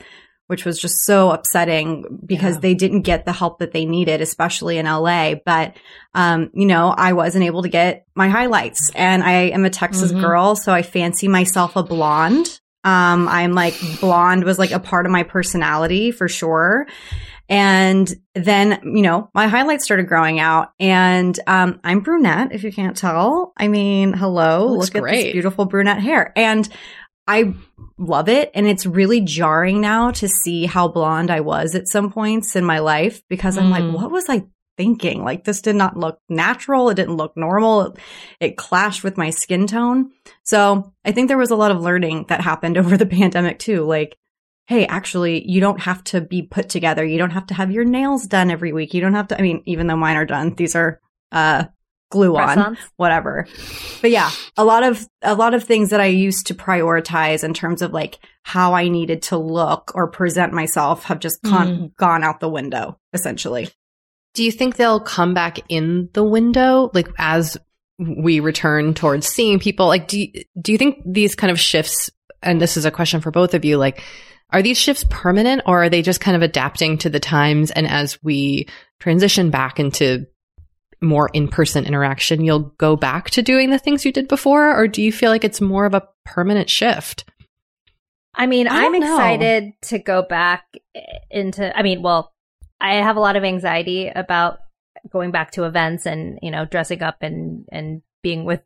which 0.51 0.65
was 0.65 0.77
just 0.77 1.05
so 1.05 1.31
upsetting 1.31 2.03
because 2.25 2.55
Yeah. 2.55 2.59
they 2.59 2.73
didn't 2.73 3.03
get 3.03 3.23
the 3.23 3.31
help 3.31 3.59
that 3.59 3.71
they 3.71 3.85
needed, 3.85 4.19
especially 4.19 4.77
in 4.77 4.85
LA. 4.85 5.33
But, 5.45 5.77
um, 6.13 6.49
you 6.53 6.65
know, 6.65 6.93
I 6.95 7.13
wasn't 7.13 7.45
able 7.45 7.61
to 7.63 7.69
get 7.69 8.03
my 8.15 8.27
highlights 8.27 8.91
and 8.93 9.23
I 9.23 9.31
am 9.55 9.63
a 9.63 9.69
Texas 9.69 10.11
Mhm. 10.11 10.19
girl. 10.19 10.55
So 10.57 10.73
I 10.73 10.81
fancy 10.81 11.29
myself 11.29 11.77
a 11.77 11.83
blonde. 11.83 12.59
Um, 12.83 13.29
I'm 13.29 13.53
like 13.53 13.75
blonde 14.01 14.43
was 14.43 14.59
like 14.59 14.71
a 14.71 14.79
part 14.79 15.05
of 15.05 15.11
my 15.13 15.23
personality 15.23 16.11
for 16.11 16.27
sure. 16.27 16.85
And 17.47 18.09
then, 18.33 18.79
you 18.83 19.01
know, 19.01 19.29
my 19.33 19.47
highlights 19.47 19.83
started 19.83 20.07
growing 20.07 20.39
out 20.39 20.69
and, 20.79 21.37
um, 21.47 21.79
I'm 21.83 21.99
brunette, 21.99 22.53
if 22.53 22.63
you 22.63 22.71
can't 22.71 22.95
tell. 22.95 23.51
I 23.57 23.67
mean, 23.67 24.13
hello, 24.13 24.67
Looks 24.67 24.93
look 24.93 25.05
at 25.07 25.11
this 25.13 25.31
beautiful 25.33 25.65
brunette 25.65 25.99
hair. 26.01 26.31
And 26.37 26.67
I 27.27 27.53
love 27.97 28.29
it. 28.29 28.51
And 28.53 28.67
it's 28.67 28.85
really 28.85 29.21
jarring 29.21 29.79
now 29.79 30.11
to 30.11 30.27
see 30.27 30.65
how 30.65 30.87
blonde 30.87 31.31
I 31.31 31.41
was 31.41 31.75
at 31.75 31.87
some 31.87 32.11
points 32.11 32.55
in 32.55 32.65
my 32.65 32.79
life 32.79 33.21
because 33.29 33.57
I'm 33.57 33.67
Mm. 33.67 33.71
like, 33.71 33.95
what 34.01 34.11
was 34.11 34.25
I 34.27 34.45
thinking? 34.77 35.23
Like, 35.23 35.43
this 35.43 35.61
did 35.61 35.75
not 35.75 35.97
look 35.97 36.19
natural. 36.29 36.89
It 36.89 36.95
didn't 36.95 37.17
look 37.17 37.37
normal. 37.37 37.95
It 38.39 38.57
clashed 38.57 39.03
with 39.03 39.17
my 39.17 39.29
skin 39.29 39.67
tone. 39.67 40.11
So 40.43 40.93
I 41.05 41.11
think 41.11 41.27
there 41.27 41.37
was 41.37 41.51
a 41.51 41.55
lot 41.55 41.71
of 41.71 41.81
learning 41.81 42.25
that 42.29 42.41
happened 42.41 42.77
over 42.79 42.97
the 42.97 43.05
pandemic 43.05 43.59
too. 43.59 43.83
Like, 43.83 44.17
hey, 44.67 44.85
actually, 44.87 45.47
you 45.49 45.59
don't 45.59 45.81
have 45.81 46.03
to 46.05 46.21
be 46.21 46.41
put 46.41 46.69
together. 46.69 47.03
You 47.05 47.17
don't 47.17 47.31
have 47.31 47.47
to 47.47 47.53
have 47.53 47.71
your 47.71 47.83
nails 47.85 48.25
done 48.25 48.49
every 48.49 48.73
week. 48.73 48.93
You 48.93 49.01
don't 49.01 49.13
have 49.15 49.27
to, 49.29 49.37
I 49.37 49.41
mean, 49.41 49.61
even 49.65 49.87
though 49.87 49.97
mine 49.97 50.15
are 50.17 50.25
done, 50.25 50.55
these 50.55 50.75
are, 50.75 50.99
uh, 51.31 51.65
glue 52.11 52.37
on 52.37 52.77
whatever. 52.97 53.47
But 54.01 54.11
yeah, 54.11 54.29
a 54.55 54.63
lot 54.63 54.83
of 54.83 55.07
a 55.23 55.33
lot 55.33 55.55
of 55.55 55.63
things 55.63 55.89
that 55.89 55.99
I 55.99 56.05
used 56.05 56.47
to 56.47 56.53
prioritize 56.53 57.43
in 57.43 57.55
terms 57.55 57.81
of 57.81 57.91
like 57.91 58.19
how 58.43 58.73
I 58.73 58.87
needed 58.87 59.23
to 59.23 59.37
look 59.37 59.91
or 59.95 60.11
present 60.11 60.53
myself 60.53 61.05
have 61.05 61.19
just 61.19 61.41
con- 61.41 61.75
hmm. 61.75 61.85
gone 61.97 62.23
out 62.23 62.39
the 62.39 62.49
window 62.49 62.99
essentially. 63.13 63.69
Do 64.33 64.43
you 64.43 64.51
think 64.51 64.75
they'll 64.75 64.99
come 64.99 65.33
back 65.33 65.59
in 65.67 66.09
the 66.13 66.23
window, 66.23 66.91
like 66.93 67.09
as 67.17 67.57
we 67.99 68.39
return 68.39 68.93
towards 68.93 69.27
seeing 69.27 69.59
people? 69.59 69.87
Like, 69.87 70.07
do 70.07 70.21
you, 70.21 70.43
do 70.59 70.71
you 70.71 70.77
think 70.77 71.01
these 71.05 71.35
kind 71.35 71.51
of 71.51 71.59
shifts? 71.59 72.09
And 72.41 72.61
this 72.61 72.77
is 72.77 72.85
a 72.85 72.91
question 72.91 73.21
for 73.21 73.29
both 73.29 73.53
of 73.53 73.65
you. 73.65 73.77
Like, 73.77 74.01
are 74.51 74.61
these 74.61 74.77
shifts 74.77 75.05
permanent, 75.09 75.63
or 75.65 75.83
are 75.83 75.89
they 75.89 76.01
just 76.01 76.19
kind 76.19 76.35
of 76.35 76.41
adapting 76.41 76.97
to 76.99 77.09
the 77.09 77.19
times? 77.19 77.71
And 77.71 77.87
as 77.87 78.21
we 78.23 78.67
transition 78.99 79.49
back 79.49 79.79
into 79.79 80.27
more 81.01 81.29
in-person 81.33 81.85
interaction, 81.85 82.43
you'll 82.43 82.73
go 82.77 82.95
back 82.95 83.29
to 83.31 83.41
doing 83.41 83.71
the 83.71 83.79
things 83.79 84.05
you 84.05 84.11
did 84.11 84.27
before, 84.27 84.75
or 84.75 84.87
do 84.87 85.01
you 85.01 85.11
feel 85.11 85.31
like 85.31 85.43
it's 85.43 85.59
more 85.59 85.85
of 85.85 85.93
a 85.93 86.07
permanent 86.25 86.69
shift? 86.69 87.25
I 88.35 88.47
mean, 88.47 88.67
I 88.67 88.85
I'm 88.85 88.91
don't 88.93 89.01
know. 89.01 89.15
excited 89.15 89.73
to 89.83 89.99
go 89.99 90.21
back 90.21 90.65
into, 91.29 91.77
I 91.77 91.81
mean, 91.81 92.01
well, 92.01 92.31
I 92.79 92.95
have 92.95 93.17
a 93.17 93.19
lot 93.19 93.35
of 93.35 93.43
anxiety 93.43 94.07
about 94.07 94.59
going 95.09 95.31
back 95.31 95.51
to 95.51 95.65
events 95.65 96.05
and, 96.05 96.39
you 96.41 96.51
know, 96.51 96.65
dressing 96.65 97.01
up 97.01 97.17
and, 97.21 97.65
and 97.71 98.01
being 98.23 98.45
with, 98.45 98.61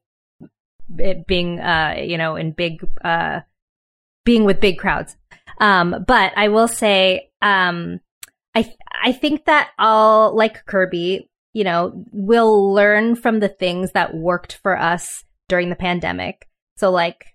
it 0.99 1.25
being, 1.25 1.59
uh, 1.59 1.95
you 1.97 2.17
know, 2.17 2.35
in 2.35 2.51
big, 2.51 2.87
uh, 3.03 3.39
being 4.23 4.43
with 4.43 4.59
big 4.59 4.77
crowds. 4.77 5.15
Um, 5.59 6.03
but 6.05 6.33
I 6.35 6.49
will 6.49 6.67
say, 6.67 7.31
um, 7.41 8.01
I, 8.53 8.61
th- 8.63 8.77
I 9.03 9.13
think 9.13 9.45
that 9.45 9.71
I'll, 9.79 10.35
like 10.35 10.65
Kirby, 10.65 11.29
you 11.55 11.63
know, 11.63 11.93
we'll 12.11 12.73
learn 12.73 13.15
from 13.15 13.39
the 13.39 13.47
things 13.47 13.93
that 13.93 14.13
worked 14.13 14.59
for 14.61 14.77
us 14.77 15.23
during 15.47 15.69
the 15.69 15.75
pandemic. 15.77 16.49
So 16.75 16.91
like, 16.91 17.27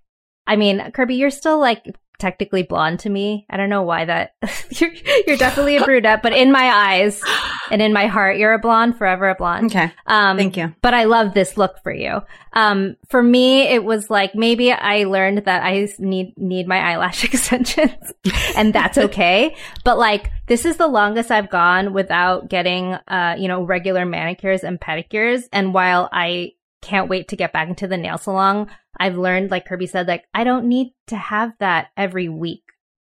I 0.46 0.56
mean, 0.56 0.92
Kirby, 0.92 1.14
you're 1.14 1.30
still 1.30 1.58
like 1.58 1.82
technically 2.20 2.62
blonde 2.62 3.00
to 3.00 3.10
me. 3.10 3.46
I 3.50 3.56
don't 3.56 3.70
know 3.70 3.82
why 3.82 4.04
that 4.04 4.34
you're 4.70 4.92
you're 5.26 5.36
definitely 5.36 5.76
a 5.76 5.84
brunette, 5.84 6.22
but 6.22 6.32
in 6.32 6.52
my 6.52 6.70
eyes 6.70 7.22
and 7.70 7.82
in 7.82 7.92
my 7.92 8.06
heart, 8.06 8.36
you're 8.36 8.52
a 8.52 8.58
blonde, 8.58 8.96
forever 8.96 9.28
a 9.28 9.34
blonde. 9.34 9.66
Okay. 9.66 9.92
Um, 10.06 10.36
Thank 10.36 10.56
you. 10.56 10.74
but 10.82 10.94
I 10.94 11.04
love 11.04 11.34
this 11.34 11.56
look 11.56 11.82
for 11.82 11.92
you. 11.92 12.20
Um, 12.52 12.96
for 13.08 13.22
me, 13.22 13.62
it 13.62 13.84
was 13.84 14.10
like 14.10 14.34
maybe 14.34 14.72
I 14.72 15.04
learned 15.04 15.44
that 15.44 15.62
I 15.62 15.88
need 15.98 16.36
need 16.36 16.68
my 16.68 16.78
eyelash 16.78 17.24
extensions, 17.32 18.12
and 18.56 18.72
that's 18.72 18.98
okay. 19.10 19.56
but 19.84 19.98
like 19.98 20.30
this 20.46 20.64
is 20.64 20.76
the 20.76 20.88
longest 20.88 21.30
I've 21.30 21.48
gone 21.48 21.92
without 21.92 22.48
getting, 22.48 22.94
uh, 23.06 23.36
you 23.38 23.48
know, 23.48 23.62
regular 23.62 24.04
manicures 24.04 24.64
and 24.64 24.80
pedicures. 24.80 25.44
And 25.52 25.72
while 25.72 26.08
I 26.12 26.52
can't 26.82 27.08
wait 27.08 27.28
to 27.28 27.36
get 27.36 27.52
back 27.52 27.68
into 27.68 27.86
the 27.86 27.96
nail 27.96 28.18
salon, 28.18 28.68
I've 29.00 29.16
learned, 29.16 29.50
like 29.50 29.64
Kirby 29.66 29.86
said, 29.86 30.06
like 30.06 30.24
I 30.34 30.44
don't 30.44 30.66
need 30.68 30.92
to 31.08 31.16
have 31.16 31.52
that 31.58 31.88
every 31.96 32.28
week 32.28 32.62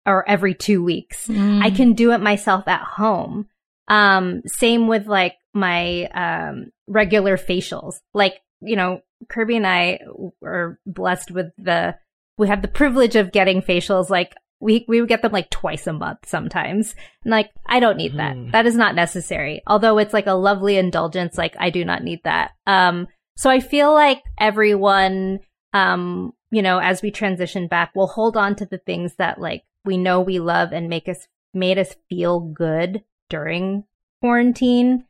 or 0.07 0.29
every 0.29 0.55
two 0.55 0.83
weeks. 0.83 1.29
I 1.31 1.71
can 1.71 1.93
do 1.93 2.11
it 2.13 2.19
myself 2.21 2.67
at 2.67 2.81
home. 2.83 3.47
Um, 3.87 4.43
same 4.47 4.89
with 4.89 5.07
like 5.07 5.35
my 5.53 6.07
um 6.07 6.73
regular 6.89 7.37
facials. 7.37 7.97
Like, 8.15 8.41
you 8.61 8.77
know, 8.77 9.01
Kirby 9.29 9.57
and 9.57 9.67
I 9.67 10.01
are 10.43 10.79
blessed 10.87 11.31
with 11.31 11.53
the 11.59 11.97
we 12.39 12.49
have 12.49 12.63
the 12.63 12.69
privilege 12.69 13.15
of 13.15 13.31
getting 13.31 13.63
facials 13.63 14.11
like 14.11 14.35
we 14.61 14.85
we 14.89 15.01
would 15.01 15.09
get 15.09 15.21
them 15.23 15.33
like 15.33 15.51
twice 15.51 15.87
a 15.87 15.93
month 15.93 16.21
sometimes. 16.27 16.95
And 17.25 17.31
like 17.31 17.51
I 17.67 17.79
don't 17.81 17.99
need 17.99 18.17
that. 18.17 18.37
Mhm. 18.37 18.53
That 18.53 18.67
is 18.67 18.75
not 18.77 18.95
necessary. 18.95 19.63
Although 19.67 19.99
it's 19.99 20.15
like 20.15 20.27
a 20.27 20.33
lovely 20.33 20.77
indulgence, 20.79 21.37
like 21.37 21.55
I 21.59 21.69
do 21.71 21.85
not 21.85 22.03
need 22.03 22.21
that. 22.25 22.53
Um 22.67 23.07
so 23.37 23.51
I 23.51 23.61
feel 23.61 23.93
like 23.93 24.23
everyone 24.39 25.41
um 25.75 26.35
you 26.53 26.63
know, 26.63 26.79
as 26.79 27.03
we 27.03 27.11
transition 27.11 27.67
back, 27.69 27.93
we'll 27.95 28.07
hold 28.07 28.37
on 28.37 28.57
to 28.57 28.67
the 28.67 28.79
things 28.79 29.17
that 29.17 29.41
like 29.41 29.65
we 29.85 29.99
know 29.99 30.21
we 30.21 30.39
love 30.39 30.73
and 30.73 30.89
make 30.89 31.09
us 31.09 31.29
made 31.53 31.79
us 31.79 31.97
feel 32.09 32.41
good 32.41 33.05
during 33.29 33.85
quarantine. 34.23 35.05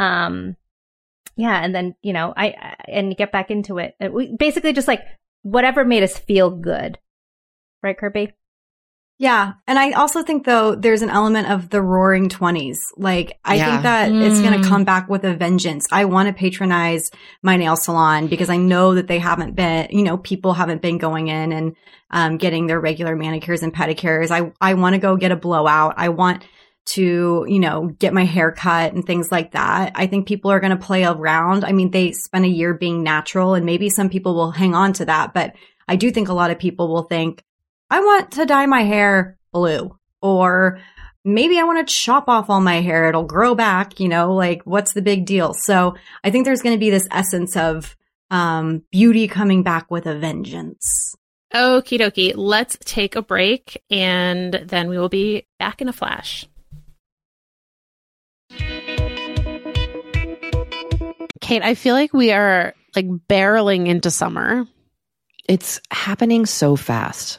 Um, 0.00 0.56
yeah, 1.36 1.62
and 1.62 1.74
then 1.74 1.94
you 2.02 2.12
know, 2.12 2.34
I, 2.36 2.46
I 2.48 2.76
and 2.88 3.16
get 3.16 3.32
back 3.32 3.50
into 3.50 3.78
it. 3.78 3.94
Uh, 4.00 4.10
We 4.10 4.36
basically 4.36 4.72
just 4.72 4.88
like 4.88 5.04
whatever 5.42 5.84
made 5.84 6.02
us 6.02 6.18
feel 6.18 6.50
good, 6.50 6.98
right, 7.82 7.96
Kirby? 7.98 8.32
Yeah. 9.20 9.54
And 9.66 9.78
I 9.78 9.90
also 9.92 10.22
think 10.22 10.46
though 10.46 10.76
there's 10.76 11.02
an 11.02 11.10
element 11.10 11.50
of 11.50 11.70
the 11.70 11.82
roaring 11.82 12.28
20s. 12.28 12.78
Like 12.96 13.36
I 13.44 13.56
Yeah. 13.56 13.70
think 13.70 13.82
that 13.82 14.12
it's 14.12 14.40
going 14.40 14.54
Mm. 14.54 14.62
to 14.62 14.68
come 14.68 14.84
back 14.84 15.08
with 15.08 15.24
a 15.24 15.34
vengeance. 15.34 15.88
I 15.90 16.04
want 16.04 16.28
to 16.28 16.32
patronize 16.32 17.10
my 17.42 17.56
nail 17.56 17.74
salon 17.76 18.28
because 18.28 18.48
I 18.48 18.56
know 18.58 18.94
that 18.94 19.08
they 19.08 19.18
haven't 19.18 19.56
been, 19.56 19.88
you 19.90 20.04
know, 20.04 20.18
people 20.18 20.52
haven't 20.54 20.82
been 20.82 20.98
going 20.98 21.26
in 21.28 21.52
and 21.52 21.74
um, 22.12 22.36
getting 22.36 22.68
their 22.68 22.80
regular 22.80 23.16
manicures 23.16 23.62
and 23.64 23.74
pedicures. 23.74 24.30
I 24.30 24.52
I 24.60 24.74
want 24.74 24.94
to 24.94 24.98
go 25.00 25.16
get 25.16 25.32
a 25.32 25.36
blowout. 25.36 25.94
I 25.96 26.10
want 26.10 26.44
to, 26.94 27.44
you 27.46 27.58
know, 27.58 27.88
get 27.98 28.14
my 28.14 28.24
hair 28.24 28.50
cut 28.52 28.94
and 28.94 29.04
things 29.04 29.30
like 29.32 29.50
that. 29.52 29.92
I 29.94 30.06
think 30.06 30.26
people 30.28 30.50
are 30.50 30.60
going 30.60 30.70
to 30.70 30.76
play 30.86 31.04
around. 31.04 31.64
I 31.64 31.72
mean, 31.72 31.90
they 31.90 32.12
spend 32.12 32.44
a 32.46 32.48
year 32.48 32.72
being 32.72 33.02
natural 33.02 33.54
and 33.54 33.66
maybe 33.66 33.90
some 33.90 34.08
people 34.08 34.34
will 34.34 34.52
hang 34.52 34.74
on 34.74 34.94
to 34.94 35.04
that, 35.04 35.34
but 35.34 35.52
I 35.86 35.96
do 35.96 36.10
think 36.10 36.28
a 36.28 36.34
lot 36.34 36.50
of 36.50 36.58
people 36.58 36.88
will 36.88 37.02
think, 37.02 37.42
I 37.90 38.00
want 38.00 38.32
to 38.32 38.46
dye 38.46 38.66
my 38.66 38.82
hair 38.82 39.38
blue 39.52 39.96
or 40.20 40.80
maybe 41.24 41.58
I 41.58 41.64
want 41.64 41.86
to 41.86 41.94
chop 41.94 42.28
off 42.28 42.50
all 42.50 42.60
my 42.60 42.80
hair. 42.80 43.08
It'll 43.08 43.24
grow 43.24 43.54
back, 43.54 43.98
you 43.98 44.08
know, 44.08 44.34
like 44.34 44.62
what's 44.64 44.92
the 44.92 45.02
big 45.02 45.24
deal? 45.24 45.54
So 45.54 45.94
I 46.22 46.30
think 46.30 46.44
there's 46.44 46.62
going 46.62 46.74
to 46.74 46.80
be 46.80 46.90
this 46.90 47.08
essence 47.10 47.56
of, 47.56 47.96
um, 48.30 48.82
beauty 48.92 49.26
coming 49.26 49.62
back 49.62 49.90
with 49.90 50.06
a 50.06 50.18
vengeance. 50.18 51.14
Okie 51.54 51.98
dokie. 51.98 52.34
Let's 52.36 52.76
take 52.84 53.16
a 53.16 53.22
break 53.22 53.82
and 53.90 54.52
then 54.52 54.88
we 54.88 54.98
will 54.98 55.08
be 55.08 55.46
back 55.58 55.80
in 55.80 55.88
a 55.88 55.92
flash. 55.94 56.46
Kate, 61.40 61.62
I 61.62 61.74
feel 61.74 61.94
like 61.94 62.12
we 62.12 62.32
are 62.32 62.74
like 62.94 63.06
barreling 63.06 63.86
into 63.88 64.10
summer. 64.10 64.66
It's 65.48 65.80
happening 65.90 66.44
so 66.44 66.76
fast. 66.76 67.38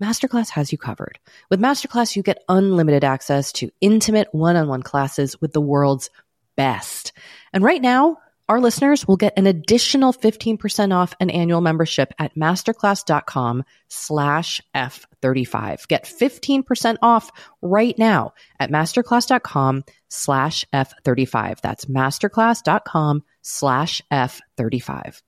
Masterclass 0.00 0.50
has 0.50 0.72
you 0.72 0.78
covered. 0.78 1.18
With 1.50 1.60
Masterclass, 1.60 2.16
you 2.16 2.22
get 2.22 2.42
unlimited 2.48 3.04
access 3.04 3.52
to 3.52 3.70
intimate 3.80 4.28
one 4.32 4.56
on 4.56 4.68
one 4.68 4.82
classes 4.82 5.40
with 5.40 5.52
the 5.52 5.60
world's 5.60 6.10
best. 6.56 7.12
And 7.52 7.62
right 7.62 7.82
now, 7.82 8.18
our 8.50 8.60
listeners 8.60 9.06
will 9.06 9.16
get 9.16 9.34
an 9.36 9.46
additional 9.46 10.12
15% 10.12 10.92
off 10.92 11.14
an 11.20 11.30
annual 11.30 11.60
membership 11.60 12.12
at 12.18 12.34
masterclass.com 12.34 13.62
slash 13.86 14.60
F35. 14.74 15.86
Get 15.86 16.04
15% 16.04 16.96
off 17.00 17.30
right 17.62 17.96
now 17.96 18.32
at 18.58 18.70
masterclass.com 18.72 19.84
slash 20.08 20.64
F35. 20.74 21.60
That's 21.60 21.84
masterclass.com 21.84 23.22
slash 23.42 24.02
F35. 24.12 25.22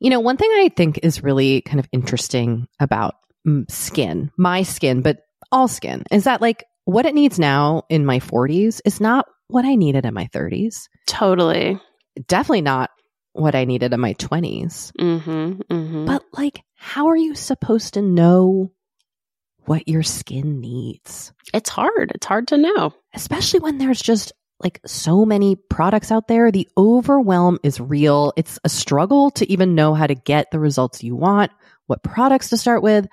You 0.00 0.10
know, 0.10 0.20
one 0.20 0.36
thing 0.36 0.50
I 0.50 0.70
think 0.74 1.00
is 1.02 1.22
really 1.22 1.62
kind 1.62 1.80
of 1.80 1.88
interesting 1.92 2.68
about 2.78 3.14
skin, 3.68 4.30
my 4.36 4.62
skin, 4.62 5.02
but 5.02 5.18
all 5.52 5.68
skin, 5.68 6.04
is 6.10 6.24
that 6.24 6.40
like 6.40 6.64
what 6.84 7.06
it 7.06 7.14
needs 7.14 7.38
now 7.38 7.84
in 7.88 8.06
my 8.06 8.20
40s 8.20 8.80
is 8.84 9.00
not 9.00 9.26
what 9.48 9.64
I 9.64 9.74
needed 9.74 10.04
in 10.04 10.14
my 10.14 10.26
30s. 10.32 10.88
Totally 11.06 11.80
definitely 12.26 12.62
not 12.62 12.90
what 13.32 13.54
I 13.54 13.64
needed 13.64 13.92
in 13.92 14.00
my 14.00 14.14
20s. 14.14 14.92
Mm-hmm, 14.98 15.60
mm-hmm. 15.72 16.04
But, 16.06 16.24
like, 16.32 16.62
how 16.74 17.08
are 17.08 17.16
you 17.16 17.34
supposed 17.34 17.94
to 17.94 18.02
know 18.02 18.72
what 19.64 19.88
your 19.88 20.02
skin 20.02 20.60
needs? 20.60 21.32
It's 21.54 21.70
hard. 21.70 22.12
It's 22.14 22.26
hard 22.26 22.48
to 22.48 22.58
know, 22.58 22.94
especially 23.14 23.60
when 23.60 23.78
there's 23.78 24.02
just 24.02 24.32
like 24.62 24.80
so 24.84 25.24
many 25.24 25.56
products 25.56 26.12
out 26.12 26.28
there. 26.28 26.50
The 26.50 26.68
overwhelm 26.76 27.58
is 27.62 27.80
real. 27.80 28.32
It's 28.36 28.58
a 28.64 28.68
struggle 28.68 29.30
to 29.32 29.50
even 29.50 29.74
know 29.74 29.94
how 29.94 30.06
to 30.06 30.14
get 30.14 30.50
the 30.50 30.58
results 30.58 31.02
you 31.02 31.16
want, 31.16 31.50
what 31.90 32.02
products 32.02 32.48
to 32.50 32.56
start 32.56 32.82
with. 32.82 33.06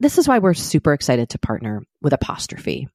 This 0.00 0.16
is 0.18 0.26
why 0.26 0.38
we're 0.38 0.54
super 0.54 0.92
excited 0.92 1.30
to 1.30 1.38
partner 1.38 1.82
with 2.00 2.12
Apostrophe. 2.12 2.88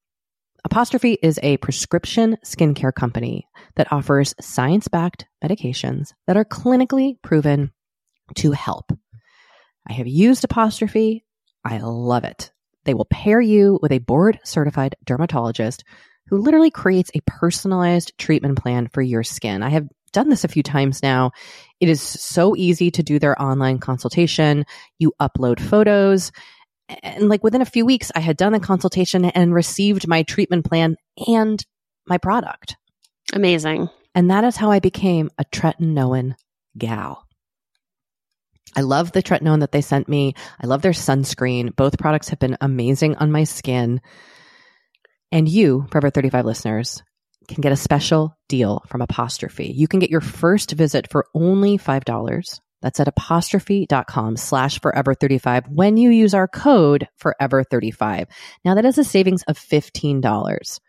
Apostrophe 0.64 1.18
is 1.22 1.40
a 1.44 1.58
prescription 1.58 2.38
skincare 2.44 2.94
company 2.94 3.48
that 3.76 3.92
offers 3.92 4.34
science 4.42 4.88
backed 4.88 5.26
medications 5.44 6.14
that 6.28 6.38
are 6.38 6.46
clinically 6.46 7.22
proven 7.22 7.72
to 8.36 8.52
help. 8.52 8.92
I 9.88 9.94
have 9.94 10.08
used 10.08 10.44
Apostrophe. 10.44 11.26
I 11.64 11.80
love 11.80 12.24
it. 12.24 12.52
They 12.86 12.94
will 12.94 13.06
pair 13.06 13.42
you 13.42 13.80
with 13.82 13.92
a 13.92 14.00
board 14.00 14.40
certified 14.44 14.96
dermatologist 15.06 15.84
who 16.28 16.38
literally 16.38 16.72
creates 16.72 17.12
a 17.14 17.22
personalized 17.26 18.18
treatment 18.18 18.62
plan 18.62 18.88
for 18.88 19.02
your 19.02 19.24
skin. 19.24 19.64
I 19.64 19.70
have 19.70 19.88
done 20.10 20.30
this 20.30 20.44
a 20.44 20.50
few 20.50 20.64
times 20.64 21.02
now. 21.02 21.32
It 21.80 21.90
is 21.90 22.02
so 22.02 22.56
easy 22.56 22.92
to 22.92 23.04
do 23.04 23.20
their 23.20 23.42
online 23.42 23.80
consultation. 23.80 24.66
You 24.98 25.14
upload 25.20 25.60
photos 25.60 26.32
and 27.04 27.30
like 27.30 27.44
within 27.44 27.62
a 27.62 27.66
few 27.66 27.86
weeks, 27.86 28.12
I 28.16 28.20
had 28.20 28.38
done 28.38 28.54
the 28.54 28.60
consultation 28.60 29.26
and 29.26 29.54
received 29.54 30.08
my 30.08 30.24
treatment 30.24 30.66
plan 30.66 30.96
and 31.28 31.64
my 32.08 32.18
product. 32.18 32.76
Amazing. 33.34 33.90
And 34.16 34.32
that 34.32 34.44
is 34.44 34.56
how 34.56 34.72
I 34.72 34.80
became 34.80 35.30
a 35.38 35.46
tretinoin 35.46 36.36
gal. 36.78 37.26
I 38.76 38.82
love 38.82 39.12
the 39.12 39.24
tretinoin 39.24 39.62
that 39.62 39.72
they 39.72 39.82
sent 39.82 40.08
me. 40.08 40.34
I 40.62 40.68
love 40.68 40.82
their 40.82 40.92
sunscreen. 40.92 41.76
Both 41.76 42.00
products 42.00 42.30
have 42.30 42.40
been 42.40 42.58
amazing 42.62 43.16
on 43.16 43.32
my 43.32 43.44
skin. 43.44 44.02
And 45.32 45.48
you, 45.48 45.86
Forever 45.92 46.10
35 46.10 46.46
listeners, 46.46 47.04
can 47.50 47.62
get 47.62 47.72
a 47.72 47.78
special 47.78 48.38
deal 48.48 48.84
from 48.88 49.02
Apostrophe. 49.02 49.72
You 49.76 49.88
can 49.88 50.00
get 50.00 50.10
your 50.10 50.22
first 50.22 50.72
visit 50.72 51.10
for 51.12 51.26
only 51.34 51.78
$5 51.78 52.60
that's 52.82 53.00
at 53.00 53.08
apostrophe.com 53.08 54.38
slash 54.38 54.80
forever 54.80 55.14
35 55.14 55.68
when 55.68 55.98
you 55.98 56.10
use 56.12 56.34
our 56.34 56.48
code 56.48 57.08
forever 57.18 57.64
35. 57.64 58.28
Now 58.64 58.76
that 58.76 58.86
is 58.86 58.98
a 58.98 59.04
savings 59.04 59.44
of 59.44 59.58
$15. 59.58 60.80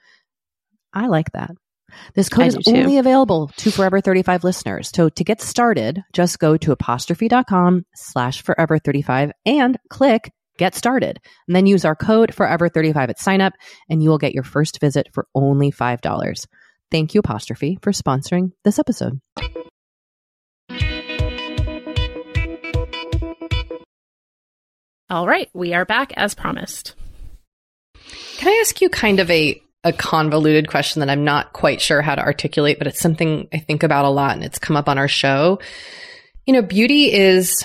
I 0.93 1.07
like 1.07 1.33
that. 1.33 1.51
This 2.15 2.29
code 2.29 2.47
is 2.47 2.59
only 2.69 2.99
available 2.99 3.51
to 3.57 3.71
Forever 3.73 4.01
35 4.01 4.45
listeners. 4.45 4.91
So 4.95 5.09
to 5.09 5.25
get 5.25 5.41
started, 5.41 6.03
just 6.13 6.39
go 6.39 6.57
to 6.57 6.71
apostrophe.com 6.73 7.85
slash 7.95 8.43
forever 8.43 8.79
35 8.79 9.33
and 9.45 9.77
click 9.89 10.33
get 10.61 10.77
started. 10.77 11.19
And 11.49 11.57
then 11.57 11.67
use 11.67 11.85
our 11.85 11.97
code 11.97 12.33
forever 12.33 12.69
35 12.69 13.11
at 13.11 13.19
signup, 13.19 13.53
and 13.89 14.03
you 14.03 14.11
will 14.11 14.19
get 14.19 14.35
your 14.35 14.45
first 14.45 14.79
visit 14.79 15.09
for 15.13 15.27
only 15.35 15.73
$5. 15.73 16.47
Thank 16.91 17.15
you, 17.15 17.21
Apostrophe, 17.21 17.79
for 17.83 17.93
sponsoring 17.93 18.53
this 18.63 18.79
episode. 18.79 19.21
All 25.09 25.27
right, 25.27 25.49
we 25.53 25.75
are 25.75 25.85
back 25.85 26.13
as 26.17 26.35
promised. 26.35 26.95
Can 28.37 28.49
I 28.49 28.59
ask 28.61 28.81
you 28.81 28.89
kind 28.89 29.19
of 29.19 29.29
a 29.31 29.61
a 29.83 29.93
convoluted 29.95 30.69
question 30.69 31.01
that 31.01 31.09
I'm 31.09 31.25
not 31.25 31.55
quite 31.55 31.81
sure 31.81 32.03
how 32.03 32.15
to 32.15 32.21
articulate, 32.21 32.77
but 32.79 32.87
it's 32.87 33.01
something 33.01 33.49
I 33.51 33.59
think 33.59 33.83
about 33.83 34.05
a 34.05 34.11
lot 34.11 34.35
and 34.35 34.45
it's 34.45 34.59
come 34.59 34.77
up 34.77 34.91
on 34.91 34.99
our 34.99 35.09
show. 35.09 35.59
You 36.45 36.53
know, 36.53 36.61
beauty 36.61 37.11
is 37.13 37.65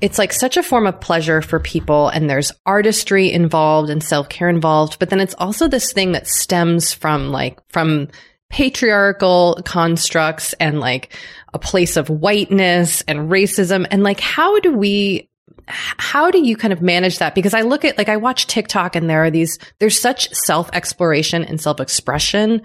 it's 0.00 0.18
like 0.18 0.32
such 0.32 0.56
a 0.56 0.62
form 0.62 0.86
of 0.86 1.00
pleasure 1.00 1.40
for 1.40 1.58
people 1.58 2.08
and 2.08 2.28
there's 2.28 2.52
artistry 2.66 3.32
involved 3.32 3.88
and 3.90 4.02
self-care 4.02 4.48
involved 4.48 4.98
but 4.98 5.10
then 5.10 5.20
it's 5.20 5.34
also 5.38 5.68
this 5.68 5.92
thing 5.92 6.12
that 6.12 6.26
stems 6.26 6.92
from 6.92 7.30
like 7.32 7.58
from 7.70 8.08
patriarchal 8.48 9.60
constructs 9.64 10.52
and 10.54 10.78
like 10.80 11.16
a 11.52 11.58
place 11.58 11.96
of 11.96 12.08
whiteness 12.08 13.02
and 13.02 13.30
racism. 13.30 13.86
And 13.90 14.02
like 14.02 14.20
how 14.20 14.58
do 14.60 14.72
we 14.72 15.28
how 15.68 16.30
do 16.30 16.38
you 16.38 16.56
kind 16.56 16.72
of 16.72 16.80
manage 16.80 17.18
that? 17.18 17.34
Because 17.34 17.54
i 17.54 17.62
look 17.62 17.84
at 17.84 17.98
like 17.98 18.08
i 18.08 18.16
watch 18.16 18.46
tiktok 18.46 18.94
and 18.94 19.10
there 19.10 19.24
are 19.24 19.30
these 19.30 19.58
there's 19.80 20.00
such 20.00 20.32
self 20.32 20.70
exploration 20.72 21.44
and 21.44 21.60
self 21.60 21.80
expression 21.80 22.62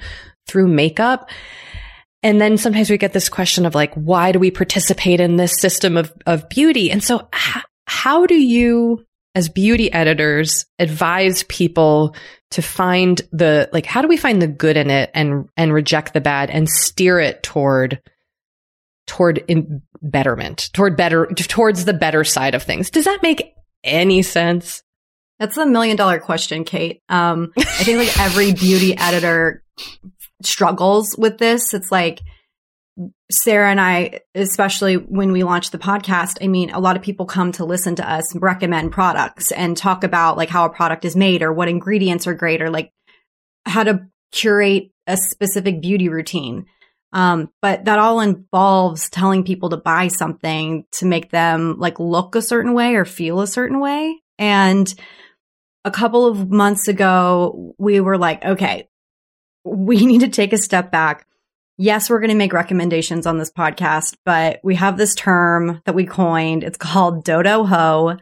through 0.47 0.67
makeup 0.67 1.29
and 2.23 2.39
then 2.39 2.57
sometimes 2.57 2.89
we 2.89 2.97
get 2.97 3.13
this 3.13 3.29
question 3.29 3.65
of 3.65 3.75
like, 3.75 3.93
why 3.95 4.31
do 4.31 4.39
we 4.39 4.51
participate 4.51 5.19
in 5.19 5.37
this 5.37 5.59
system 5.59 5.97
of, 5.97 6.13
of 6.25 6.49
beauty? 6.49 6.91
And 6.91 7.03
so 7.03 7.27
h- 7.33 7.63
how 7.85 8.25
do 8.25 8.35
you, 8.35 9.03
as 9.33 9.49
beauty 9.49 9.91
editors, 9.91 10.65
advise 10.77 11.43
people 11.43 12.15
to 12.51 12.61
find 12.61 13.21
the, 13.31 13.69
like, 13.73 13.85
how 13.85 14.01
do 14.01 14.07
we 14.07 14.17
find 14.17 14.41
the 14.41 14.47
good 14.47 14.77
in 14.77 14.89
it 14.89 15.09
and, 15.13 15.49
and 15.57 15.73
reject 15.73 16.13
the 16.13 16.21
bad 16.21 16.49
and 16.51 16.69
steer 16.69 17.19
it 17.19 17.41
toward, 17.41 18.01
toward 19.07 19.39
in 19.47 19.81
betterment, 20.01 20.69
toward 20.73 20.95
better, 20.95 21.25
towards 21.27 21.85
the 21.85 21.93
better 21.93 22.23
side 22.23 22.53
of 22.53 22.61
things? 22.61 22.91
Does 22.91 23.05
that 23.05 23.23
make 23.23 23.55
any 23.83 24.21
sense? 24.21 24.83
That's 25.39 25.57
a 25.57 25.65
million 25.65 25.97
dollar 25.97 26.19
question, 26.19 26.65
Kate. 26.65 27.01
Um, 27.09 27.51
I 27.57 27.63
think 27.63 27.97
like 27.97 28.19
every 28.19 28.53
beauty 28.53 28.95
editor 28.95 29.63
struggles 30.45 31.15
with 31.17 31.37
this. 31.37 31.73
It's 31.73 31.91
like 31.91 32.21
Sarah 33.31 33.71
and 33.71 33.79
I, 33.79 34.19
especially 34.35 34.95
when 34.95 35.31
we 35.31 35.43
launched 35.43 35.71
the 35.71 35.77
podcast, 35.77 36.37
I 36.41 36.47
mean, 36.47 36.71
a 36.71 36.79
lot 36.79 36.97
of 36.97 37.01
people 37.01 37.25
come 37.25 37.51
to 37.53 37.65
listen 37.65 37.95
to 37.95 38.09
us 38.09 38.35
recommend 38.35 38.91
products 38.91 39.51
and 39.51 39.75
talk 39.75 40.03
about 40.03 40.37
like 40.37 40.49
how 40.49 40.65
a 40.65 40.69
product 40.69 41.05
is 41.05 41.15
made 41.15 41.41
or 41.41 41.53
what 41.53 41.69
ingredients 41.69 42.27
are 42.27 42.33
great 42.33 42.61
or 42.61 42.69
like 42.69 42.91
how 43.65 43.83
to 43.83 44.07
curate 44.31 44.91
a 45.07 45.17
specific 45.17 45.81
beauty 45.81 46.09
routine. 46.09 46.65
Um, 47.13 47.49
but 47.61 47.85
that 47.85 47.99
all 47.99 48.21
involves 48.21 49.09
telling 49.09 49.43
people 49.43 49.69
to 49.69 49.77
buy 49.77 50.07
something 50.07 50.85
to 50.93 51.05
make 51.05 51.29
them 51.29 51.77
like 51.77 51.99
look 51.99 52.35
a 52.35 52.41
certain 52.41 52.73
way 52.73 52.95
or 52.95 53.05
feel 53.05 53.41
a 53.41 53.47
certain 53.47 53.79
way. 53.79 54.17
And 54.37 54.93
a 55.83 55.91
couple 55.91 56.25
of 56.25 56.49
months 56.49 56.87
ago, 56.87 57.73
we 57.77 57.99
were 57.99 58.17
like, 58.17 58.45
okay, 58.45 58.87
we 59.63 60.05
need 60.05 60.21
to 60.21 60.29
take 60.29 60.53
a 60.53 60.57
step 60.57 60.91
back. 60.91 61.25
Yes, 61.77 62.09
we're 62.09 62.19
going 62.19 62.29
to 62.29 62.35
make 62.35 62.53
recommendations 62.53 63.25
on 63.25 63.37
this 63.37 63.51
podcast, 63.51 64.15
but 64.23 64.59
we 64.63 64.75
have 64.75 64.97
this 64.97 65.15
term 65.15 65.81
that 65.85 65.95
we 65.95 66.05
coined. 66.05 66.63
It's 66.63 66.77
called 66.77 67.23
Dodo 67.23 67.63
Ho. 67.63 68.17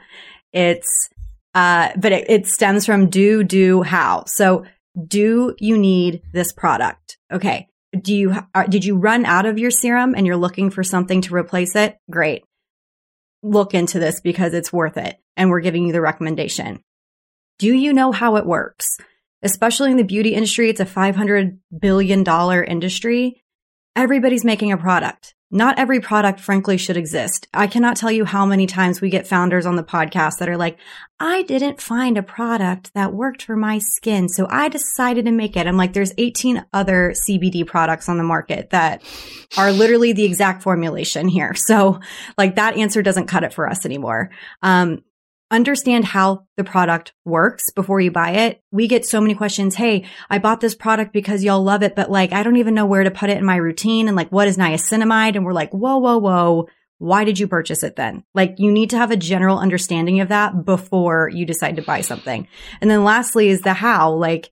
It's, 0.54 1.10
uh, 1.54 1.90
but 1.98 2.12
it, 2.12 2.30
it 2.30 2.48
stems 2.48 2.86
from 2.86 3.10
do, 3.10 3.44
do, 3.44 3.82
how. 3.82 4.24
So 4.28 4.66
do 5.08 5.56
you 5.60 5.78
need 5.78 6.22
this 6.32 6.54
product? 6.54 7.18
Okay. 7.32 7.68
Do 8.00 8.16
you, 8.16 8.36
uh, 8.54 8.64
did 8.68 8.86
you 8.86 8.96
run 8.96 9.26
out 9.26 9.46
of 9.46 9.58
your 9.58 9.72
serum 9.72 10.14
and 10.16 10.26
you're 10.26 10.38
looking 10.38 10.70
for 10.70 10.84
something 10.84 11.22
to 11.22 11.36
replace 11.36 11.76
it? 11.76 11.98
Great. 12.10 12.46
Look 13.42 13.74
into 13.74 14.00
this 14.00 14.22
because 14.22 14.54
it's 14.54 14.72
worth 14.72 14.96
it. 14.96 15.20
And 15.36 15.50
we're 15.50 15.62
giving 15.62 15.86
you 15.86 15.92
the 15.92 16.02
recommendation. 16.02 16.82
Do 17.58 17.74
you 17.74 17.92
know 17.94 18.12
how 18.12 18.38
it 18.38 18.46
works? 18.46 18.98
Especially 19.44 19.92
in 19.92 19.98
the 19.98 20.04
beauty 20.04 20.34
industry, 20.34 20.70
it's 20.70 20.80
a 20.80 20.86
$500 20.86 21.58
billion 21.80 22.26
industry. 22.66 23.44
Everybody's 23.96 24.46
making 24.46 24.72
a 24.72 24.78
product. 24.78 25.36
Not 25.52 25.80
every 25.80 26.00
product, 26.00 26.40
frankly, 26.40 26.78
should 26.78 26.96
exist. 26.96 27.48
I 27.56 27.66
cannot 27.66 27.98
tell 27.98 28.12
you 28.12 28.24
how 28.24 28.46
many 28.46 28.68
times 28.68 29.02
we 29.02 29.10
get 29.10 29.26
founders 29.26 29.66
on 29.66 29.78
the 29.78 29.84
podcast 29.84 30.38
that 30.38 30.50
are 30.50 30.58
like, 30.58 30.78
I 31.20 31.42
didn't 31.42 31.82
find 31.82 32.20
a 32.20 32.24
product 32.24 32.94
that 32.94 33.14
worked 33.14 33.42
for 33.42 33.56
my 33.56 33.80
skin. 33.80 34.30
So 34.30 34.46
I 34.48 34.70
decided 34.70 35.26
to 35.26 35.32
make 35.32 35.58
it. 35.58 35.66
I'm 35.66 35.76
like, 35.76 35.94
there's 35.94 36.14
18 36.20 36.64
other 36.72 37.16
CBD 37.28 37.66
products 37.66 38.08
on 38.08 38.20
the 38.20 38.24
market 38.24 38.70
that 38.70 39.02
are 39.58 39.72
literally 39.72 40.14
the 40.14 40.26
exact 40.26 40.62
formulation 40.64 41.28
here. 41.28 41.56
So 41.70 42.00
like 42.36 42.56
that 42.56 42.78
answer 42.78 43.04
doesn't 43.04 43.28
cut 43.28 43.44
it 43.44 43.54
for 43.54 43.70
us 43.70 43.86
anymore. 43.86 44.32
Um, 44.64 45.04
understand 45.52 46.06
how 46.06 46.46
the 46.58 46.64
product 46.64 47.14
works 47.26 47.72
before 47.72 48.00
you 48.00 48.12
buy 48.12 48.32
it. 48.32 48.62
We 48.72 48.88
get 48.88 49.06
so 49.06 49.20
many 49.20 49.34
questions. 49.34 49.76
Hey, 49.76 50.06
I 50.30 50.38
bought 50.38 50.62
this 50.62 50.76
product 50.76 51.12
because 51.12 51.44
y'all 51.44 51.64
love 51.64 51.82
it, 51.82 51.96
but 51.96 52.12
like, 52.12 52.34
I 52.34 52.44
don't 52.44 52.58
even 52.58 52.76
know 52.76 52.86
where 52.86 53.04
to 53.04 53.12
put 53.12 53.30
it 53.30 53.38
in 53.38 53.46
my 53.46 53.56
routine. 53.56 54.08
And 54.08 54.16
like, 54.16 54.32
what 54.32 54.48
is 54.48 54.58
niacinamide? 54.58 55.36
And 55.36 55.46
we're 55.46 55.54
like, 55.54 55.72
whoa, 55.72 55.98
whoa, 55.98 56.18
whoa. 56.18 56.68
Why 57.00 57.24
did 57.24 57.40
you 57.40 57.48
purchase 57.48 57.82
it 57.84 57.96
then? 57.96 58.26
Like, 58.36 58.56
you 58.60 58.72
need 58.72 58.90
to 58.90 58.98
have 58.98 59.10
a 59.10 59.18
general 59.18 59.58
understanding 59.58 60.20
of 60.20 60.28
that 60.28 60.66
before 60.66 61.30
you 61.30 61.46
decide 61.46 61.78
to 61.78 61.82
buy 61.82 62.02
something. 62.02 62.48
And 62.82 62.92
then 62.92 63.06
lastly 63.06 63.48
is 63.48 63.62
the 63.62 63.74
how. 63.74 64.12
Like, 64.14 64.52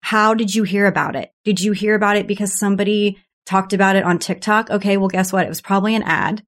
how 0.00 0.34
did 0.34 0.54
you 0.54 0.62
hear 0.62 0.86
about 0.86 1.16
it? 1.16 1.32
Did 1.44 1.60
you 1.60 1.72
hear 1.72 1.96
about 1.96 2.16
it 2.16 2.28
because 2.28 2.56
somebody 2.56 3.18
talked 3.46 3.72
about 3.72 3.96
it 3.96 4.04
on 4.04 4.20
TikTok? 4.20 4.70
Okay. 4.70 4.96
Well, 4.96 5.08
guess 5.08 5.32
what? 5.32 5.44
It 5.44 5.48
was 5.48 5.60
probably 5.60 5.96
an 5.96 6.04
ad. 6.04 6.44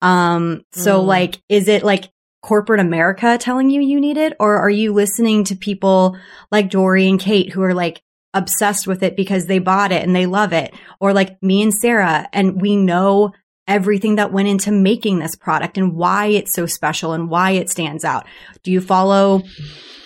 Um, 0.00 0.64
so 0.72 1.00
mm. 1.00 1.06
like, 1.06 1.42
is 1.48 1.66
it 1.66 1.82
like, 1.82 2.11
corporate 2.42 2.80
America 2.80 3.38
telling 3.38 3.70
you 3.70 3.80
you 3.80 4.00
need 4.00 4.16
it? 4.16 4.34
Or 4.38 4.56
are 4.58 4.70
you 4.70 4.92
listening 4.92 5.44
to 5.44 5.56
people 5.56 6.16
like 6.50 6.70
Doree 6.70 7.08
and 7.08 7.20
Kate 7.20 7.52
who 7.52 7.62
are 7.62 7.74
like 7.74 8.02
obsessed 8.34 8.86
with 8.86 9.02
it 9.02 9.16
because 9.16 9.46
they 9.46 9.58
bought 9.58 9.92
it 9.92 10.02
and 10.02 10.14
they 10.14 10.26
love 10.26 10.52
it? 10.52 10.74
Or 11.00 11.12
like 11.12 11.42
me 11.42 11.62
and 11.62 11.72
Sarah 11.72 12.28
and 12.32 12.60
we 12.60 12.76
know 12.76 13.32
everything 13.68 14.16
that 14.16 14.32
went 14.32 14.48
into 14.48 14.72
making 14.72 15.18
this 15.18 15.36
product 15.36 15.78
and 15.78 15.94
why 15.94 16.26
it's 16.26 16.52
so 16.52 16.66
special 16.66 17.12
and 17.12 17.30
why 17.30 17.52
it 17.52 17.70
stands 17.70 18.04
out. 18.04 18.26
Do 18.64 18.72
you 18.72 18.80
follow 18.80 19.42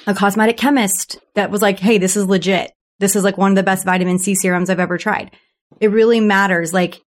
a 0.07 0.15
cosmetic 0.15 0.59
chemist 0.59 1.19
that 1.35 1.51
was 1.51 1.63
like, 1.63 1.79
Hey, 1.79 1.99
this 1.99 2.17
is 2.17 2.27
legit. 2.27 2.73
This 3.01 3.17
is 3.17 3.25
like 3.25 3.39
one 3.39 3.53
of 3.53 3.57
the 3.57 3.63
best 3.63 3.85
vitamin 3.85 4.19
C 4.19 4.35
serums 4.35 4.69
I've 4.69 4.79
ever 4.79 4.99
tried. 4.99 5.35
It 5.81 5.89
really 5.89 6.21
matters. 6.21 6.75
Like 6.75 7.01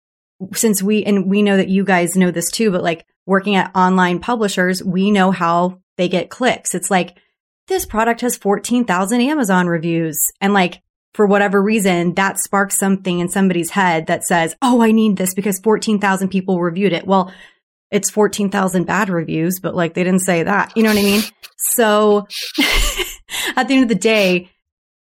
since 0.55 0.83
we, 0.83 1.05
and 1.05 1.29
we 1.29 1.43
know 1.43 1.57
that 1.59 1.69
you 1.69 1.85
guys 1.85 2.17
know 2.17 2.31
this 2.31 2.51
too, 2.51 2.71
but 2.71 2.83
like 2.83 3.05
working 3.29 3.57
at 3.57 3.71
online 3.77 4.21
publishers, 4.21 4.83
we 4.83 5.11
know 5.11 5.31
how 5.31 5.81
they 5.99 6.09
get 6.09 6.31
clicks. 6.31 6.75
It's 6.75 6.91
like, 6.91 7.19
this 7.67 7.85
product 7.85 8.23
has 8.23 8.39
14,000 8.39 9.21
Amazon 9.21 9.67
reviews. 9.67 10.19
And 10.41 10.55
like, 10.55 10.81
for 11.13 11.27
whatever 11.27 11.63
reason, 11.63 12.15
that 12.15 12.39
sparks 12.39 12.79
something 12.79 13.21
in 13.21 13.29
somebody's 13.29 13.71
head 13.71 14.07
that 14.07 14.25
says, 14.25 14.57
Oh, 14.63 14.83
I 14.83 14.93
need 14.93 15.17
this 15.19 15.35
because 15.35 15.61
14,000 15.61 16.29
people 16.29 16.61
reviewed 16.61 16.95
it. 16.95 17.07
Well, 17.07 17.31
it's 17.91 18.09
14,000 18.09 18.85
bad 18.85 19.11
reviews, 19.11 19.61
but 19.61 19.75
like 19.75 19.93
they 19.93 20.05
didn't 20.05 20.21
say 20.21 20.43
that. 20.45 20.75
You 20.75 20.83
know 20.83 20.91
what 20.91 20.99
I 20.99 21.03
mean? 21.03 21.23
So 21.57 22.29
at 23.57 23.69
the 23.69 23.75
end 23.75 23.83
of 23.83 23.89
the 23.89 23.95
day, 23.95 24.51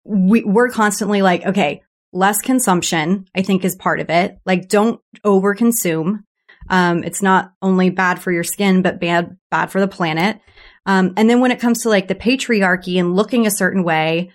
we, 0.04 0.44
we're 0.44 0.70
constantly 0.70 1.20
like, 1.20 1.44
okay, 1.44 1.82
less 2.12 2.40
consumption, 2.40 3.26
I 3.34 3.42
think 3.42 3.64
is 3.64 3.76
part 3.76 4.00
of 4.00 4.08
it. 4.08 4.38
Like 4.46 4.68
don't 4.68 5.00
over 5.24 5.54
consume. 5.54 6.24
Um, 6.68 7.04
it's 7.04 7.22
not 7.22 7.52
only 7.60 7.90
bad 7.90 8.22
for 8.22 8.32
your 8.32 8.44
skin, 8.44 8.82
but 8.82 9.00
bad, 9.00 9.36
bad 9.50 9.70
for 9.70 9.80
the 9.80 9.88
planet. 9.88 10.40
Um, 10.86 11.14
and 11.16 11.28
then 11.28 11.40
when 11.40 11.50
it 11.50 11.60
comes 11.60 11.82
to 11.82 11.88
like 11.88 12.08
the 12.08 12.14
patriarchy 12.14 12.98
and 12.98 13.16
looking 13.16 13.46
a 13.46 13.50
certain 13.50 13.84
way, 13.84 14.30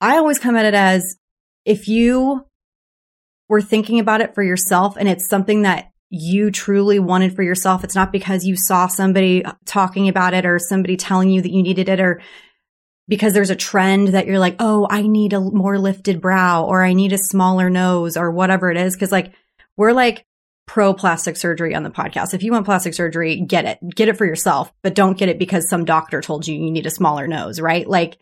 I 0.00 0.16
always 0.16 0.38
come 0.38 0.56
at 0.56 0.66
it 0.66 0.74
as 0.74 1.16
if 1.64 1.88
you 1.88 2.46
were 3.48 3.62
thinking 3.62 4.00
about 4.00 4.20
it 4.20 4.34
for 4.34 4.42
yourself 4.42 4.96
and 4.96 5.08
it's 5.08 5.28
something 5.28 5.62
that 5.62 5.90
you 6.08 6.50
truly 6.50 6.98
wanted 6.98 7.34
for 7.34 7.42
yourself, 7.42 7.84
it's 7.84 7.94
not 7.94 8.10
because 8.12 8.44
you 8.44 8.56
saw 8.56 8.88
somebody 8.88 9.44
talking 9.64 10.08
about 10.08 10.34
it 10.34 10.44
or 10.44 10.58
somebody 10.58 10.96
telling 10.96 11.30
you 11.30 11.40
that 11.40 11.52
you 11.52 11.62
needed 11.62 11.88
it 11.88 12.00
or 12.00 12.20
because 13.06 13.32
there's 13.32 13.50
a 13.50 13.56
trend 13.56 14.08
that 14.08 14.26
you're 14.26 14.38
like, 14.38 14.56
oh, 14.58 14.86
I 14.90 15.02
need 15.02 15.32
a 15.32 15.40
more 15.40 15.78
lifted 15.78 16.20
brow 16.20 16.64
or 16.64 16.82
I 16.82 16.92
need 16.92 17.12
a 17.12 17.18
smaller 17.18 17.70
nose 17.70 18.16
or 18.16 18.30
whatever 18.30 18.70
it 18.70 18.76
is. 18.76 18.96
Cause 18.96 19.12
like 19.12 19.32
we're 19.76 19.92
like 19.92 20.24
pro 20.70 20.94
plastic 20.94 21.36
surgery 21.36 21.74
on 21.74 21.82
the 21.82 21.90
podcast. 21.90 22.32
If 22.32 22.44
you 22.44 22.52
want 22.52 22.64
plastic 22.64 22.94
surgery, 22.94 23.40
get 23.40 23.64
it. 23.64 23.80
Get 23.92 24.08
it 24.08 24.16
for 24.16 24.24
yourself, 24.24 24.72
but 24.82 24.94
don't 24.94 25.18
get 25.18 25.28
it 25.28 25.36
because 25.36 25.68
some 25.68 25.84
doctor 25.84 26.20
told 26.20 26.46
you 26.46 26.54
you 26.54 26.70
need 26.70 26.86
a 26.86 26.90
smaller 26.90 27.26
nose, 27.26 27.58
right? 27.58 27.88
Like, 27.88 28.18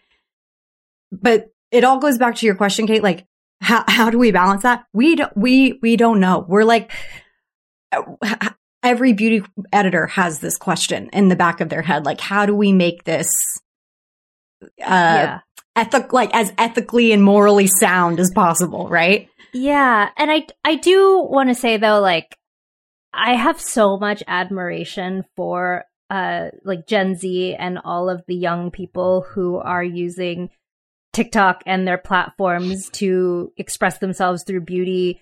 but 1.12 1.53
it 1.70 1.84
all 1.84 1.99
goes 1.99 2.16
back 2.16 2.36
to 2.36 2.46
your 2.46 2.55
question, 2.55 2.86
Kate. 2.86 3.03
Like, 3.03 3.26
how, 3.61 3.84
how 3.86 4.09
do 4.09 4.18
we 4.18 4.30
balance 4.30 4.62
that? 4.62 4.86
We 4.94 5.16
don't, 5.16 5.36
we, 5.36 5.78
we 5.82 5.96
don't 5.96 6.20
know. 6.20 6.42
We're 6.49 6.64
like, 6.64 6.90
every 8.82 9.12
beauty 9.12 9.44
editor 9.70 10.07
has 10.07 10.38
this 10.38 10.57
question 10.57 11.11
in 11.12 11.28
the 11.28 11.36
back 11.36 11.61
of 11.61 11.68
their 11.68 11.82
head. 11.82 12.07
Like, 12.07 12.18
how 12.18 12.46
do 12.46 12.55
we 12.55 12.72
make 12.72 13.05
this 13.05 13.28
uh, 14.62 14.64
yeah. 14.80 15.40
ethic, 15.76 16.14
like 16.14 16.34
as 16.34 16.51
ethically 16.57 17.12
and 17.12 17.22
morally 17.22 17.66
sound 17.66 18.18
as 18.18 18.30
possible, 18.30 18.88
right? 18.88 19.28
Yeah. 19.53 20.09
And 20.16 20.30
I, 20.30 20.46
I 20.64 20.76
do 20.76 21.20
want 21.20 21.51
to 21.51 21.55
say 21.55 21.76
though, 21.76 22.01
like, 22.01 22.38
I 23.18 23.34
have 23.34 23.60
so 23.60 23.98
much 23.98 24.22
admiration 24.28 25.24
for, 25.36 25.84
uh, 26.08 26.48
like 26.64 26.86
Gen 26.86 27.16
Z 27.16 27.54
and 27.58 27.78
all 27.84 28.08
of 28.08 28.22
the 28.28 28.36
young 28.36 28.70
people 28.70 29.22
who 29.28 29.56
are 29.56 29.82
using 29.84 30.50
TikTok 31.12 31.62
and 31.66 31.86
their 31.86 31.98
platforms 31.98 32.88
to 32.90 33.52
express 33.56 33.98
themselves 33.98 34.44
through 34.44 34.60
beauty 34.62 35.20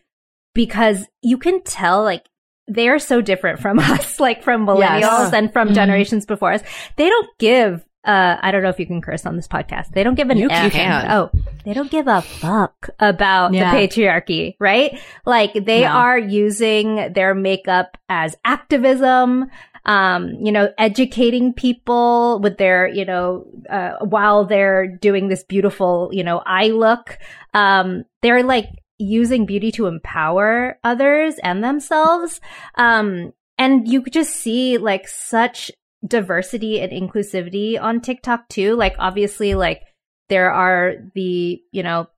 because 0.54 1.06
you 1.22 1.38
can 1.38 1.62
tell, 1.62 2.02
like, 2.02 2.26
they 2.68 2.88
are 2.88 2.98
so 2.98 3.20
different 3.22 3.60
from 3.60 3.78
us, 3.94 4.18
like 4.20 4.42
from 4.42 4.66
millennials 4.66 5.00
Yes. 5.00 5.32
and 5.32 5.52
from 5.52 5.68
Mhm. 5.70 5.74
generations 5.74 6.26
before 6.26 6.52
us. 6.52 6.62
They 6.96 7.08
don't 7.08 7.28
give. 7.38 7.84
Uh, 8.06 8.38
I 8.40 8.52
don't 8.52 8.62
know 8.62 8.68
if 8.68 8.78
you 8.78 8.86
can 8.86 9.00
curse 9.02 9.26
on 9.26 9.34
this 9.36 9.48
podcast. 9.48 9.90
They 9.90 10.04
don't 10.04 10.14
give 10.14 10.30
an 10.30 10.38
You 10.38 10.48
F. 10.48 10.72
can. 10.72 11.10
Oh, 11.10 11.30
they 11.64 11.74
don't 11.74 11.90
give 11.90 12.06
a 12.06 12.22
fuck 12.22 12.88
about 13.00 13.52
Yeah. 13.52 13.72
the 13.72 13.76
patriarchy, 13.78 14.54
right? 14.60 14.98
Like 15.26 15.52
they 15.54 15.80
No. 15.80 15.88
are 15.88 16.18
using 16.18 17.12
their 17.12 17.34
makeup 17.34 17.96
as 18.08 18.36
activism. 18.44 19.50
Um, 19.84 20.30
you 20.40 20.50
know, 20.50 20.68
educating 20.78 21.52
people 21.52 22.40
with 22.42 22.58
their, 22.58 22.88
you 22.88 23.04
know, 23.04 23.46
uh, 23.70 24.04
while 24.04 24.44
they're 24.44 24.88
doing 24.88 25.28
this 25.28 25.44
beautiful, 25.44 26.10
you 26.12 26.24
know, 26.24 26.42
eye 26.44 26.68
look. 26.68 27.18
Um, 27.54 28.04
they're 28.20 28.42
like 28.42 28.66
using 28.98 29.46
beauty 29.46 29.70
to 29.72 29.86
empower 29.86 30.78
others 30.82 31.36
and 31.42 31.62
themselves. 31.62 32.40
Um, 32.76 33.32
and 33.58 33.86
you 33.86 34.02
could 34.02 34.12
just 34.12 34.34
see 34.34 34.76
like 34.78 35.06
such 35.06 35.70
diversity 36.06 36.80
and 36.80 36.92
inclusivity 36.92 37.80
on 37.80 38.00
TikTok 38.00 38.48
too. 38.48 38.76
Like 38.76 38.96
obviously 38.98 39.54
like 39.54 39.82
there 40.28 40.52
are 40.52 40.94
the, 41.14 41.60
you 41.70 41.82
know, 41.82 42.08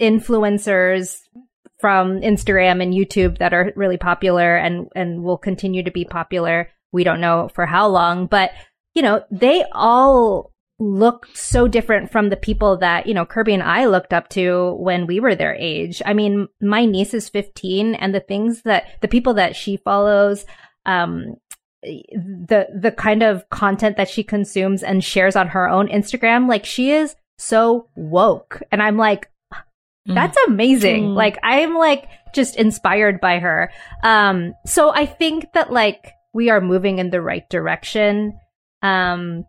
influencers 0.00 1.18
from 1.78 2.20
Instagram 2.20 2.82
and 2.82 2.94
YouTube 2.94 3.38
that 3.38 3.54
are 3.54 3.72
really 3.74 3.96
popular 3.96 4.56
and 4.56 4.88
and 4.94 5.22
will 5.22 5.38
continue 5.38 5.82
to 5.82 5.90
be 5.90 6.04
popular. 6.04 6.68
We 6.92 7.04
don't 7.04 7.20
know 7.20 7.48
for 7.54 7.66
how 7.66 7.88
long, 7.88 8.26
but 8.26 8.50
you 8.94 9.02
know, 9.02 9.24
they 9.30 9.64
all 9.72 10.52
look 10.78 11.26
so 11.34 11.68
different 11.68 12.10
from 12.10 12.30
the 12.30 12.36
people 12.36 12.78
that, 12.78 13.06
you 13.06 13.12
know, 13.12 13.26
Kirbie 13.26 13.52
and 13.52 13.62
I 13.62 13.84
looked 13.84 14.12
up 14.12 14.28
to 14.30 14.74
when 14.78 15.06
we 15.06 15.20
were 15.20 15.34
their 15.34 15.54
age. 15.54 16.00
I 16.04 16.14
mean, 16.14 16.48
my 16.60 16.86
niece 16.86 17.12
is 17.12 17.28
15 17.28 17.94
and 17.94 18.14
the 18.14 18.20
things 18.20 18.62
that 18.62 18.84
the 19.02 19.08
people 19.08 19.34
that 19.34 19.56
she 19.56 19.76
follows 19.76 20.44
um 20.86 21.36
the 21.82 22.68
the 22.74 22.92
kind 22.92 23.22
of 23.22 23.48
content 23.50 23.96
that 23.96 24.08
she 24.08 24.22
consumes 24.22 24.82
and 24.82 25.02
shares 25.02 25.36
on 25.36 25.48
her 25.48 25.68
own 25.68 25.88
Instagram, 25.88 26.48
like 26.48 26.64
she 26.64 26.90
is 26.90 27.16
so 27.38 27.88
woke. 27.96 28.62
And 28.70 28.82
I'm 28.82 28.96
like, 28.96 29.30
that's 30.06 30.36
amazing. 30.46 31.10
Mm. 31.10 31.14
Like 31.14 31.38
I'm 31.42 31.74
like 31.74 32.08
just 32.34 32.56
inspired 32.56 33.20
by 33.20 33.38
her. 33.38 33.72
Um 34.02 34.54
so 34.66 34.90
I 34.90 35.06
think 35.06 35.52
that 35.54 35.72
like 35.72 36.12
we 36.32 36.50
are 36.50 36.60
moving 36.60 36.98
in 36.98 37.10
the 37.10 37.22
right 37.22 37.48
direction. 37.48 38.38
Um 38.82 39.44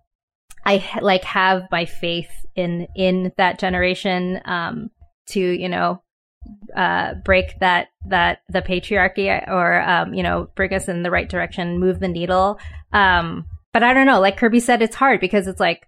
I 0.65 0.87
like 1.01 1.23
have 1.23 1.63
my 1.71 1.85
faith 1.85 2.31
in 2.55 2.87
in 2.95 3.31
that 3.37 3.59
generation 3.59 4.41
um 4.45 4.89
to, 5.27 5.39
you 5.39 5.69
know, 5.69 6.01
uh 6.75 7.13
break 7.25 7.59
that 7.59 7.87
that 8.07 8.39
the 8.49 8.61
patriarchy 8.61 9.27
or 9.47 9.81
um 9.81 10.13
you 10.13 10.23
know 10.23 10.49
bring 10.55 10.73
us 10.73 10.87
in 10.87 11.03
the 11.03 11.11
right 11.11 11.29
direction 11.29 11.79
move 11.79 11.99
the 11.99 12.07
needle 12.07 12.59
um 12.93 13.45
but 13.73 13.83
i 13.83 13.93
don't 13.93 14.05
know 14.07 14.19
like 14.19 14.37
kirbie 14.39 14.61
said 14.61 14.81
it's 14.81 14.95
hard 14.95 15.19
because 15.19 15.47
it's 15.47 15.59
like 15.59 15.87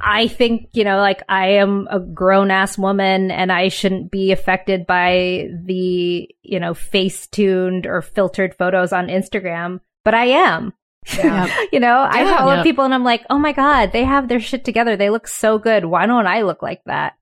i 0.00 0.26
think 0.28 0.68
you 0.72 0.84
know 0.84 0.98
like 0.98 1.22
i 1.28 1.48
am 1.52 1.86
a 1.90 1.98
grown 2.00 2.50
ass 2.50 2.76
woman 2.76 3.30
and 3.30 3.50
i 3.52 3.68
shouldn't 3.68 4.10
be 4.10 4.32
affected 4.32 4.86
by 4.86 5.46
the 5.64 6.28
you 6.42 6.58
know 6.60 6.74
face 6.74 7.26
tuned 7.28 7.86
or 7.86 8.02
filtered 8.02 8.54
photos 8.54 8.92
on 8.92 9.06
instagram 9.08 9.80
but 10.04 10.14
i 10.14 10.24
am 10.26 10.72
Yeah. 11.16 11.46
you 11.72 11.80
know 11.80 11.96
i 12.10 12.22
Yeah. 12.22 12.36
follow 12.38 12.54
Yeah. 12.54 12.62
people 12.62 12.84
and 12.84 12.94
i'm 12.94 13.04
like 13.04 13.24
oh 13.30 13.38
my 13.38 13.52
god 13.52 13.92
they 13.92 14.04
have 14.04 14.28
their 14.28 14.40
shit 14.40 14.64
together 14.64 14.96
they 14.96 15.10
look 15.10 15.28
so 15.28 15.58
good 15.58 15.84
why 15.84 16.06
don't 16.06 16.26
i 16.26 16.42
look 16.42 16.62
like 16.62 16.82
that 16.86 17.14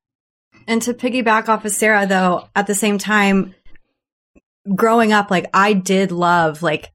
And 0.67 0.83
to 0.83 0.95
piggyback 0.95 1.49
off 1.49 1.65
of 1.65 1.73
Sarah, 1.73 2.07
though, 2.07 2.49
at 2.55 2.67
the 2.67 2.75
same 2.75 2.99
time, 2.99 3.55
growing 4.75 5.13
up, 5.13 5.31
like 5.31 5.47
I 5.55 5.73
did 5.73 6.13
love 6.13 6.63
like 6.63 6.93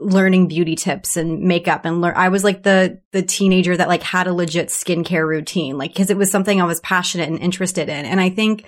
learning 0.00 0.46
beauty 0.46 0.76
tips 0.76 1.16
and 1.16 1.42
makeup 1.42 1.84
and 1.84 2.00
learn. 2.00 2.14
I 2.16 2.28
was 2.28 2.44
like 2.44 2.62
the 2.62 3.00
the 3.12 3.22
teenager 3.22 3.76
that 3.76 3.88
like 3.88 4.02
had 4.02 4.26
a 4.26 4.32
legit 4.32 4.68
skincare 4.68 5.26
routine, 5.26 5.76
like 5.76 5.92
because 5.92 6.10
it 6.10 6.16
was 6.16 6.30
something 6.30 6.60
I 6.60 6.66
was 6.66 6.80
passionate 6.80 7.28
and 7.28 7.38
interested 7.38 7.88
in. 7.88 8.04
And 8.04 8.20
I 8.20 8.30
think 8.30 8.64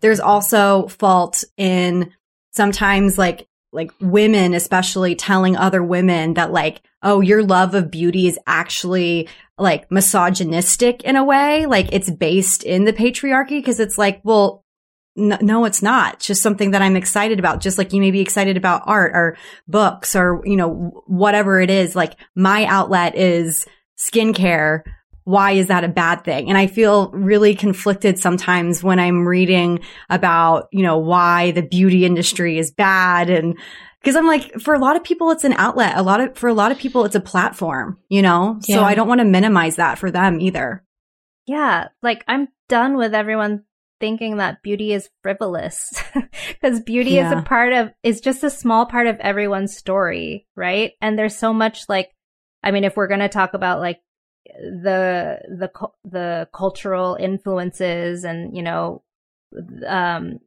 there's 0.00 0.20
also 0.20 0.88
fault 0.88 1.44
in 1.56 2.12
sometimes 2.52 3.18
like 3.18 3.48
like 3.72 3.90
women 4.00 4.54
especially 4.54 5.16
telling 5.16 5.56
other 5.56 5.82
women 5.82 6.34
that 6.34 6.52
like 6.52 6.80
oh 7.02 7.20
your 7.20 7.42
love 7.42 7.74
of 7.74 7.90
beauty 7.90 8.28
is 8.28 8.38
actually 8.46 9.28
like 9.58 9.90
misogynistic 9.90 11.02
in 11.04 11.16
a 11.16 11.24
way 11.24 11.66
like 11.66 11.88
it's 11.92 12.10
based 12.10 12.62
in 12.64 12.84
the 12.84 12.92
patriarchy 12.92 13.58
because 13.58 13.78
it's 13.78 13.96
like 13.96 14.20
well 14.24 14.64
no, 15.16 15.38
no 15.40 15.64
it's 15.64 15.82
not 15.82 16.14
it's 16.14 16.26
just 16.26 16.42
something 16.42 16.72
that 16.72 16.82
i'm 16.82 16.96
excited 16.96 17.38
about 17.38 17.60
just 17.60 17.78
like 17.78 17.92
you 17.92 18.00
may 18.00 18.10
be 18.10 18.20
excited 18.20 18.56
about 18.56 18.82
art 18.86 19.12
or 19.14 19.36
books 19.68 20.16
or 20.16 20.42
you 20.44 20.56
know 20.56 21.02
whatever 21.06 21.60
it 21.60 21.70
is 21.70 21.94
like 21.94 22.18
my 22.34 22.64
outlet 22.64 23.14
is 23.14 23.66
skincare 23.96 24.82
why 25.24 25.52
is 25.52 25.68
that 25.68 25.84
a 25.84 25.88
bad 25.88 26.22
thing? 26.22 26.50
And 26.50 26.58
I 26.58 26.66
feel 26.66 27.10
really 27.10 27.54
conflicted 27.54 28.18
sometimes 28.18 28.84
when 28.84 28.98
I'm 28.98 29.26
reading 29.26 29.80
about, 30.10 30.68
you 30.70 30.82
know, 30.82 30.98
why 30.98 31.50
the 31.52 31.62
beauty 31.62 32.04
industry 32.04 32.58
is 32.58 32.70
bad. 32.70 33.30
And 33.30 33.58
because 34.04 34.16
I'm 34.16 34.26
like, 34.26 34.60
for 34.60 34.74
a 34.74 34.78
lot 34.78 34.96
of 34.96 35.02
people, 35.02 35.30
it's 35.30 35.44
an 35.44 35.54
outlet. 35.54 35.96
A 35.96 36.02
lot 36.02 36.20
of, 36.20 36.36
for 36.36 36.48
a 36.48 36.52
lot 36.52 36.70
of 36.70 36.78
people, 36.78 37.06
it's 37.06 37.14
a 37.14 37.20
platform, 37.20 37.98
you 38.10 38.20
know? 38.20 38.60
Yeah. 38.66 38.76
So 38.76 38.82
I 38.82 38.94
don't 38.94 39.08
want 39.08 39.20
to 39.20 39.24
minimize 39.24 39.76
that 39.76 39.98
for 39.98 40.10
them 40.10 40.42
either. 40.42 40.84
Yeah, 41.46 41.88
like 42.02 42.22
I'm 42.28 42.48
done 42.68 42.98
with 42.98 43.14
everyone 43.14 43.64
thinking 44.00 44.36
that 44.36 44.62
beauty 44.62 44.92
is 44.92 45.08
frivolous 45.22 45.94
because 46.48 46.80
beauty 46.80 47.18
is 47.18 47.32
a 47.32 47.40
part 47.40 47.72
of 47.72 47.90
is 48.02 48.20
just 48.20 48.44
a 48.44 48.50
small 48.50 48.84
part 48.84 49.06
of 49.06 49.16
everyone's 49.20 49.74
story, 49.74 50.46
right? 50.54 50.92
And 51.00 51.18
there's 51.18 51.36
so 51.36 51.54
much 51.54 51.88
like 51.88 52.10
I 52.62 52.70
mean 52.70 52.84
if 52.84 52.96
we're 52.96 53.08
going 53.08 53.20
to 53.20 53.28
talk 53.28 53.54
about 53.54 53.80
like 53.80 54.00
the 54.46 55.38
the 55.48 55.70
the 56.04 56.48
cultural 56.52 57.16
influences 57.18 58.24
and 58.24 58.54
you 58.54 58.62
know 58.62 59.02
um 59.86 60.40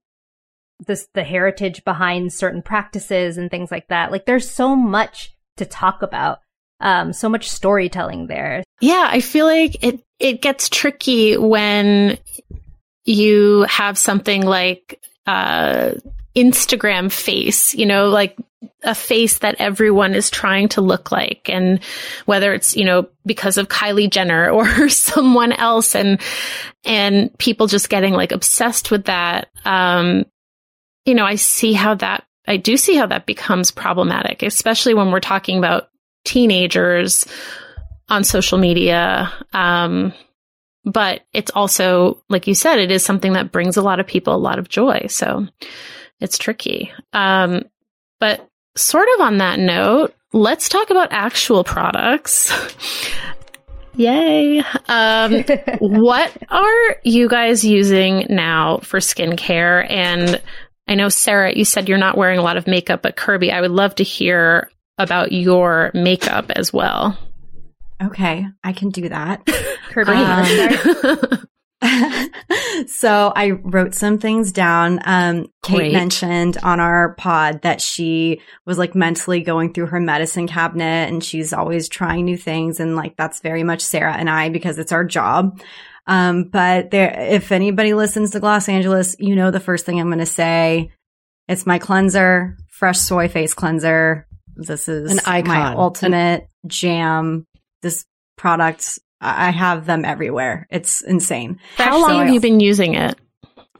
this 0.85 1.07
the 1.13 1.23
heritage 1.23 1.83
behind 1.83 2.31
certain 2.31 2.61
practices 2.61 3.37
and 3.37 3.49
things 3.49 3.71
like 3.71 3.87
that. 3.87 4.11
Like 4.11 4.25
there's 4.25 4.49
so 4.49 4.75
much 4.75 5.35
to 5.57 5.65
talk 5.65 6.01
about. 6.01 6.39
Um 6.79 7.13
so 7.13 7.29
much 7.29 7.49
storytelling 7.49 8.27
there. 8.27 8.63
Yeah, 8.79 9.07
I 9.09 9.21
feel 9.21 9.45
like 9.45 9.83
it 9.83 10.03
it 10.19 10.41
gets 10.41 10.69
tricky 10.69 11.37
when 11.37 12.19
you 13.05 13.61
have 13.69 13.97
something 13.97 14.45
like 14.45 15.01
uh 15.25 15.91
Instagram 16.35 17.11
face, 17.11 17.73
you 17.73 17.87
know, 17.87 18.09
like 18.09 18.37
a 18.83 18.93
face 18.93 19.39
that 19.39 19.55
everyone 19.59 20.13
is 20.13 20.29
trying 20.29 20.69
to 20.69 20.81
look 20.81 21.11
like 21.11 21.49
and 21.49 21.83
whether 22.25 22.53
it's, 22.53 22.75
you 22.75 22.85
know, 22.85 23.07
because 23.25 23.57
of 23.57 23.67
Kylie 23.67 24.09
Jenner 24.09 24.49
or 24.51 24.87
someone 24.89 25.51
else 25.51 25.95
and 25.95 26.21
and 26.85 27.35
people 27.39 27.65
just 27.65 27.89
getting 27.89 28.13
like 28.13 28.31
obsessed 28.31 28.91
with 28.91 29.05
that 29.05 29.49
um 29.65 30.25
you 31.07 31.15
know, 31.15 31.25
I 31.25 31.35
see 31.35 31.73
how 31.73 31.95
that 31.95 32.25
I 32.47 32.57
do 32.57 32.77
see 32.77 32.95
how 32.95 33.07
that 33.07 33.25
becomes 33.25 33.71
problematic, 33.71 34.41
especially 34.41 34.93
when 34.93 35.11
we're 35.11 35.19
talking 35.19 35.57
about 35.57 35.89
teenagers 36.23 37.25
on 38.09 38.23
social 38.23 38.57
media. 38.57 39.33
Um, 39.53 40.13
but 40.85 41.21
it's 41.33 41.51
also, 41.51 42.23
like 42.29 42.47
you 42.47 42.55
said, 42.55 42.79
it 42.79 42.89
is 42.89 43.03
something 43.03 43.33
that 43.33 43.51
brings 43.51 43.75
a 43.75 43.81
lot 43.81 43.99
of 43.99 44.07
people 44.07 44.33
a 44.33 44.37
lot 44.37 44.59
of 44.59 44.69
joy. 44.69 45.07
So 45.09 45.45
it's 46.21 46.37
tricky. 46.37 46.91
Um, 47.11 47.63
but 48.21 48.47
sort 48.77 49.09
of 49.15 49.21
on 49.21 49.39
that 49.39 49.59
note, 49.59 50.15
let's 50.31 50.69
talk 50.69 50.89
about 50.89 51.11
actual 51.11 51.65
products. 51.65 52.51
Yay. 53.95 54.59
Um, 54.87 55.43
what 55.79 56.31
are 56.49 56.95
you 57.03 57.27
guys 57.27 57.65
using 57.65 58.27
now 58.29 58.77
for 58.83 58.99
skincare? 58.99 59.89
And 59.89 60.41
I 60.87 60.95
know, 60.95 61.09
Sarah, 61.09 61.53
you 61.55 61.65
said 61.65 61.89
you're 61.89 61.97
not 61.97 62.17
wearing 62.17 62.39
a 62.39 62.43
lot 62.43 62.57
of 62.57 62.67
makeup, 62.67 63.01
but 63.01 63.15
Kirbie, 63.15 63.51
I 63.51 63.61
would 63.61 63.71
love 63.71 63.95
to 63.95 64.03
hear 64.03 64.71
about 64.97 65.31
your 65.31 65.91
makeup 65.93 66.49
as 66.51 66.71
well. 66.71 67.17
Okay. 68.01 68.45
I 68.63 68.73
can 68.73 68.89
do 68.89 69.09
that. 69.09 69.45
Kirbie, 69.89 70.15
Um, 71.29 71.47
so 72.87 73.31
I 73.35 73.51
wrote 73.51 73.93
some 73.93 74.17
things 74.17 74.51
down. 74.51 74.99
Um, 75.05 75.47
Kate 75.63 75.75
Great. 75.75 75.93
mentioned 75.93 76.57
on 76.63 76.79
our 76.79 77.13
pod 77.15 77.61
that 77.63 77.81
she 77.81 78.41
was 78.65 78.77
like 78.77 78.95
mentally 78.95 79.41
going 79.41 79.73
through 79.73 79.87
her 79.87 79.99
medicine 79.99 80.47
cabinet 80.47 81.09
and 81.09 81.23
she's 81.23 81.53
always 81.53 81.87
trying 81.89 82.25
new 82.25 82.37
things. 82.37 82.79
And 82.79 82.95
like, 82.95 83.15
that's 83.17 83.41
very 83.41 83.63
much 83.63 83.81
Sarah 83.81 84.15
and 84.15 84.29
I 84.29 84.49
because 84.49 84.79
it's 84.79 84.91
our 84.91 85.03
job. 85.03 85.59
Um, 86.07 86.45
but 86.45 86.89
there, 86.91 87.13
if 87.31 87.51
anybody 87.51 87.93
listens 87.93 88.31
to 88.31 88.39
Gloss 88.39 88.69
Angeles, 88.69 89.15
you 89.19 89.35
know, 89.35 89.51
the 89.51 89.59
first 89.59 89.85
thing 89.85 89.99
I'm 89.99 90.07
going 90.07 90.19
to 90.19 90.25
say, 90.25 90.91
it's 91.47 91.65
my 91.65 91.79
cleanser, 91.79 92.57
fresh 92.71 92.97
soy 92.99 93.27
face 93.27 93.53
cleanser. 93.53 94.25
This 94.55 94.87
is 94.87 95.11
An 95.11 95.19
icon. 95.25 95.47
my 95.47 95.73
ultimate 95.75 96.47
jam. 96.65 97.45
This 97.81 98.05
product, 98.37 98.99
I 99.21 99.51
have 99.51 99.85
them 99.85 100.03
everywhere. 100.05 100.65
It's 100.69 101.01
insane 101.01 101.59
How 101.75 102.01
long 102.01 102.25
have 102.25 102.33
you 102.33 102.39
been 102.39 102.59
using 102.59 102.95
it? 102.95 103.15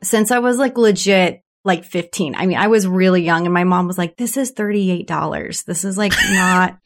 since 0.04 0.30
I 0.30 0.40
was 0.40 0.58
like 0.60 0.78
legit 0.78 1.42
like 1.66 1.84
15. 1.84 2.36
I 2.36 2.46
mean, 2.46 2.58
I 2.58 2.68
was 2.68 2.86
really 2.88 3.24
young 3.24 3.46
and 3.46 3.54
my 3.54 3.64
mom 3.64 3.88
was 3.88 3.98
like, 3.98 4.16
this 4.16 4.38
is 4.38 4.54
$38. 4.54 5.66
This 5.66 5.84
is 5.84 5.98
like 5.98 6.14
not 6.32 6.78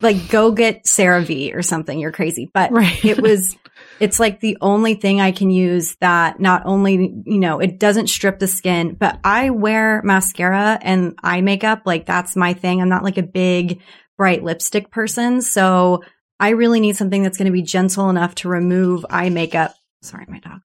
like 0.00 0.28
go 0.30 0.50
get 0.52 0.84
CeraVe 0.84 1.54
or 1.54 1.62
something. 1.62 1.98
You're 1.98 2.10
crazy. 2.12 2.50
But 2.52 2.72
Right. 2.72 3.04
it 3.04 3.20
was, 3.22 3.56
it's 4.00 4.18
like 4.18 4.40
the 4.40 4.56
only 4.60 4.94
thing 4.94 5.20
I 5.20 5.30
can 5.30 5.50
use 5.50 5.94
that 6.00 6.40
not 6.40 6.62
only, 6.64 7.22
you 7.26 7.38
know, 7.38 7.60
it 7.60 7.78
doesn't 7.78 8.08
strip 8.08 8.38
the 8.38 8.46
skin, 8.46 8.94
but 8.94 9.20
I 9.22 9.50
wear 9.50 10.00
mascara 10.02 10.78
and 10.80 11.18
eye 11.22 11.42
makeup. 11.42 11.82
Like 11.84 12.06
that's 12.06 12.34
my 12.34 12.54
thing. 12.54 12.80
I'm 12.80 12.88
not 12.88 13.04
like 13.04 13.18
a 13.18 13.22
big 13.22 13.80
bright 14.16 14.42
lipstick 14.42 14.90
person. 14.90 15.42
So 15.42 16.02
I 16.38 16.50
really 16.50 16.80
need 16.80 16.96
something 16.96 17.22
that's 17.22 17.36
going 17.36 17.46
to 17.46 17.52
be 17.52 17.62
gentle 17.62 18.08
enough 18.08 18.34
to 18.36 18.48
remove 18.48 19.04
eye 19.10 19.28
makeup. 19.28 19.74
Sorry, 20.02 20.24
my 20.28 20.38
dog. 20.38 20.60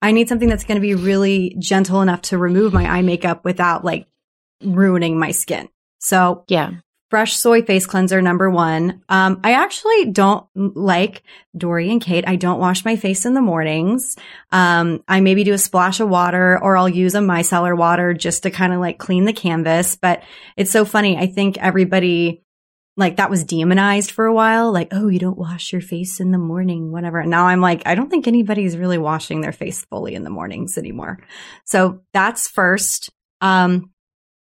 I 0.00 0.12
need 0.12 0.28
something 0.28 0.48
that's 0.48 0.64
going 0.64 0.76
to 0.76 0.80
be 0.80 0.94
really 0.94 1.56
gentle 1.58 2.00
enough 2.00 2.22
to 2.22 2.38
remove 2.38 2.72
my 2.72 2.86
eye 2.86 3.02
makeup 3.02 3.44
without 3.44 3.84
like 3.84 4.06
ruining 4.64 5.18
my 5.18 5.30
skin. 5.30 5.68
So 5.98 6.44
Yeah. 6.48 6.72
Fresh 7.10 7.36
soy 7.36 7.62
face 7.62 7.86
cleanser 7.86 8.22
number 8.22 8.48
one. 8.48 9.02
Um, 9.08 9.40
I 9.42 9.54
actually 9.54 10.12
don't 10.12 10.46
like 10.54 11.24
Doree 11.56 11.90
and 11.90 12.00
Kate. 12.00 12.22
I 12.26 12.36
don't 12.36 12.60
wash 12.60 12.84
my 12.84 12.94
face 12.94 13.26
in 13.26 13.34
the 13.34 13.42
mornings. 13.42 14.16
Um, 14.52 15.02
I 15.08 15.20
maybe 15.20 15.42
do 15.42 15.52
a 15.52 15.58
splash 15.58 15.98
of 15.98 16.08
water 16.08 16.56
or 16.62 16.76
I'll 16.76 16.88
use 16.88 17.16
a 17.16 17.20
micellar 17.20 17.76
water 17.76 18.14
just 18.14 18.44
to 18.44 18.50
kind 18.52 18.72
of 18.72 18.78
like 18.78 18.98
clean 18.98 19.24
the 19.24 19.32
canvas. 19.32 19.96
But 19.96 20.22
it's 20.56 20.70
so 20.70 20.84
funny. 20.84 21.18
I 21.18 21.26
think 21.26 21.58
everybody 21.58 22.44
like 22.96 23.16
that 23.16 23.30
was 23.30 23.42
demonized 23.42 24.12
for 24.12 24.26
a 24.26 24.32
while. 24.32 24.72
Like, 24.72 24.88
oh, 24.92 25.08
you 25.08 25.18
don't 25.18 25.38
wash 25.38 25.72
your 25.72 25.82
face 25.82 26.20
in 26.20 26.30
the 26.30 26.38
morning, 26.38 26.92
whatever. 26.92 27.18
And 27.18 27.30
now 27.30 27.46
I'm 27.46 27.60
like, 27.60 27.82
I 27.86 27.96
don't 27.96 28.10
think 28.10 28.28
anybody's 28.28 28.76
really 28.76 28.98
washing 28.98 29.40
their 29.40 29.52
face 29.52 29.84
fully 29.86 30.14
in 30.14 30.22
the 30.22 30.30
mornings 30.30 30.78
anymore. 30.78 31.18
So 31.64 32.02
that's 32.12 32.46
first. 32.46 33.10
Um, 33.40 33.90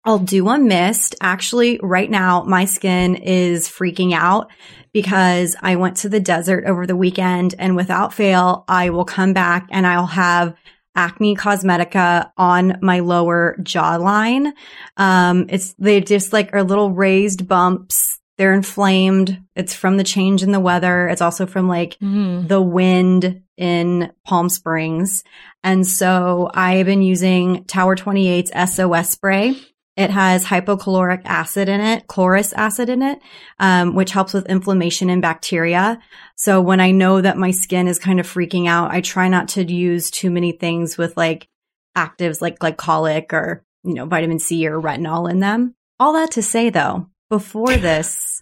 I'll 0.09 0.17
do 0.17 0.49
a 0.49 0.57
mist. 0.57 1.13
Actually, 1.21 1.79
right 1.83 2.09
now, 2.09 2.41
my 2.41 2.65
skin 2.65 3.13
is 3.13 3.69
freaking 3.69 4.11
out 4.11 4.49
because 4.91 5.55
I 5.61 5.75
went 5.75 5.97
to 5.97 6.09
the 6.09 6.19
desert 6.19 6.65
over 6.65 6.87
the 6.87 6.95
weekend 6.95 7.53
and 7.59 7.75
without 7.75 8.11
fail, 8.11 8.65
I 8.67 8.89
will 8.89 9.05
come 9.05 9.33
back 9.33 9.67
and 9.69 9.85
I'll 9.85 10.07
have 10.07 10.55
acne 10.95 11.35
cosmetica 11.35 12.31
on 12.37 12.79
my 12.81 13.01
lower 13.01 13.55
jawline. 13.61 14.51
Um, 14.97 15.45
it's, 15.49 15.75
they 15.77 16.01
just 16.01 16.33
like 16.33 16.55
are 16.55 16.63
little 16.63 16.89
raised 16.89 17.47
bumps. 17.47 18.19
They're 18.39 18.55
inflamed. 18.55 19.39
It's 19.55 19.75
from 19.75 19.97
the 19.97 20.03
change 20.03 20.41
in 20.41 20.51
the 20.51 20.59
weather. 20.59 21.07
It's 21.07 21.21
also 21.21 21.45
from 21.45 21.67
like 21.67 21.99
Mm. 22.01 22.47
the 22.47 22.59
wind 22.61 23.43
in 23.57 24.11
Palm 24.25 24.49
Springs. 24.49 25.23
And 25.63 25.85
so 25.85 26.49
I've 26.51 26.87
been 26.87 27.03
using 27.03 27.65
Tower 27.65 27.95
28's 27.95 28.49
SOS 28.73 29.11
spray. 29.11 29.53
It 29.99 30.11
has 30.11 30.45
hypochlorous 30.45 31.21
acid 31.25 31.67
in 31.67 31.81
it, 31.81 32.07
chlorous 32.07 32.53
acid 32.53 32.87
in 32.87 33.01
it, 33.01 33.19
um, 33.59 33.95
which 33.95 34.11
helps 34.11 34.31
with 34.33 34.45
inflammation 34.47 35.09
and 35.09 35.21
bacteria. 35.21 35.99
So 36.37 36.61
when 36.61 36.79
I 36.79 36.91
know 36.91 37.19
that 37.19 37.37
my 37.37 37.51
skin 37.51 37.85
is 37.89 37.99
kind 37.99 38.17
of 38.19 38.25
freaking 38.25 38.65
out, 38.67 38.91
I 38.91 39.01
try 39.01 39.27
not 39.27 39.49
to 39.49 39.63
use 39.69 40.09
too 40.09 40.31
many 40.31 40.53
things 40.53 40.97
with 40.97 41.17
like 41.17 41.49
actives 41.97 42.41
like 42.41 42.59
glycolic 42.59 43.33
or, 43.33 43.65
you 43.83 43.93
know, 43.93 44.05
vitamin 44.05 44.39
C 44.39 44.65
or 44.65 44.79
retinol 44.79 45.29
in 45.29 45.41
them. 45.41 45.75
All 45.99 46.13
that 46.13 46.31
to 46.31 46.41
say 46.41 46.69
though, 46.69 47.09
before 47.29 47.75
this, 47.77 48.41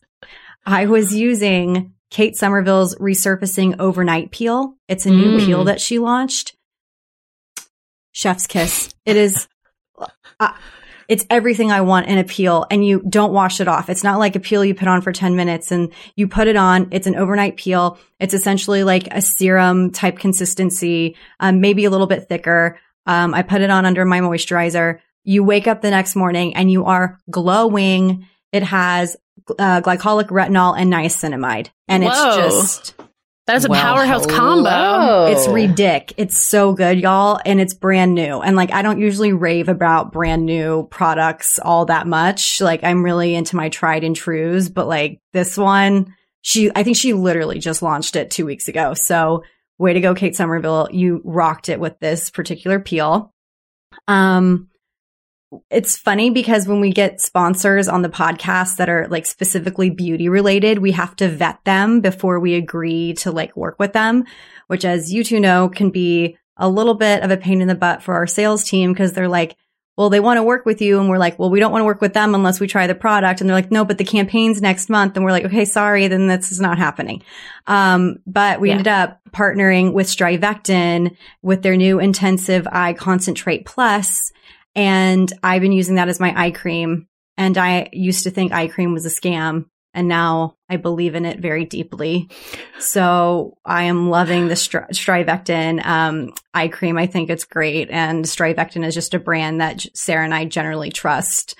I 0.64 0.86
was 0.86 1.16
using 1.16 1.93
Kate 2.12 2.38
Somerville's 2.38 2.93
resurfacing 2.97 3.78
overnight 3.80 4.30
peel. 4.32 4.76
It's 4.88 5.08
a 5.08 5.10
new 5.12 5.32
Mm. 5.32 5.45
peel 5.45 5.64
that 5.64 5.82
she 5.82 5.97
launched. 5.97 6.55
Chef's 8.12 8.45
kiss. 8.45 8.93
It 9.05 9.16
is, 9.18 9.47
uh, 10.39 10.53
it's 11.08 11.26
everything 11.30 11.72
I 11.72 11.82
want 11.82 12.08
in 12.08 12.18
a 12.18 12.24
peel 12.24 12.66
and 12.70 12.86
you 12.86 13.01
don't 13.08 13.32
wash 13.32 13.62
it 13.62 13.68
off. 13.68 13.89
It's 13.89 14.03
not 14.03 14.20
like 14.20 14.36
a 14.36 14.39
peel 14.39 14.66
you 14.66 14.76
put 14.76 14.88
on 14.88 15.01
for 15.01 15.12
10 15.12 15.36
minutes 15.36 15.72
and 15.72 15.93
you 16.16 16.28
put 16.28 16.47
it 16.47 16.55
on. 16.55 16.89
It's 16.91 17.08
an 17.08 17.16
overnight 17.16 17.58
peel. 17.58 17.97
It's 18.20 18.34
essentially 18.34 18.84
like 18.84 19.08
a 19.12 19.22
serum 19.22 19.91
type 19.91 20.20
consistency, 20.20 21.16
um, 21.39 21.62
maybe 21.62 21.86
a 21.86 21.89
little 21.89 22.08
bit 22.08 22.28
thicker. 22.28 22.80
Um, 23.05 23.34
I 23.34 23.41
put 23.41 23.62
it 23.62 23.70
on 23.70 23.86
under 23.86 24.03
my 24.03 24.20
moisturizer. 24.20 24.99
You 25.24 25.43
wake 25.43 25.68
up 25.68 25.82
the 25.82 25.91
next 25.91 26.16
morning 26.16 26.55
and 26.55 26.70
you 26.70 26.86
are 26.86 27.20
glowing. 27.30 28.28
It 28.51 28.64
has 28.64 29.16
uh, 29.58 29.82
glycolic 29.82 30.28
retinol 30.28 30.78
and 30.78 30.91
niacinamide. 30.91 31.70
And 31.88 32.03
it's 32.03 32.22
just, 32.36 32.95
That 33.48 33.56
is 33.56 33.66
a 33.66 33.70
Well, 33.70 33.82
powerhouse 33.82 34.26
combo. 34.26 35.26
it's 35.32 35.48
ridic. 35.48 36.12
It's 36.18 36.38
so 36.38 36.74
good, 36.74 37.00
y'all. 37.00 37.39
And 37.45 37.62
it's 37.62 37.74
brand 37.74 38.14
new. 38.14 38.41
And 38.41 38.58
like, 38.58 38.72
I 38.74 38.82
don't 38.82 39.00
usually 39.00 39.32
rave 39.32 39.70
about 39.70 40.12
brand 40.12 40.45
new 40.45 40.88
products 40.91 41.58
all 41.58 41.86
that 41.86 42.08
much. 42.08 42.60
Like, 42.60 42.84
I'm 42.84 43.04
really 43.04 43.34
into 43.34 43.56
my 43.56 43.70
tried 43.70 44.04
and 44.04 44.16
trues, 44.16 44.68
but 44.70 44.86
like 44.88 45.22
this 45.32 45.58
one, 45.58 46.14
she, 46.41 46.70
I 46.76 46.84
think 46.84 46.98
she 46.98 47.14
literally 47.14 47.60
just 47.60 47.82
launched 47.82 48.18
it 48.18 48.32
two 48.32 48.45
weeks 48.45 48.68
ago. 48.68 48.93
So 48.93 49.43
way 49.78 49.93
to 49.93 50.02
go, 50.02 50.14
Kate 50.14 50.36
Somerville. 50.36 50.89
You 50.91 51.22
rocked 51.24 51.70
it 51.70 51.80
with 51.80 51.98
this 52.00 52.30
particular 52.30 52.80
peel. 52.82 53.34
Um, 54.10 54.68
it's 55.70 55.98
funny 55.98 56.30
because 56.30 56.68
when 56.68 56.82
we 56.82 56.91
get 56.91 57.22
sponsors 57.22 57.88
on 57.88 58.02
the 58.02 58.10
podcast 58.10 58.78
that 58.78 58.89
are 58.89 59.08
like 59.08 59.26
specifically 59.26 59.89
beauty 59.89 60.28
related, 60.30 60.80
we 60.80 60.91
have 60.91 61.16
to 61.18 61.30
vet 61.30 61.64
them 61.64 62.02
before 62.02 62.39
we 62.39 62.56
agree 62.56 63.14
to 63.14 63.32
like 63.32 63.56
work 63.56 63.78
with 63.80 63.93
them, 63.93 64.26
which 64.68 64.84
as 64.84 65.14
you 65.14 65.24
two 65.24 65.39
know 65.39 65.70
can 65.70 65.89
be 65.89 66.38
a 66.58 66.68
little 66.68 66.95
bit 66.95 67.24
of 67.24 67.32
a 67.32 67.38
pain 67.38 67.62
in 67.62 67.68
the 67.68 67.76
butt 67.76 68.04
for 68.04 68.16
our 68.16 68.28
sales 68.28 68.64
team 68.66 68.91
because 68.91 69.14
they're 69.14 69.30
like, 69.30 69.56
well, 69.95 70.10
they 70.12 70.20
want 70.20 70.38
to 70.38 70.43
work 70.43 70.64
with 70.66 70.80
you. 70.82 71.00
And 71.00 71.10
we're 71.10 71.18
like, 71.18 71.39
well, 71.39 71.50
we 71.50 71.60
don't 71.60 71.72
want 71.72 71.82
to 71.82 71.86
work 71.86 72.02
with 72.02 72.14
them 72.14 72.36
unless 72.36 72.60
we 72.60 72.68
try 72.68 72.86
the 72.86 72.93
product. 72.93 73.41
And 73.41 73.50
they're 73.50 73.58
like, 73.58 73.72
no, 73.72 73.84
but 73.84 73.98
the 73.98 74.04
campaign's 74.04 74.62
next 74.62 74.89
month. 74.89 75.16
And 75.16 75.26
we're 75.26 75.32
like, 75.32 75.45
okay, 75.45 75.66
sorry, 75.66 76.08
then 76.08 76.28
this 76.28 76.52
is 76.52 76.60
not 76.60 76.78
happening. 76.78 77.24
Um, 77.66 78.18
but 78.28 78.60
we 78.60 78.68
Yeah. 78.70 78.74
ended 78.74 78.88
up 78.89 79.20
partnering 79.32 79.93
with 79.93 80.06
Strivectin 80.08 81.16
with 81.41 81.64
their 81.64 81.76
new 81.78 82.00
intensive 82.00 82.68
eye 82.72 82.93
concentrate 82.93 83.66
plus. 83.66 84.32
And 84.78 85.34
I've 85.41 85.61
been 85.61 85.71
using 85.71 85.95
that 85.95 86.07
as 86.07 86.19
my 86.19 86.34
eye 86.39 86.51
cream. 86.51 87.07
And 87.36 87.57
I 87.57 87.89
used 87.91 88.23
to 88.23 88.32
think 88.32 88.53
eye 88.53 88.67
cream 88.67 88.93
was 88.93 89.05
a 89.05 89.09
scam. 89.09 89.65
And 89.93 90.07
now 90.07 90.55
I 90.69 90.78
believe 90.78 91.15
in 91.15 91.25
it 91.25 91.39
very 91.39 91.65
deeply. 91.65 92.30
So 92.78 93.57
I 93.65 93.84
am 93.86 94.11
loving 94.11 94.47
the 94.47 94.53
Stri- 94.53 94.89
Strivectin 94.91 95.84
um, 95.84 96.34
eye 96.53 96.67
cream. 96.67 96.97
I 96.97 97.07
think 97.07 97.32
it's 97.32 97.45
great. 97.45 97.89
And 97.89 98.23
Strivectin 98.23 98.86
is 98.86 98.93
just 98.93 99.15
a 99.15 99.19
brand 99.19 99.59
that 99.59 99.88
Sarah 99.95 100.23
and 100.23 100.36
I 100.36 100.45
generally 100.45 100.91
trust 100.91 101.55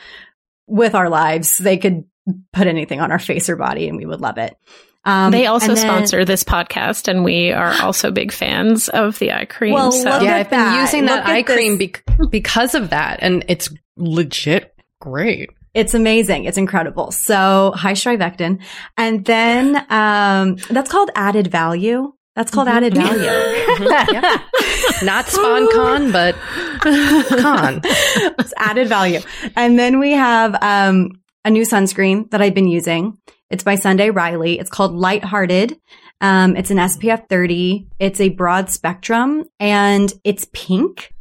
with 0.68 0.94
our 0.94 1.10
lives. 1.10 1.58
They 1.58 1.78
could 1.78 2.04
put 2.54 2.68
anything 2.68 3.00
on 3.02 3.12
our 3.12 3.20
face 3.20 3.50
or 3.50 3.56
body 3.56 3.88
and 3.88 3.98
we 3.98 4.06
would 4.06 4.22
love 4.22 4.38
it. 4.38 4.56
Um, 5.08 5.32
they 5.32 5.46
also 5.46 5.70
and 5.70 5.78
then- 5.78 5.86
sponsor 5.88 6.26
this 6.26 6.44
podcast, 6.44 7.08
and 7.08 7.24
we 7.24 7.52
are 7.52 7.74
also 7.82 8.12
big 8.12 8.32
fans 8.32 8.90
of 8.90 9.18
the 9.20 9.32
eye 9.32 9.46
cream. 9.46 9.74
Well, 9.74 9.92
so 9.92 10.10
look 10.10 10.22
yeah, 10.24 10.32
at 10.32 10.40
I've 10.42 10.50
been 10.50 10.60
that. 10.60 10.82
using 10.82 11.06
that 11.06 11.16
Look 11.20 11.26
at 11.26 11.32
eye 11.36 11.44
cream 11.44 11.78
this. 11.78 11.92
bec- 12.06 12.30
because 12.30 12.76
of 12.76 12.90
that, 12.90 13.20
and 13.22 13.46
it's 13.48 13.70
legit 13.96 14.76
great. 15.00 15.50
It's 15.74 15.94
amazing. 15.94 16.46
It's 16.46 16.58
incredible. 16.58 17.12
So 17.12 17.72
high 17.76 17.94
Strivectin. 17.94 18.62
And 18.98 19.24
then, 19.26 19.76
um, 19.92 20.56
that's 20.72 20.90
called 20.92 21.12
added 21.16 21.48
value. 21.48 22.14
That's 22.36 22.52
called 22.52 22.68
added 22.68 22.96
value. 22.96 23.30
Yeah. 24.12 24.42
Not 25.04 25.28
spawn 25.28 25.72
con, 25.72 26.12
but 26.12 26.36
con. 26.82 27.82
it's 27.84 28.54
added 28.58 28.88
value. 28.88 29.20
And 29.56 29.78
then 29.78 30.00
we 30.00 30.12
have, 30.14 30.56
um, 30.62 31.12
a 31.46 31.50
new 31.52 31.62
sunscreen 31.64 32.30
that 32.32 32.42
I've 32.42 32.56
been 32.56 32.68
using. 32.68 33.18
It's 33.50 33.64
by 33.64 33.76
Sunday 33.76 34.10
Riley. 34.10 34.60
It's 34.60 34.70
called 34.70 34.94
Lighthearted. 34.94 35.80
Um, 36.20 36.58
it's 36.58 36.72
an 36.72 36.78
SPF 36.78 37.30
30. 37.30 37.88
It's 38.00 38.20
a 38.20 38.30
broad 38.30 38.70
spectrum 38.70 39.46
and 39.60 40.12
it's 40.24 40.48
pink. 40.52 41.14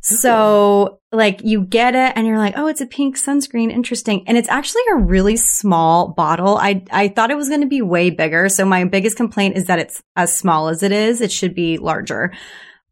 So 0.00 0.98
like 1.12 1.42
you 1.44 1.60
get 1.62 1.94
it 1.94 2.14
and 2.16 2.26
you're 2.26 2.38
like, 2.38 2.54
oh, 2.56 2.66
it's 2.66 2.80
a 2.80 2.86
pink 2.86 3.16
sunscreen. 3.16 3.70
Interesting. 3.70 4.24
And 4.26 4.36
it's 4.36 4.48
actually 4.48 4.82
a 4.90 4.96
really 4.96 5.36
small 5.36 6.08
bottle. 6.08 6.56
I, 6.56 6.84
I 6.90 7.06
thought 7.06 7.30
it 7.30 7.36
was 7.36 7.48
going 7.48 7.60
to 7.60 7.68
be 7.68 7.82
way 7.82 8.10
bigger. 8.10 8.48
So 8.48 8.64
my 8.64 8.82
biggest 8.82 9.16
complaint 9.16 9.56
is 9.56 9.66
that 9.66 9.78
it's 9.78 10.02
as 10.16 10.36
small 10.36 10.68
as 10.68 10.82
it 10.82 10.90
is. 10.90 11.20
It 11.20 11.30
should 11.30 11.54
be 11.54 11.78
larger. 11.78 12.32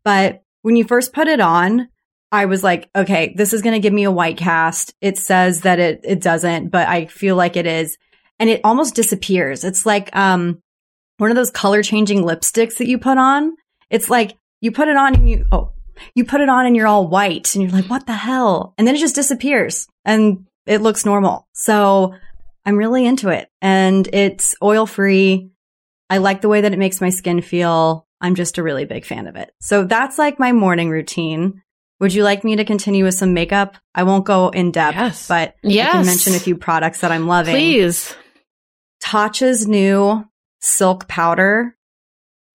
But 0.04 0.44
when 0.62 0.76
you 0.76 0.84
first 0.84 1.12
put 1.12 1.26
it 1.26 1.40
on, 1.40 1.88
I 2.30 2.44
was 2.44 2.62
like, 2.62 2.88
okay, 2.94 3.34
this 3.36 3.52
is 3.52 3.62
going 3.62 3.74
to 3.74 3.80
give 3.80 3.92
me 3.92 4.04
a 4.04 4.12
white 4.12 4.36
cast. 4.36 4.94
It 5.00 5.18
says 5.18 5.62
that 5.62 5.80
it, 5.80 6.02
it 6.04 6.20
doesn't, 6.20 6.68
but 6.68 6.86
I 6.86 7.06
feel 7.06 7.34
like 7.34 7.56
it 7.56 7.66
is. 7.66 7.98
And 8.40 8.50
it 8.50 8.60
almost 8.64 8.94
disappears. 8.96 9.62
It's 9.62 9.86
like, 9.86 10.14
um, 10.16 10.60
one 11.18 11.30
of 11.30 11.36
those 11.36 11.50
color 11.50 11.82
changing 11.82 12.22
lipsticks 12.22 12.78
that 12.78 12.88
you 12.88 12.98
put 12.98 13.18
on. 13.18 13.54
It's 13.90 14.08
like 14.10 14.36
you 14.62 14.72
put 14.72 14.88
it 14.88 14.96
on 14.96 15.14
and 15.14 15.28
you, 15.28 15.44
oh, 15.52 15.72
you 16.14 16.24
put 16.24 16.40
it 16.40 16.48
on 16.48 16.64
and 16.66 16.74
you're 16.74 16.86
all 16.86 17.06
white 17.06 17.54
and 17.54 17.62
you're 17.62 17.70
like, 17.72 17.90
what 17.90 18.06
the 18.06 18.14
hell? 18.14 18.72
And 18.78 18.88
then 18.88 18.94
it 18.94 19.00
just 19.00 19.14
disappears 19.14 19.86
and 20.06 20.46
it 20.66 20.80
looks 20.80 21.04
normal. 21.04 21.46
So 21.52 22.14
I'm 22.64 22.76
really 22.76 23.04
into 23.06 23.28
it 23.28 23.48
and 23.60 24.08
it's 24.14 24.54
oil 24.62 24.86
free. 24.86 25.50
I 26.08 26.18
like 26.18 26.40
the 26.40 26.48
way 26.48 26.62
that 26.62 26.72
it 26.72 26.78
makes 26.78 27.00
my 27.02 27.10
skin 27.10 27.42
feel. 27.42 28.06
I'm 28.22 28.34
just 28.34 28.56
a 28.56 28.62
really 28.62 28.86
big 28.86 29.04
fan 29.04 29.26
of 29.26 29.36
it. 29.36 29.50
So 29.60 29.84
that's 29.84 30.18
like 30.18 30.38
my 30.38 30.52
morning 30.52 30.88
routine. 30.88 31.62
Would 32.00 32.14
you 32.14 32.24
like 32.24 32.44
me 32.44 32.56
to 32.56 32.64
continue 32.64 33.04
with 33.04 33.14
some 33.14 33.34
makeup? 33.34 33.76
I 33.94 34.04
won't 34.04 34.24
go 34.24 34.48
in 34.48 34.70
depth, 34.72 34.96
Yes. 34.96 35.28
but 35.28 35.54
I 35.62 35.68
can 35.68 36.06
mention 36.06 36.34
a 36.34 36.38
few 36.38 36.56
products 36.56 37.02
that 37.02 37.12
I'm 37.12 37.26
loving. 37.26 37.54
Please. 37.54 38.14
Tatcha's 39.00 39.66
new 39.66 40.24
silk 40.60 41.08
powder. 41.08 41.76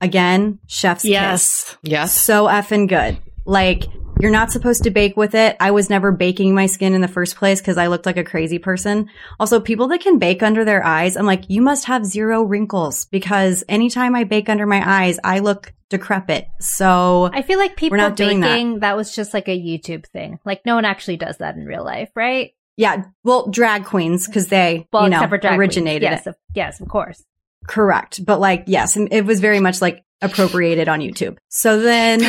Again, 0.01 0.59
chef's 0.67 1.03
kiss. 1.03 1.11
Yes. 1.11 1.77
Yes. 1.83 2.19
So 2.19 2.45
effing 2.45 2.87
good. 2.87 3.17
Like, 3.45 3.85
you're 4.19 4.31
not 4.31 4.51
supposed 4.51 4.83
to 4.83 4.91
bake 4.91 5.17
with 5.17 5.35
it. 5.35 5.57
I 5.59 5.71
was 5.71 5.89
never 5.89 6.11
baking 6.11 6.55
my 6.55 6.67
skin 6.67 6.93
in 6.93 7.01
the 7.01 7.07
first 7.07 7.35
place 7.35 7.59
because 7.59 7.77
I 7.77 7.87
looked 7.87 8.05
like 8.05 8.17
a 8.17 8.23
crazy 8.23 8.59
person. 8.59 9.09
Also, 9.39 9.59
people 9.59 9.87
that 9.89 10.01
can 10.01 10.19
bake 10.19 10.41
under 10.41 10.63
their 10.63 10.83
eyes, 10.85 11.17
I'm 11.17 11.25
like, 11.25 11.49
you 11.49 11.61
must 11.61 11.85
have 11.85 12.05
zero 12.05 12.43
wrinkles 12.43 13.05
because 13.05 13.63
anytime 13.67 14.15
I 14.15 14.23
bake 14.23 14.47
under 14.47 14.65
my 14.65 14.81
eyes, 14.85 15.19
I 15.23 15.39
look 15.39 15.73
decrepit. 15.89 16.47
So 16.59 17.29
I 17.33 17.41
feel 17.41 17.59
like 17.59 17.75
people 17.75 17.95
are 17.95 18.09
not 18.09 18.15
doing 18.15 18.39
that. 18.39 18.53
baking, 18.53 18.79
that. 18.79 18.95
was 18.95 19.13
just 19.13 19.33
like 19.33 19.47
a 19.47 19.57
YouTube 19.57 20.05
thing. 20.07 20.39
Like 20.45 20.65
no 20.65 20.75
one 20.75 20.85
actually 20.85 21.17
does 21.17 21.37
that 21.37 21.55
in 21.55 21.65
real 21.65 21.83
life, 21.83 22.09
right? 22.15 22.53
Yeah, 22.77 23.05
well, 23.23 23.47
drag 23.49 23.85
queens 23.85 24.27
because 24.27 24.47
they, 24.47 24.87
Well, 24.91 25.03
you 25.03 25.09
know, 25.09 25.17
except 25.17 25.29
for 25.29 25.37
drag 25.37 25.57
originated 25.59 26.07
queens. 26.07 26.21
it. 26.21 26.25
Yes, 26.25 26.27
of, 26.27 26.35
yes, 26.55 26.81
of 26.81 26.87
course. 26.89 27.23
Correct. 27.67 28.23
But 28.25 28.39
like, 28.39 28.65
yes, 28.67 28.95
and 28.95 29.11
it 29.11 29.25
was 29.25 29.39
very 29.39 29.59
much 29.59 29.81
like 29.81 30.03
appropriated 30.21 30.87
on 30.87 30.99
YouTube. 30.99 31.37
So 31.49 31.79
then, 31.81 32.21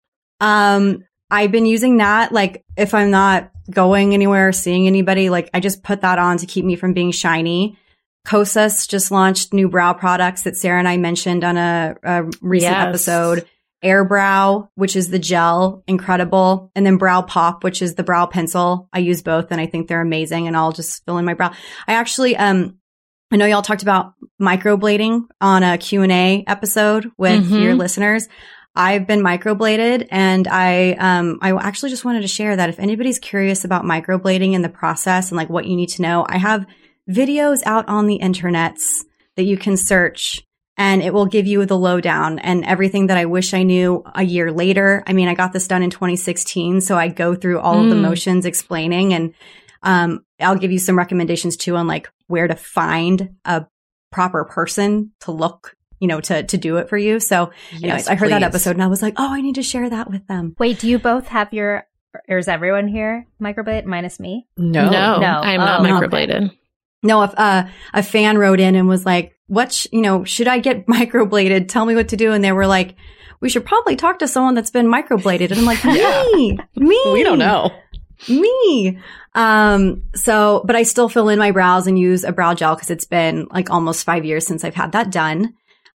um, 0.40 1.04
I've 1.30 1.52
been 1.52 1.66
using 1.66 1.98
that. 1.98 2.32
Like, 2.32 2.62
if 2.76 2.94
I'm 2.94 3.10
not 3.10 3.50
going 3.70 4.12
anywhere 4.14 4.48
or 4.48 4.52
seeing 4.52 4.86
anybody, 4.86 5.30
like, 5.30 5.48
I 5.54 5.60
just 5.60 5.82
put 5.82 6.00
that 6.02 6.18
on 6.18 6.36
to 6.38 6.46
keep 6.46 6.64
me 6.64 6.76
from 6.76 6.92
being 6.92 7.10
shiny. 7.10 7.78
Kosas 8.26 8.88
just 8.88 9.10
launched 9.10 9.52
new 9.52 9.68
brow 9.68 9.92
products 9.94 10.42
that 10.42 10.56
Sarah 10.56 10.78
and 10.78 10.86
I 10.88 10.96
mentioned 10.96 11.42
on 11.42 11.56
a, 11.56 11.96
a 12.02 12.22
recent 12.40 12.72
Yes. 12.72 12.86
episode. 12.88 13.46
Air 13.82 14.04
Brow, 14.04 14.68
which 14.74 14.96
is 14.96 15.08
the 15.10 15.18
gel, 15.18 15.82
incredible. 15.86 16.70
And 16.74 16.86
then 16.86 16.96
Brow 16.96 17.22
Pop, 17.22 17.64
which 17.64 17.82
is 17.82 17.94
the 17.94 18.02
brow 18.04 18.26
pencil. 18.26 18.88
I 18.92 19.00
use 19.00 19.22
both 19.22 19.50
and 19.50 19.60
I 19.60 19.66
think 19.66 19.88
they're 19.88 20.00
amazing 20.00 20.46
and 20.46 20.56
I'll 20.56 20.72
just 20.72 21.04
fill 21.04 21.18
in 21.18 21.24
my 21.24 21.34
brow. 21.34 21.52
I 21.88 21.94
actually, 21.94 22.36
um, 22.36 22.76
I 23.32 23.36
know 23.36 23.46
y'all 23.46 23.62
talked 23.62 23.82
about 23.82 24.12
microblading 24.40 25.22
on 25.40 25.62
a 25.62 25.78
Q&A 25.78 26.44
episode 26.46 27.10
with 27.16 27.50
Mhm. 27.50 27.62
your 27.62 27.74
listeners. 27.74 28.28
I've 28.74 29.06
been 29.06 29.20
microbladed 29.20 30.08
and 30.10 30.46
I, 30.48 30.92
um, 30.92 31.38
I 31.42 31.52
actually 31.52 31.90
just 31.90 32.04
wanted 32.04 32.22
to 32.22 32.28
share 32.28 32.56
that 32.56 32.68
if 32.70 32.78
anybody's 32.78 33.18
curious 33.18 33.64
about 33.64 33.84
microblading 33.84 34.54
and 34.54 34.64
the 34.64 34.68
process 34.68 35.30
and 35.30 35.36
like 35.36 35.50
what 35.50 35.66
you 35.66 35.76
need 35.76 35.90
to 35.90 36.02
know, 36.02 36.24
I 36.28 36.38
have 36.38 36.66
videos 37.10 37.62
out 37.66 37.88
on 37.88 38.06
the 38.06 38.18
internets 38.22 39.04
that 39.36 39.44
you 39.44 39.56
can 39.56 39.76
search 39.76 40.42
and 40.82 41.00
it 41.00 41.14
will 41.14 41.26
give 41.26 41.46
you 41.46 41.64
the 41.64 41.78
lowdown 41.78 42.38
and 42.40 42.64
everything 42.64 43.06
that 43.06 43.16
I 43.16 43.26
wish 43.26 43.54
I 43.54 43.62
knew 43.62 44.02
a 44.16 44.24
year 44.24 44.50
later. 44.50 45.04
I 45.06 45.12
mean, 45.12 45.28
I 45.28 45.34
got 45.34 45.52
this 45.52 45.68
done 45.68 45.82
in 45.84 45.90
2016, 45.90 46.80
so 46.80 46.96
I 46.98 47.06
go 47.08 47.36
through 47.36 47.60
all 47.60 47.78
of 47.82 47.88
the 47.88 47.94
Mm. 47.94 48.00
motions 48.02 48.44
explaining 48.46 49.14
and 49.14 49.32
um, 49.84 50.24
I'll 50.40 50.56
give 50.58 50.72
you 50.72 50.78
some 50.80 50.98
recommendations 50.98 51.56
too 51.56 51.76
on 51.76 51.86
like 51.86 52.10
where 52.26 52.48
to 52.48 52.56
find 52.56 53.36
a 53.44 53.66
proper 54.10 54.44
person 54.44 55.12
to 55.20 55.30
look, 55.30 55.76
you 56.00 56.08
know, 56.08 56.20
to 56.20 56.42
to 56.42 56.56
do 56.56 56.76
it 56.78 56.88
for 56.88 56.98
you. 56.98 57.20
So, 57.20 57.50
anyways, 57.72 58.08
I 58.08 58.16
heard 58.16 58.30
that 58.32 58.42
episode 58.42 58.72
and 58.72 58.82
I 58.82 58.88
was 58.88 59.02
like, 59.02 59.14
oh, 59.18 59.32
I 59.32 59.40
need 59.40 59.54
to 59.56 59.62
share 59.62 59.88
that 59.88 60.10
with 60.10 60.26
them. 60.26 60.54
Wait, 60.58 60.80
do 60.80 60.88
you 60.88 60.98
both 60.98 61.28
have 61.28 61.52
your, 61.52 61.86
or 62.28 62.38
is 62.38 62.48
everyone 62.48 62.88
here 62.88 63.26
microblade 63.40 63.84
minus 63.86 64.18
me? 64.18 64.46
No. 64.56 64.90
No, 64.90 65.20
No. 65.20 65.40
I'm 65.42 65.60
not 65.60 65.80
Oh, 65.80 65.84
microbladed. 65.84 66.50
No, 67.04 67.22
if 67.24 67.32
uh, 67.36 67.64
a 67.94 68.02
fan 68.02 68.38
wrote 68.38 68.60
in 68.60 68.74
and 68.76 68.88
was 68.88 69.04
like, 69.04 69.36
"What, 69.52 69.72
sh- 69.72 69.86
you 69.92 70.00
know, 70.00 70.24
should 70.24 70.48
I 70.48 70.58
get 70.58 70.86
microbladed? 70.98 71.68
Tell 71.68 71.84
me 71.84 71.94
what 71.94 72.08
to 72.08 72.16
do." 72.16 72.32
And 72.32 72.42
they 72.42 72.52
were 72.52 72.66
like, 72.66 72.96
"We 73.40 73.48
should 73.48 73.66
probably 73.66 73.96
talk 73.96 74.18
to 74.20 74.28
someone 74.28 74.54
that's 74.54 74.70
been 74.70 74.86
microbladed." 74.86 75.50
And 75.50 75.58
I'm 75.58 75.64
like, 75.66 75.84
"Me, 75.84 76.58
me, 76.76 77.12
We 77.12 77.22
don't 77.22 77.38
know. 77.38 77.70
me." 78.28 78.98
Um, 79.34 80.04
so, 80.14 80.62
but 80.66 80.76
I 80.76 80.82
still 80.82 81.08
fill 81.08 81.28
in 81.28 81.38
my 81.38 81.50
brows 81.50 81.86
and 81.86 81.98
use 81.98 82.24
a 82.24 82.32
brow 82.32 82.54
gel 82.54 82.74
because 82.74 82.90
it's 82.90 83.04
been 83.06 83.46
like 83.50 83.70
almost 83.70 84.04
five 84.04 84.24
years 84.24 84.46
since 84.46 84.64
I've 84.64 84.74
had 84.74 84.92
that 84.92 85.10
done. 85.10 85.54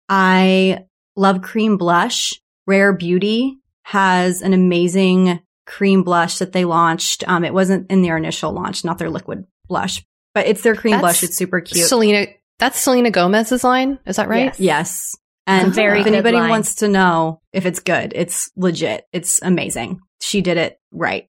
I 0.10 0.86
love 1.16 1.42
cream 1.42 1.78
blush. 1.78 2.34
Rare 2.66 2.94
Beauty 2.94 3.58
has 3.84 4.42
an 4.42 4.54
amazing 4.54 5.42
cream 5.66 6.04
blush 6.04 6.38
that 6.38 6.52
they 6.54 6.66
launched. 6.66 7.28
Um, 7.28 7.44
it 7.44 7.54
wasn't 7.54 7.90
in 7.92 8.02
their 8.02 8.18
initial 8.18 8.52
launch, 8.52 8.84
not 8.86 8.98
their 8.98 9.10
liquid 9.10 9.46
blush, 9.68 10.04
but 10.34 10.48
it's 10.48 10.62
their 10.62 10.76
cream 10.76 10.94
That's 10.94 11.02
blush. 11.02 11.24
It's 11.24 11.36
super 11.38 11.62
cute. 11.62 11.88
Selena, 11.88 12.28
that's 12.64 12.80
Selena 12.80 13.12
Gomez's 13.12 13.64
line. 13.64 14.00
Is 14.06 14.16
that 14.16 14.30
right? 14.30 14.46
Yes. 14.46 14.60
Yes. 14.60 15.16
And 15.46 15.68
It's 15.68 15.78
a 15.78 15.82
very 15.82 16.00
if 16.00 16.08
anybody 16.08 16.38
line. 16.38 16.50
wants 16.50 16.76
to 16.76 16.88
know 16.88 17.42
if 17.52 17.66
it's 17.66 17.80
good, 17.82 18.14
it's 18.16 18.50
legit. 18.56 19.06
It's 19.12 19.42
amazing. 19.42 20.00
She 20.22 20.42
did 20.42 20.56
it 20.58 20.78
right. 20.92 21.28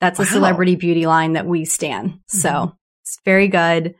That's 0.00 0.18
a 0.20 0.26
celebrity 0.26 0.76
beauty 0.76 1.06
line 1.06 1.32
that 1.34 1.46
we 1.46 1.64
stand. 1.64 2.20
So 2.26 2.50
Mm-hmm. 2.50 2.74
it's 3.02 3.18
very 3.24 3.48
good. 3.48 3.94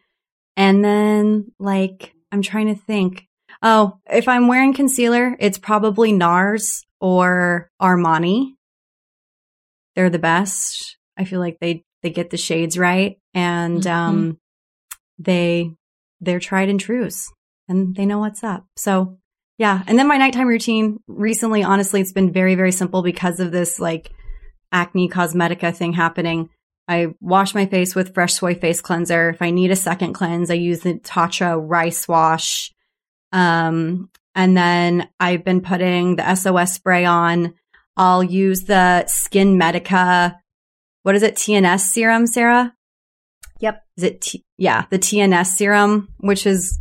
And 0.59 0.85
then 0.85 1.53
like, 1.59 2.13
I'm 2.31 2.43
trying 2.43 2.67
to 2.75 2.81
think. 2.81 3.25
Oh, 3.63 3.99
if 4.11 4.29
I'm 4.29 4.47
wearing 4.49 4.75
concealer, 4.75 5.35
it's 5.41 5.57
probably 5.59 6.13
NARS 6.13 6.83
or 7.01 7.71
Armani. 7.81 8.51
They're 9.95 10.11
the 10.11 10.19
best. 10.19 10.99
I 11.17 11.25
feel 11.25 11.41
like 11.41 11.57
they, 11.61 11.83
they 12.03 12.11
get 12.11 12.29
the 12.29 12.37
shades 12.37 12.77
right 12.77 13.17
and, 13.33 13.83
Mhm. 13.83 13.91
um, 13.91 14.39
they, 15.19 15.71
they're 16.27 16.41
tried 16.41 16.69
and 16.69 16.79
trues 16.79 17.33
and 17.69 17.97
they 17.97 18.05
know 18.05 18.19
what's 18.19 18.45
up. 18.45 18.67
So 18.77 19.17
yeah. 19.59 19.83
And 19.87 19.99
then 19.99 20.07
my 20.07 20.19
nighttime 20.19 20.49
routine 20.49 20.99
recently, 21.07 21.63
honestly, 21.63 22.01
it's 22.01 22.13
been 22.13 22.33
very, 22.33 22.55
very 22.55 22.73
simple 22.73 23.03
because 23.03 23.41
of 23.41 23.53
this 23.53 23.81
like 23.81 24.11
acne 24.71 25.09
cosmetica 25.09 25.75
thing 25.75 25.95
happening. 25.95 26.51
I 26.89 27.15
wash 27.21 27.55
my 27.55 27.67
face 27.67 27.95
with 27.95 28.15
fresh 28.15 28.35
soy 28.35 28.55
face 28.55 28.81
cleanser. 28.81 29.31
If 29.31 29.43
I 29.43 29.51
need 29.51 29.71
a 29.71 29.77
second 29.77 30.13
cleanse, 30.13 30.51
I 30.51 30.55
use 30.55 30.81
the 30.81 30.95
Tatcha 30.95 31.59
rice 31.59 32.07
wash. 32.07 32.73
Um, 33.33 34.11
and 34.35 34.57
then 34.57 35.09
I've 35.19 35.45
been 35.45 35.63
putting 35.63 36.17
the 36.17 36.35
SOS 36.35 36.75
spray 36.75 37.05
on. 37.07 37.55
I'll 37.97 38.23
use 38.23 38.65
the 38.65 39.05
SkinMedica. 39.09 40.37
What 41.03 41.15
is 41.15 41.23
it? 41.23 41.37
TNS 41.37 41.81
serum, 41.81 42.27
Sarah? 42.27 42.76
Yep. 43.61 43.83
Is 43.97 44.05
it? 44.05 44.21
T- 44.21 44.45
yeah, 44.59 44.85
the 44.91 44.99
TNS 44.99 45.47
serum, 45.47 46.09
which 46.19 46.47
is 46.47 46.79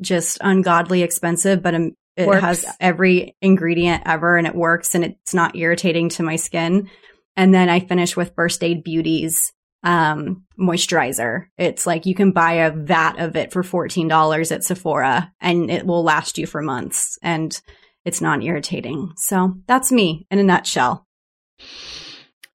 just 0.00 0.38
ungodly 0.40 1.02
expensive, 1.02 1.62
but 1.62 1.74
um, 1.74 1.92
it 2.16 2.26
Works. 2.26 2.40
has 2.42 2.66
every 2.80 3.36
ingredient 3.40 4.02
ever 4.06 4.36
and 4.36 4.46
it 4.46 4.54
works 4.54 4.94
and 4.94 5.04
it's 5.04 5.34
not 5.34 5.56
irritating 5.56 6.10
to 6.10 6.22
my 6.22 6.36
skin. 6.36 6.88
And 7.36 7.52
then 7.52 7.68
I 7.68 7.80
finish 7.80 8.16
with 8.16 8.34
First 8.36 8.62
Aid 8.62 8.84
Beauty's 8.84 9.52
um, 9.82 10.44
moisturizer. 10.58 11.46
It's 11.58 11.86
like 11.86 12.06
you 12.06 12.14
can 12.14 12.30
buy 12.32 12.52
a 12.52 12.70
vat 12.70 13.18
of 13.18 13.36
it 13.36 13.52
for 13.52 13.62
$14 13.62 14.52
at 14.52 14.64
Sephora 14.64 15.32
and 15.40 15.70
it 15.70 15.84
will 15.86 16.04
last 16.04 16.38
you 16.38 16.46
for 16.46 16.62
months 16.62 17.18
and 17.22 17.60
it's 18.04 18.20
non 18.20 18.42
irritating. 18.42 19.12
So 19.16 19.54
that's 19.66 19.90
me 19.90 20.26
in 20.30 20.38
a 20.38 20.44
nutshell. 20.44 21.06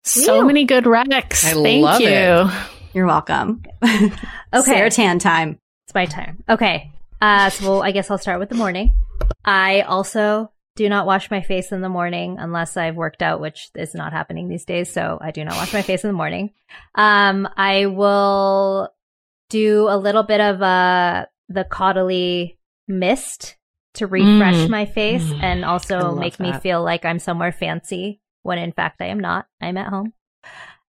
So 0.04 0.38
Ew. 0.38 0.46
many 0.46 0.64
good 0.64 0.86
recs. 0.86 1.44
I 1.44 1.54
Thank 1.54 1.84
love 1.84 2.02
you. 2.02 2.08
it. 2.08 2.79
You're 2.94 3.06
welcome. 3.08 3.64
Okay. 4.52 4.64
Sarah 4.64 4.90
Tan 4.90 5.20
time. 5.20 5.60
It's 5.86 5.94
my 5.94 6.06
time. 6.08 6.44
Okay. 6.50 6.92
Uh, 7.22 7.50
so 7.52 7.70
well, 7.70 7.84
I 7.84 7.92
guess 7.92 8.10
I'll 8.10 8.18
start 8.18 8.40
with 8.40 8.50
the 8.50 8.56
morning. 8.56 8.96
I 9.46 9.82
also 9.82 10.52
do 10.76 10.90
not 10.90 11.06
wash 11.06 11.30
my 11.30 11.42
face 11.42 11.72
in 11.72 11.82
the 11.82 11.90
morning 11.90 12.38
unless 12.40 12.76
I've 12.78 12.96
worked 12.96 13.22
out, 13.22 13.42
which 13.42 13.70
is 13.76 13.94
not 13.94 14.12
happening 14.12 14.48
these 14.50 14.66
days. 14.66 14.92
So 14.92 15.20
I 15.22 15.30
do 15.30 15.44
not 15.46 15.54
wash 15.56 15.72
my 15.72 15.84
face 15.84 16.04
in 16.04 16.08
the 16.10 16.16
morning. 16.18 16.52
Um, 16.96 17.48
I 17.58 17.86
will 17.86 18.90
do 19.50 19.88
a 19.88 19.98
little 19.98 20.24
bit 20.24 20.42
of 20.42 20.62
uh 20.62 21.26
the 21.48 21.66
Caudalie 21.66 22.58
mist 22.88 23.56
to 23.96 24.08
refresh 24.08 24.56
Mm. 24.56 24.70
my 24.70 24.86
face 24.86 25.24
Mm. 25.24 25.44
and 25.44 25.66
also 25.66 26.16
make 26.16 26.40
me 26.40 26.54
feel 26.54 26.84
like 26.84 27.06
I'm 27.06 27.20
somewhere 27.20 27.52
fancy 27.52 28.20
when 28.42 28.58
in 28.58 28.72
fact 28.72 29.00
I 29.02 29.08
am 29.08 29.20
not. 29.20 29.46
I'm 29.62 29.78
at 29.78 29.88
home. 29.90 30.14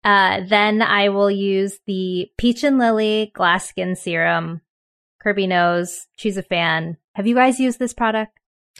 Uh, 0.09 0.41
then 0.47 0.81
I 0.81 1.09
will 1.09 1.29
use 1.29 1.77
the 1.85 2.31
Peach 2.37 2.63
and 2.63 2.79
Lily 2.79 3.31
Glass 3.35 3.69
Skin 3.69 3.95
Serum. 3.95 4.61
Kirbie 5.23 5.47
knows 5.47 6.07
she's 6.15 6.37
a 6.37 6.41
fan. 6.43 6.97
Have 7.13 7.27
you 7.27 7.35
guys 7.35 7.59
used 7.59 7.77
this 7.77 7.93
product? 7.93 8.31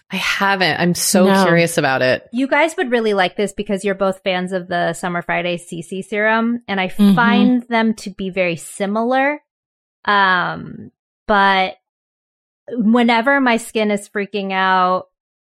I 0.10 0.16
haven't. 0.16 0.80
I'm 0.80 0.96
so 0.96 1.28
No. 1.28 1.44
curious 1.46 1.78
about 1.78 2.02
it. 2.02 2.28
You 2.32 2.48
guys 2.48 2.76
would 2.78 2.90
really 2.90 3.14
like 3.14 3.36
this 3.36 3.54
because 3.54 3.86
you're 3.86 3.94
both 3.94 4.24
fans 4.24 4.54
of 4.54 4.68
the 4.70 4.94
Summer 4.94 5.22
Friday 5.22 5.58
CC 5.58 6.02
serum, 6.02 6.64
and 6.68 6.80
I 6.82 6.88
Mhm. 6.88 7.14
find 7.16 7.64
them 7.64 7.94
to 7.96 8.10
be 8.10 8.32
very 8.32 8.56
similar. 8.56 9.40
Um, 10.06 10.92
but 11.28 11.76
whenever 12.72 13.40
my 13.40 13.58
skin 13.58 13.92
is 13.92 14.10
freaking 14.10 14.52
out, 14.52 15.10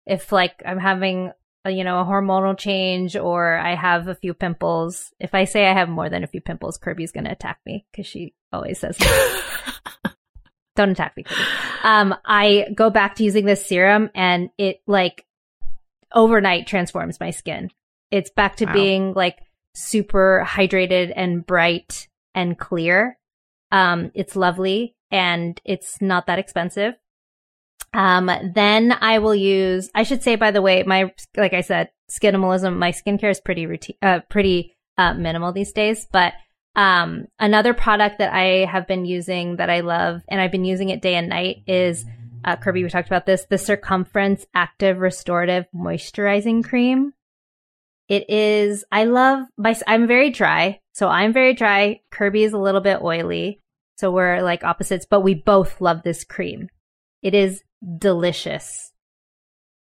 if 0.05 0.31
like 0.31 0.61
I'm 0.65 0.79
having 0.79 1.27
a, 1.27 1.33
you 1.69 1.83
know 1.83 1.99
a 1.99 2.05
hormonal 2.05 2.57
change 2.57 3.15
or 3.15 3.55
I 3.57 3.75
have 3.75 4.07
a 4.07 4.15
few 4.15 4.33
pimples, 4.33 5.11
if 5.19 5.33
I 5.33 5.45
say 5.45 5.67
I 5.67 5.73
have 5.73 5.89
more 5.89 6.09
than 6.09 6.23
a 6.23 6.27
few 6.27 6.41
pimples, 6.41 6.77
Kirbie's 6.77 7.11
gonna 7.11 7.31
attack 7.31 7.59
me 7.65 7.85
because 7.91 8.05
she 8.07 8.33
always 8.51 8.79
says. 8.79 8.97
Don't 10.75 10.89
attack 10.89 11.15
me, 11.15 11.23
Kirbie. 11.23 11.85
Um, 11.85 12.15
I 12.25 12.67
go 12.75 12.89
back 12.89 13.15
to 13.15 13.23
using 13.23 13.45
this 13.45 13.65
serum 13.65 14.09
and 14.13 14.49
it 14.57 14.81
like 14.87 15.25
overnight 16.13 16.67
transforms 16.67 17.19
my 17.19 17.31
skin. 17.31 17.69
It's 18.11 18.29
back 18.29 18.57
to 18.57 18.65
Wow. 18.65 18.73
being 18.73 19.13
like 19.13 19.39
super 19.73 20.43
hydrated 20.45 21.13
and 21.15 21.45
bright 21.45 22.07
and 22.33 22.57
clear. 22.57 23.17
Um, 23.71 24.11
it's 24.13 24.35
lovely 24.35 24.95
and 25.11 25.59
it's 25.63 26.01
not 26.01 26.27
that 26.27 26.39
expensive. 26.39 26.95
Um, 27.95 28.29
then 28.53 28.91
I 28.91 29.19
will 29.19 29.33
use, 29.33 29.89
I 29.95 30.03
should 30.03 30.21
say, 30.21 30.35
by 30.35 30.51
the 30.51 30.61
way, 30.61 30.83
my, 30.83 31.13
like 31.37 31.53
I 31.53 31.61
said, 31.61 31.91
skinimalism, 32.11 32.75
my 32.75 32.91
skincare 32.91 33.31
is 33.31 33.39
pretty 33.39 33.65
routine, 33.67 33.95
uh, 34.01 34.19
pretty, 34.29 34.75
uh, 34.97 35.13
minimal 35.13 35.53
these 35.53 35.71
days, 35.71 36.05
but, 36.11 36.33
um, 36.75 37.27
another 37.39 37.73
product 37.73 38.19
that 38.19 38.33
I 38.33 38.65
have 38.65 38.85
been 38.85 39.05
using 39.05 39.55
that 39.55 39.69
I 39.69 39.79
love 39.79 40.23
and 40.27 40.41
I've 40.41 40.51
been 40.51 40.65
using 40.65 40.89
it 40.89 41.01
day 41.01 41.15
and 41.15 41.29
night 41.29 41.63
is, 41.67 42.03
uh, 42.43 42.57
Kirbie, 42.57 42.83
we 42.83 42.89
talked 42.89 43.07
about 43.07 43.25
this, 43.25 43.45
the 43.49 43.57
Circumference 43.57 44.45
Active 44.53 44.97
Restorative 44.97 45.65
Moisturizing 45.73 46.65
Cream. 46.65 47.13
It 48.09 48.29
is, 48.29 48.83
I 48.91 49.05
love 49.05 49.45
my, 49.57 49.73
I'm 49.87 50.05
very 50.05 50.31
dry. 50.31 50.81
So 50.91 51.07
I'm 51.07 51.31
very 51.31 51.53
dry. 51.53 52.01
Kirbie 52.11 52.43
is 52.43 52.51
a 52.51 52.57
little 52.57 52.81
bit 52.81 53.01
oily. 53.01 53.61
So 53.97 54.11
we're 54.11 54.41
like 54.41 54.65
opposites, 54.65 55.07
but 55.09 55.21
we 55.21 55.33
both 55.33 55.79
love 55.79 56.03
this 56.03 56.25
cream. 56.25 56.67
It 57.21 57.33
is 57.33 57.63
delicious. 57.97 58.91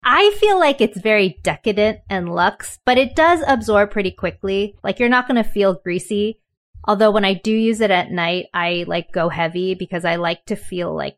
I 0.05 0.35
feel 0.41 0.59
like 0.59 0.81
it's 0.81 0.99
very 1.01 1.39
decadent 1.43 2.01
and 2.11 2.29
luxe, 2.35 2.79
but 2.85 2.99
it 2.99 3.15
does 3.15 3.41
absorb 3.47 3.91
pretty 3.93 4.11
quickly. 4.11 4.77
Like 4.83 4.99
you're 4.99 5.09
not 5.09 5.29
going 5.29 5.43
to 5.43 5.49
feel 5.49 5.75
greasy. 5.75 6.41
Although 6.89 7.13
when 7.13 7.25
I 7.25 7.35
do 7.35 7.53
use 7.53 7.81
it 7.81 7.93
at 7.93 8.11
night, 8.11 8.47
I 8.53 8.85
like 8.89 9.13
go 9.13 9.29
heavy 9.29 9.75
because 9.75 10.05
I 10.05 10.17
like 10.17 10.45
to 10.47 10.57
feel 10.57 10.93
like 10.93 11.17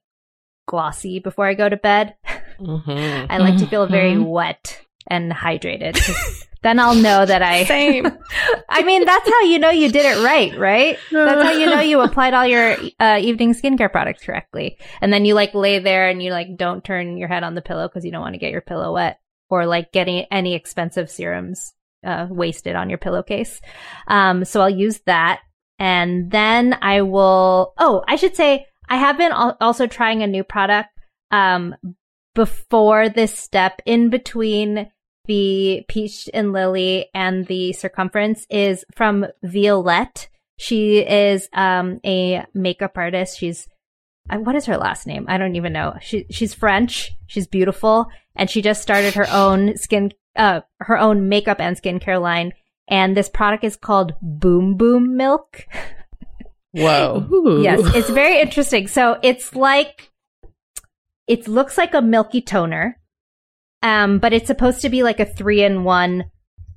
glossy 0.66 1.18
before 1.20 1.46
I 1.46 1.54
go 1.54 1.68
to 1.68 1.76
bed. 1.76 2.14
Mhm. 2.60 3.26
I 3.28 3.38
like 3.38 3.56
to 3.58 3.66
feel 3.66 3.86
very 3.88 4.12
Mhm. 4.14 4.26
wet 4.30 4.80
and 5.08 5.32
hydrated. 5.32 5.98
then 6.64 6.80
I'll 6.80 6.94
know 6.94 7.26
that 7.26 7.42
I. 7.42 7.64
Same. 7.74 8.06
I 8.68 8.82
mean, 8.82 9.04
that's 9.04 9.28
how 9.28 9.42
you 9.42 9.58
know 9.58 9.70
you 9.70 9.92
did 9.92 10.06
it 10.06 10.24
right, 10.24 10.58
right? 10.58 10.98
That's 11.12 11.42
how 11.42 11.52
you 11.52 11.66
know 11.66 11.80
you 11.80 12.00
applied 12.02 12.32
all 12.32 12.46
your 12.46 12.76
uh, 12.98 13.18
evening 13.20 13.54
skincare 13.54 13.92
products 13.92 14.24
correctly. 14.24 14.78
And 15.00 15.12
then 15.12 15.26
you 15.26 15.34
like 15.34 15.54
lay 15.54 15.78
there 15.78 16.08
and 16.08 16.22
you 16.22 16.30
like 16.30 16.56
don't 16.56 16.82
turn 16.82 17.18
your 17.18 17.28
head 17.28 17.44
on 17.44 17.54
the 17.54 17.62
pillow 17.62 17.86
because 17.86 18.04
you 18.04 18.10
don't 18.10 18.22
want 18.22 18.32
to 18.32 18.40
get 18.40 18.50
your 18.50 18.62
pillow 18.62 18.94
wet 18.94 19.20
or 19.50 19.66
like 19.66 19.92
getting 19.92 20.24
any 20.30 20.54
expensive 20.54 21.10
serums 21.10 21.74
uh, 22.02 22.26
wasted 22.30 22.74
on 22.74 22.88
your 22.88 22.98
pillowcase. 22.98 23.60
Um, 24.08 24.46
so 24.46 24.62
I'll 24.62 24.70
use 24.70 25.00
that. 25.06 25.40
And 25.78 26.30
then 26.30 26.78
I 26.80 27.02
will, 27.02 27.74
oh, 27.76 28.02
I 28.08 28.16
should 28.16 28.36
say 28.36 28.66
I 28.88 28.96
have 28.96 29.18
been 29.18 29.32
al- 29.32 29.58
also 29.60 29.86
trying 29.86 30.22
a 30.22 30.26
new 30.26 30.44
product. 30.44 30.88
Um, 31.30 31.74
before 32.34 33.08
this 33.08 33.36
step 33.38 33.80
in 33.86 34.10
between 34.10 34.90
the 35.26 35.84
peach 35.88 36.28
and 36.32 36.52
lily 36.52 37.06
and 37.14 37.46
the 37.46 37.72
circumference 37.72 38.46
is 38.50 38.84
from 38.94 39.26
Violette. 39.42 40.28
She 40.58 40.98
is 40.98 41.48
um, 41.52 42.00
a 42.04 42.44
makeup 42.54 42.92
artist. 42.96 43.38
She's 43.38 43.66
uh, 44.30 44.38
what 44.38 44.54
is 44.54 44.66
her 44.66 44.76
last 44.76 45.06
name? 45.06 45.26
I 45.28 45.36
don't 45.36 45.56
even 45.56 45.72
know. 45.72 45.96
She 46.00 46.26
she's 46.30 46.54
French. 46.54 47.12
She's 47.26 47.46
beautiful, 47.46 48.06
and 48.34 48.48
she 48.48 48.62
just 48.62 48.82
started 48.82 49.14
her 49.14 49.26
own 49.30 49.76
skin 49.76 50.12
uh 50.36 50.60
her 50.80 50.98
own 50.98 51.28
makeup 51.28 51.60
and 51.60 51.80
skincare 51.80 52.20
line. 52.20 52.52
And 52.88 53.16
this 53.16 53.28
product 53.28 53.64
is 53.64 53.76
called 53.76 54.14
Boom 54.20 54.76
Boom 54.76 55.16
Milk. 55.16 55.66
Whoa. 56.72 57.26
Ooh. 57.30 57.44
Yes, 57.62 57.80
it's 57.94 58.10
very 58.10 58.40
interesting. 58.40 58.88
So 58.88 59.18
it's 59.22 59.54
like 59.54 60.10
it 61.26 61.48
looks 61.48 61.78
like 61.78 61.94
a 61.94 62.02
milky 62.02 62.40
toner, 62.40 62.98
um, 63.84 64.18
but 64.18 64.32
it's 64.32 64.46
supposed 64.46 64.80
to 64.80 64.88
be 64.88 65.02
like 65.02 65.20
a 65.20 65.26
three 65.26 65.62
in 65.62 65.84
one 65.84 66.24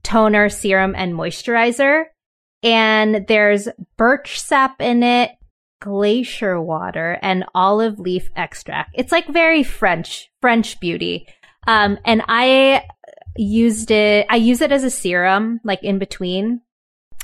toner, 0.03 0.49
serum, 0.49 0.93
and 0.95 1.13
moisturizer. 1.13 2.03
And 2.63 3.25
there's 3.27 3.69
birch 3.95 4.41
sap 4.41 4.81
in 4.81 5.03
it, 5.03 5.31
glacier 5.79 6.61
water, 6.61 7.17
and 7.21 7.45
olive 7.55 7.97
leaf 7.97 8.29
extract. 8.35 8.91
It's 8.93 9.13
like 9.13 9.27
very 9.29 9.63
French, 9.63 10.29
French 10.41 10.81
beauty. 10.81 11.27
Um, 11.65 11.97
and 12.03 12.23
I 12.27 12.85
used 13.37 13.89
it, 13.89 14.25
I 14.29 14.35
use 14.35 14.59
it 14.59 14.73
as 14.73 14.83
a 14.83 14.89
serum, 14.89 15.61
like 15.63 15.83
in 15.83 15.99
between 15.99 16.61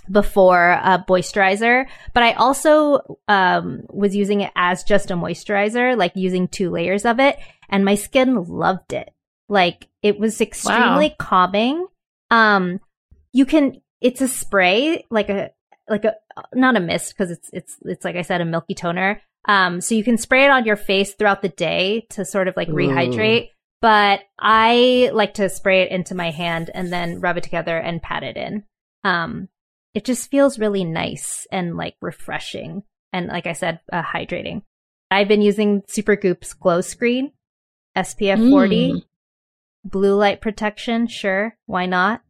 before 0.10 0.70
a 0.70 1.04
moisturizer, 1.10 1.88
but 2.14 2.24
I 2.24 2.34
also 2.34 3.20
um, 3.28 3.82
was 3.90 4.16
using 4.16 4.42
it 4.42 4.52
as 4.56 4.84
just 4.86 5.12
a 5.12 5.16
moisturizer, 5.16 5.98
like 5.98 6.14
using 6.16 6.48
two 6.48 6.70
layers 6.70 7.04
of 7.04 7.20
it, 7.20 7.38
and 7.70 7.84
my 7.84 7.96
skin 7.96 8.44
loved 8.46 8.94
it. 8.94 9.14
Like 9.54 9.88
it 10.02 10.20
was 10.20 10.42
extremely 10.42 11.16
calming. 11.20 11.86
Um, 12.32 12.80
you 13.32 13.46
can, 13.46 13.82
it's 14.02 14.20
a 14.20 14.28
spray, 14.28 15.06
like 15.12 15.30
a 15.30 15.52
like 15.88 16.06
a 16.06 16.16
not 16.56 16.76
a 16.76 16.80
mist 16.80 17.14
because 17.14 17.30
it's 17.30 17.52
it's 17.54 17.78
it's 17.84 18.04
like 18.04 18.16
I 18.16 18.24
said, 18.24 18.42
a 18.42 18.46
milky 18.46 18.74
toner. 18.74 19.22
Um, 19.48 19.80
so 19.80 19.94
you 19.94 20.04
can 20.04 20.18
spray 20.18 20.46
it 20.46 20.50
on 20.50 20.66
your 20.66 20.76
face 20.76 21.14
throughout 21.14 21.44
the 21.44 21.50
day 21.50 22.08
to 22.12 22.26
sort 22.26 22.48
of 22.48 22.58
like 22.58 22.70
Ooh. 22.70 22.74
rehydrate. 22.74 23.50
But 23.80 24.22
I 24.40 25.12
like 25.14 25.36
to 25.36 25.50
spray 25.50 25.84
it 25.84 25.92
into 25.92 26.16
my 26.16 26.32
hand 26.32 26.72
and 26.74 26.92
then 26.92 27.20
rub 27.20 27.38
it 27.38 27.44
together 27.44 27.78
and 27.78 28.02
pat 28.02 28.24
it 28.24 28.38
in. 28.38 28.64
Um, 29.04 29.50
it 29.94 30.04
just 30.04 30.32
feels 30.32 30.58
really 30.58 30.84
nice 30.84 31.46
and 31.52 31.78
like 31.78 31.96
refreshing 32.02 32.84
and 33.12 33.28
like 33.28 33.46
I 33.46 33.54
said, 33.54 33.82
uh, 33.92 34.02
hydrating. 34.02 34.64
I've 35.12 35.28
been 35.28 35.44
using 35.44 35.84
Supergoop's 35.84 36.54
glow 36.54 36.82
screen, 36.82 37.34
SPF 37.96 38.50
40, 38.50 38.94
Mm. 38.94 39.04
Blue 39.84 40.16
light 40.16 40.42
protection. 40.42 41.08
Sure, 41.08 41.56
why 41.66 41.86
not? 41.86 42.22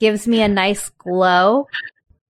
Gives 0.00 0.26
me 0.26 0.42
a 0.42 0.48
nice 0.48 0.88
glow. 0.90 1.66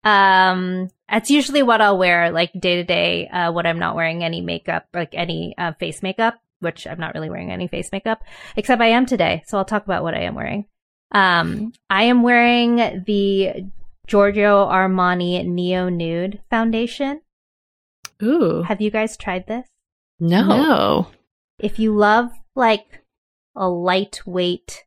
Um, 0.04 0.90
that's 1.08 1.30
usually 1.30 1.62
what 1.62 1.80
I'll 1.80 1.98
wear 1.98 2.30
like 2.30 2.52
day 2.52 2.76
to 2.76 2.84
day, 2.84 3.28
uh, 3.28 3.52
when 3.52 3.66
I'm 3.66 3.78
not 3.78 3.96
wearing 3.96 4.22
any 4.22 4.40
makeup, 4.40 4.86
like 4.94 5.14
any 5.14 5.54
uh, 5.58 5.72
face 5.72 6.02
makeup, 6.02 6.34
which 6.60 6.86
I'm 6.86 7.00
not 7.00 7.14
really 7.14 7.30
wearing 7.30 7.50
any 7.50 7.68
face 7.68 7.90
makeup, 7.92 8.22
except 8.56 8.82
I 8.82 8.88
am 8.88 9.06
today. 9.06 9.42
So 9.46 9.58
I'll 9.58 9.64
talk 9.64 9.84
about 9.84 10.02
what 10.02 10.14
I 10.14 10.22
am 10.22 10.34
wearing. 10.34 10.66
Um, 11.12 11.72
I 11.88 12.04
am 12.04 12.22
wearing 12.22 13.04
the 13.06 13.66
Giorgio 14.06 14.66
Armani 14.66 15.44
Neo 15.46 15.88
Nude 15.88 16.40
foundation. 16.50 17.22
Ooh. 18.22 18.62
Have 18.62 18.80
you 18.80 18.90
guys 18.90 19.16
tried 19.16 19.46
this? 19.46 19.66
No. 20.18 20.46
No. 20.46 21.06
If 21.58 21.78
you 21.78 21.94
love 21.94 22.30
like 22.54 23.02
a 23.56 23.68
lightweight 23.68 24.84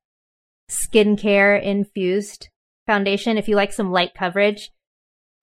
skincare 0.70 1.62
infused 1.62 2.50
foundation, 2.86 3.38
if 3.38 3.48
you 3.48 3.56
like 3.56 3.74
some 3.74 3.92
light 3.92 4.14
coverage 4.14 4.72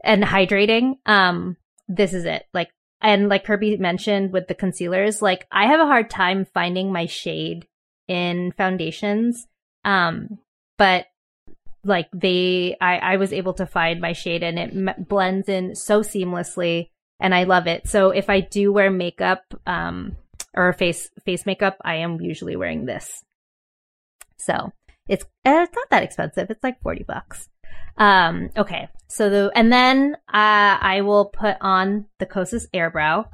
and 0.03 0.23
hydrating, 0.23 0.95
um, 1.07 1.57
this 1.89 2.13
is 2.13 2.25
it. 2.25 2.45
Like, 2.55 2.71
and 3.01 3.29
like 3.29 3.45
Kirbie 3.45 3.79
mentioned 3.79 4.33
with 4.33 4.49
the 4.49 4.55
concealers, 4.55 5.21
like 5.21 5.47
I 5.51 5.67
have 5.67 5.81
a 5.81 5.87
hard 5.87 6.11
time 6.11 6.47
finding 6.55 6.93
my 6.93 7.07
shade 7.07 7.67
in 8.09 8.53
foundations. 8.53 9.47
Um, 9.85 10.39
but 10.79 11.07
like 11.85 12.09
they, 12.13 12.77
I, 12.81 12.97
I 12.99 13.17
was 13.17 13.33
able 13.33 13.55
to 13.55 13.67
find 13.67 14.01
my 14.01 14.13
shade 14.13 14.43
and 14.43 14.59
it 14.59 14.71
m- 14.75 15.05
blends 15.07 15.49
in 15.49 15.75
so 15.75 16.01
seamlessly 16.01 16.91
and 17.21 17.35
I 17.35 17.45
love 17.45 17.67
it. 17.67 17.87
So 17.89 18.11
if 18.11 18.29
I 18.29 18.41
do 18.41 18.73
wear 18.73 18.91
makeup, 18.91 19.43
um, 19.67 20.17
or 20.57 20.73
face, 20.73 21.09
face 21.25 21.45
makeup, 21.47 21.77
I 21.85 21.97
am 21.97 22.21
usually 22.21 22.57
wearing 22.57 22.87
this. 22.87 23.23
So 24.39 24.73
it's, 25.09 25.25
uh, 25.45 25.65
it's 25.67 25.75
not 25.75 25.91
that 25.91 26.03
expensive. 26.03 26.51
It's 26.51 26.63
like 26.65 26.81
40 26.83 27.05
bucks. 27.07 27.49
Um, 27.99 28.51
okay. 28.57 28.89
So 29.09 29.31
the, 29.31 29.53
and 29.55 29.73
then, 29.73 30.15
uh, 30.29 30.79
I 30.81 31.01
will 31.03 31.27
put 31.27 31.57
on 31.61 32.07
the 32.19 32.27
Kosas 32.27 32.67
Airbrow. 32.75 33.27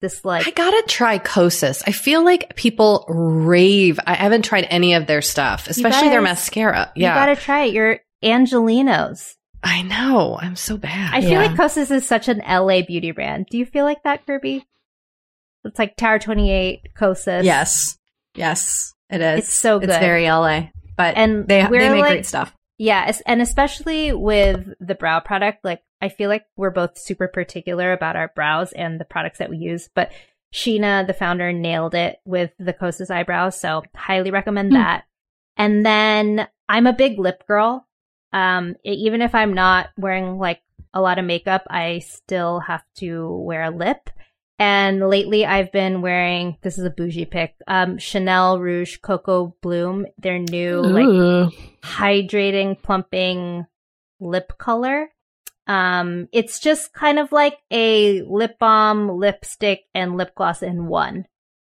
This 0.00 0.24
like, 0.24 0.46
I 0.48 0.50
gotta 0.52 0.82
try 0.88 1.18
Kosas. 1.18 1.82
I 1.86 1.92
feel 1.92 2.24
like 2.24 2.56
people 2.56 3.04
rave. 3.08 4.00
I 4.06 4.14
haven't 4.14 4.46
tried 4.46 4.66
any 4.70 4.94
of 4.94 5.06
their 5.06 5.20
stuff, 5.20 5.66
especially 5.68 6.08
their 6.08 6.20
guys- 6.22 6.30
mascara. 6.38 6.92
you 6.96 7.02
Yeah. 7.02 7.14
gotta 7.14 7.36
try 7.36 7.64
it. 7.64 7.74
You're 7.74 7.98
Angelenos. 8.24 9.34
I 9.62 9.82
know. 9.82 10.38
I'm 10.40 10.56
so 10.56 10.78
bad. 10.78 11.10
I 11.12 11.20
feel 11.20 11.32
Yeah. 11.32 11.38
like 11.42 11.50
Kosas 11.50 11.90
is 11.90 12.06
such 12.06 12.28
an 12.28 12.40
LA 12.40 12.80
beauty 12.80 13.10
brand. 13.10 13.46
Do 13.50 13.58
you 13.58 13.66
feel 13.66 13.84
like 13.84 14.02
that, 14.04 14.26
Kirbie? 14.26 14.62
It's 15.64 15.78
like 15.78 15.96
Tower 15.96 16.18
28, 16.18 16.88
Kosas. 16.96 17.44
Yes. 17.44 17.98
Yes, 18.34 18.94
it 19.10 19.20
is. 19.20 19.40
It's 19.40 19.52
so 19.54 19.78
good. 19.80 19.88
It's 19.90 19.98
very 19.98 20.24
LA, 20.30 20.68
but 20.96 21.16
And 21.16 21.46
they, 21.48 21.62
they 21.62 21.68
make 21.90 22.00
like- 22.00 22.10
great 22.12 22.26
stuff. 22.26 22.54
Yeah, 22.78 23.12
and 23.26 23.42
especially 23.42 24.14
with 24.14 24.68
the 24.80 24.94
brow 24.94 25.20
product, 25.20 25.64
like 25.64 25.82
I 26.00 26.08
feel 26.08 26.30
like 26.30 26.44
we're 26.56 26.70
both 26.70 26.96
super 26.96 27.28
particular 27.28 27.92
about 27.92 28.16
our 28.16 28.32
brows 28.34 28.72
and 28.72 28.98
the 28.98 29.04
products 29.04 29.38
that 29.38 29.50
we 29.50 29.58
use, 29.58 29.90
but 29.94 30.10
Sheena, 30.54 31.06
the 31.06 31.12
founder, 31.12 31.52
nailed 31.52 31.94
it 31.94 32.20
with 32.24 32.52
the 32.58 32.72
Kosas 32.72 33.10
eyebrows, 33.10 33.60
so 33.60 33.82
highly 33.94 34.30
recommend 34.30 34.70
Hmm. 34.70 34.76
that. 34.78 35.04
And 35.58 35.84
then 35.84 36.48
I'm 36.70 36.86
a 36.86 36.94
big 36.94 37.18
lip 37.18 37.46
girl. 37.46 37.86
Um, 38.32 38.76
even 38.82 39.20
if 39.20 39.34
I'm 39.34 39.52
not 39.52 39.90
wearing 39.98 40.38
like 40.38 40.62
a 40.94 41.02
lot 41.02 41.18
of 41.18 41.26
makeup, 41.26 41.66
I 41.68 41.98
still 41.98 42.60
have 42.60 42.82
to 42.96 43.28
wear 43.30 43.64
a 43.64 43.70
lip. 43.70 44.08
And 44.60 45.08
lately 45.08 45.46
I've 45.46 45.72
been 45.72 46.02
wearing, 46.02 46.58
this 46.60 46.76
is 46.76 46.84
a 46.84 46.90
bougie 46.90 47.24
pick, 47.24 47.54
um, 47.66 47.96
Chanel 47.96 48.60
Rouge 48.60 48.98
Coco 48.98 49.56
Bloom, 49.62 50.06
their 50.18 50.38
new 50.38 50.82
like 50.82 51.54
hydrating, 51.82 52.80
plumping 52.80 53.64
lip 54.20 54.58
color. 54.58 55.08
Um, 55.66 56.28
it's 56.30 56.58
just 56.58 56.92
kind 56.92 57.18
of 57.18 57.32
like 57.32 57.56
a 57.70 58.20
lip 58.20 58.58
balm, 58.58 59.08
lipstick, 59.08 59.84
and 59.94 60.18
lip 60.18 60.34
gloss 60.34 60.62
in 60.62 60.88
one. 60.88 61.26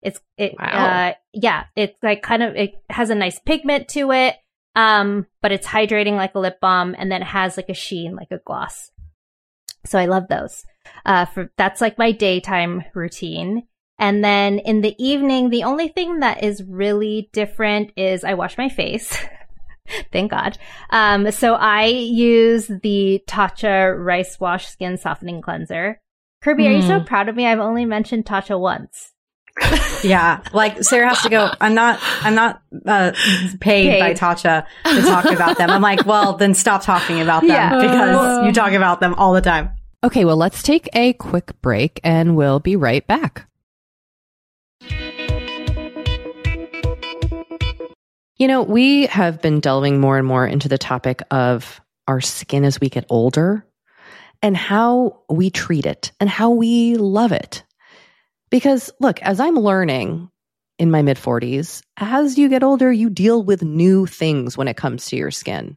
It's 0.03 0.19
it 0.37 0.57
Wow. 0.59 0.67
uh 0.67 1.13
yeah, 1.33 1.67
it's 1.77 1.97
like 2.03 2.21
kind 2.23 2.43
of 2.43 2.57
it 2.57 2.75
has 2.91 3.11
a 3.11 3.15
nice 3.15 3.39
pigment 3.39 3.87
to 3.91 4.11
it. 4.11 4.35
Um, 4.75 5.29
but 5.41 5.53
it's 5.53 5.69
hydrating 5.69 6.17
like 6.17 6.35
a 6.35 6.41
lip 6.41 6.59
balm 6.61 6.97
and 6.99 7.13
then 7.13 7.23
it 7.23 7.27
has 7.27 7.57
like 7.57 7.69
a 7.69 7.75
sheen 7.75 8.17
like 8.17 8.33
a 8.33 8.39
gloss. 8.39 8.91
So 9.87 10.01
I 10.01 10.07
love 10.07 10.27
those. 10.27 10.65
Uh 11.05 11.25
for 11.27 11.51
that's 11.57 11.81
like 11.81 11.99
my 11.99 12.13
daytime 12.13 12.85
routine. 12.95 13.63
And 13.99 14.25
then 14.25 14.59
in 14.59 14.81
the 14.81 14.97
evening, 14.99 15.51
the 15.51 15.63
only 15.65 15.89
thing 15.89 16.21
that 16.21 16.43
is 16.43 16.63
really 16.65 17.31
different 17.33 17.93
is 17.97 18.25
I 18.25 18.35
wash 18.35 18.59
my 18.59 18.69
face. 18.69 19.17
Thank 20.13 20.31
God. 20.31 20.59
Um, 20.91 21.31
so 21.31 21.55
I 21.55 21.85
use 21.87 22.67
the 22.67 23.23
Tatcha 23.29 23.95
Rice 23.97 24.41
Wash 24.41 24.67
Skin 24.69 24.97
Softening 24.97 25.43
Cleanser. 25.43 26.01
Kirbie, 26.43 26.67
are 26.69 26.73
you 26.73 26.83
so 26.83 27.01
proud 27.01 27.29
of 27.29 27.37
me? 27.37 27.47
I've 27.47 27.61
only 27.61 27.85
mentioned 27.85 28.25
Tatcha 28.25 28.59
once. 28.59 29.13
Yeah, 30.03 30.43
like 30.53 30.83
Sarah 30.83 31.11
has 31.11 31.23
to 31.23 31.29
go. 31.29 31.49
I'm 31.61 31.75
not. 31.75 32.01
I'm 32.23 32.35
not 32.35 32.61
uh, 32.85 33.13
paid, 33.61 34.01
by 34.01 34.09
Paid. 34.09 34.17
Tatcha 34.17 34.67
to 34.85 35.03
talk 35.03 35.27
about 35.27 35.57
them. 35.59 35.71
I'm 35.71 35.81
like, 35.81 36.05
well, 36.07 36.37
then 36.37 36.55
stop 36.55 36.83
talking 36.83 37.21
about 37.21 37.43
them 37.43 37.51
Yeah. 37.51 37.79
because 37.81 38.47
you 38.47 38.53
talk 38.53 38.73
about 38.73 38.99
them 38.99 39.15
all 39.15 39.33
the 39.33 39.41
time. 39.41 39.71
Okay, 40.05 40.25
well, 40.25 40.37
let's 40.37 40.65
take 40.65 40.89
a 40.95 41.13
quick 41.13 41.53
break 41.63 42.01
and 42.03 42.35
we'll 42.35 42.59
be 42.59 42.75
right 42.75 43.07
back. 43.07 43.47
You 48.37 48.49
know, 48.49 48.63
we 48.63 49.07
have 49.07 49.41
been 49.41 49.61
delving 49.61 50.01
more 50.01 50.19
and 50.19 50.27
more 50.27 50.45
into 50.45 50.69
the 50.69 50.79
topic 50.79 51.23
of 51.31 51.81
our 52.09 52.21
skin 52.21 52.65
as 52.65 52.81
we 52.81 52.89
get 52.89 53.07
older 53.09 53.65
and 54.43 54.57
how 54.57 55.21
we 55.31 55.51
treat 55.51 55.87
it 55.87 56.11
and 56.19 56.29
how 56.29 56.51
we 56.51 56.97
love 56.97 57.31
it. 57.31 57.63
Because 58.51 58.91
look, 58.99 59.23
as 59.23 59.39
I'm 59.39 59.55
learning 59.55 60.29
in 60.81 60.91
my 60.91 61.03
mid 61.03 61.17
40s, 61.17 61.83
as 61.97 62.37
you 62.37 62.49
get 62.49 62.65
older, 62.65 62.91
you 62.93 63.09
deal 63.09 63.41
with 63.41 63.63
new 63.63 64.07
things 64.07 64.59
when 64.59 64.67
it 64.67 64.77
comes 64.77 65.07
to 65.07 65.17
your 65.17 65.31
skin. 65.31 65.77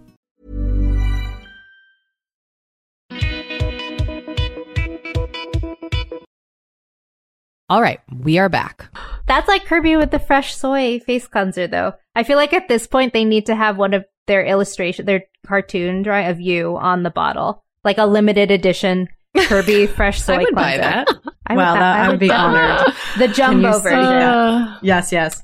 All 7.71 7.81
right, 7.81 8.01
we 8.19 8.37
are 8.37 8.49
back. 8.49 8.89
That's 9.27 9.47
like 9.47 9.63
Kirbie 9.63 9.97
with 9.97 10.11
the 10.11 10.19
fresh 10.19 10.53
soy 10.53 10.99
face 10.99 11.25
cleanser, 11.25 11.67
though. 11.67 11.93
I 12.13 12.23
feel 12.23 12.35
like 12.35 12.51
at 12.51 12.67
this 12.67 12.85
point 12.85 13.13
they 13.13 13.23
need 13.23 13.45
to 13.45 13.55
have 13.55 13.77
one 13.77 13.93
of 13.93 14.03
their 14.27 14.43
illustration, 14.45 15.05
their 15.05 15.23
cartoon 15.47 16.01
drawing 16.01 16.27
of 16.27 16.41
you 16.41 16.75
on 16.75 17.03
the 17.03 17.09
bottle, 17.09 17.63
like 17.85 17.97
a 17.97 18.05
limited 18.05 18.51
edition 18.51 19.07
Kirbie 19.37 19.87
fresh 19.95 20.21
soy 20.21 20.33
I 20.33 20.37
would 20.39 20.53
buy 20.53 20.77
that. 20.79 21.07
I 21.47 21.55
Well, 21.55 21.75
that- 21.75 21.99
I 22.05 22.09
would 22.09 22.19
be 22.19 22.27
definitely- 22.27 22.59
honored. 22.59 22.93
The 23.19 23.27
jumbo 23.29 23.71
you 23.77 23.79
version. 23.79 23.99
Uh, 23.99 24.77
Yes, 24.81 25.13
yes. 25.13 25.41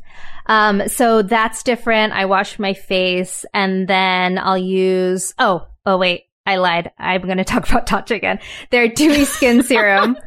Um, 0.48 0.86
so 0.90 1.22
that's 1.22 1.64
different. 1.64 2.12
I 2.12 2.26
wash 2.26 2.60
my 2.60 2.74
face 2.74 3.46
and 3.54 3.88
then 3.88 4.38
I'll 4.38 4.58
use, 4.58 5.34
oh, 5.40 5.66
oh 5.86 5.98
wait, 5.98 6.24
I 6.46 6.58
lied. 6.58 6.92
I'm 7.00 7.22
going 7.22 7.38
to 7.46 7.46
talk 7.46 7.70
about 7.70 7.88
Tatcha 7.88 8.18
again. 8.18 8.40
Their 8.70 8.90
dewy 8.90 9.24
skin 9.24 9.64
serum. 9.64 10.18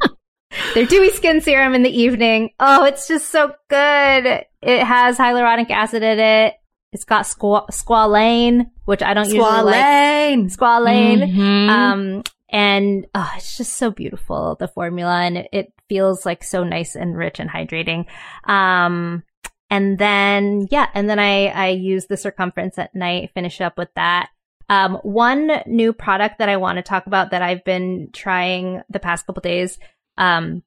Their 0.73 0.85
dewy 0.85 1.09
skin 1.11 1.41
serum 1.41 1.75
in 1.75 1.83
the 1.83 1.89
evening. 2.01 2.51
Oh, 2.59 2.85
it's 2.85 3.07
just 3.07 3.29
so 3.29 3.53
good. 3.69 4.45
It 4.61 4.83
has 4.83 5.17
hyaluronic 5.17 5.69
acid 5.69 6.03
in 6.03 6.19
it. 6.19 6.55
It's 6.91 7.05
got 7.05 7.25
squa- 7.25 7.69
squalane, 7.69 8.69
which 8.85 9.01
I 9.01 9.13
don't 9.13 9.25
usually 9.29 9.41
like. 9.41 9.75
Squalane. 9.75 10.55
Squalane. 10.55 11.33
mhm. 11.33 11.69
Um, 11.69 12.23
and 12.49 13.07
oh, 13.15 13.31
it's 13.37 13.55
just 13.57 13.73
so 13.77 13.91
beautiful, 13.91 14.57
the 14.59 14.67
formula, 14.67 15.21
and 15.21 15.37
it, 15.37 15.49
it 15.53 15.73
feels 15.87 16.25
like 16.25 16.43
so 16.43 16.63
nice 16.65 16.95
and 16.95 17.15
rich 17.17 17.39
and 17.39 17.49
hydrating. 17.49 18.05
Um, 18.43 19.23
And 19.69 19.97
then, 19.97 20.67
yeah, 20.69 20.87
and 20.93 21.09
then 21.09 21.17
I, 21.17 21.47
I 21.47 21.67
use 21.69 22.07
the 22.07 22.17
circumference 22.17 22.77
at 22.77 22.93
night, 22.93 23.31
finish 23.33 23.61
up 23.61 23.77
with 23.77 23.87
that. 23.95 24.27
Um, 24.67 24.95
one 25.03 25.49
new 25.65 25.93
product 25.93 26.39
that 26.39 26.49
I 26.49 26.57
want 26.57 26.75
to 26.75 26.81
talk 26.81 27.07
about 27.07 27.31
that 27.31 27.41
I've 27.41 27.63
been 27.63 28.09
trying 28.11 28.81
the 28.89 28.99
past 28.99 29.25
couple 29.25 29.39
days, 29.39 29.79
um, 30.17 30.63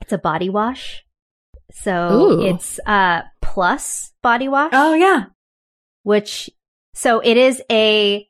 it's 0.00 0.12
a 0.12 0.18
body 0.18 0.50
wash. 0.50 1.04
So 1.72 2.12
Ooh. 2.12 2.46
it's, 2.46 2.78
uh, 2.86 3.22
plus 3.54 4.12
body 4.20 4.48
wash 4.48 4.70
Oh 4.72 4.94
yeah. 4.94 5.26
which 6.02 6.50
so 6.92 7.20
it 7.20 7.36
is 7.36 7.62
a 7.70 8.28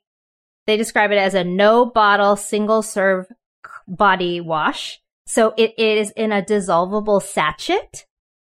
they 0.67 0.77
describe 0.77 1.09
it 1.11 1.17
as 1.17 1.33
a 1.33 1.43
no 1.43 1.85
bottle 1.85 2.35
single 2.35 2.83
serve 2.83 3.25
body 3.87 4.39
wash 4.39 5.01
so 5.25 5.53
it 5.57 5.73
is 5.79 6.11
in 6.11 6.31
a 6.31 6.43
dissolvable 6.43 7.21
sachet 7.23 8.05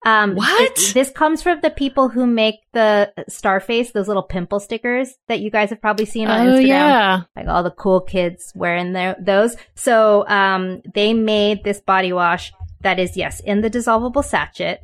um 0.05 0.35
What? 0.35 0.61
it- 0.77 0.93
this 0.93 1.09
comes 1.09 1.41
from 1.41 1.61
the 1.61 1.69
people 1.69 2.09
who 2.09 2.25
make 2.27 2.55
the 2.73 3.11
starface 3.29 3.91
those 3.93 4.07
little 4.07 4.23
pimple 4.23 4.59
stickers 4.59 5.13
that 5.27 5.39
you 5.39 5.49
guys 5.49 5.69
have 5.69 5.81
probably 5.81 6.05
seen 6.05 6.27
on 6.27 6.47
Oh 6.47 6.51
instagram 6.53 6.67
yeah. 6.67 7.21
like 7.35 7.47
all 7.47 7.63
the 7.63 7.71
cool 7.71 8.01
kids 8.01 8.51
wearing 8.55 8.93
their, 8.93 9.15
those. 9.19 9.55
So, 9.75 10.27
um, 10.27 10.81
they 10.93 11.13
made 11.13 11.63
this 11.63 11.79
body 11.81 12.11
wash 12.13 12.51
that 12.81 12.99
is, 12.99 13.15
yes, 13.15 13.39
in 13.39 13.61
the 13.61 13.69
dissolvable 13.69 14.25
sachet. 14.25 14.79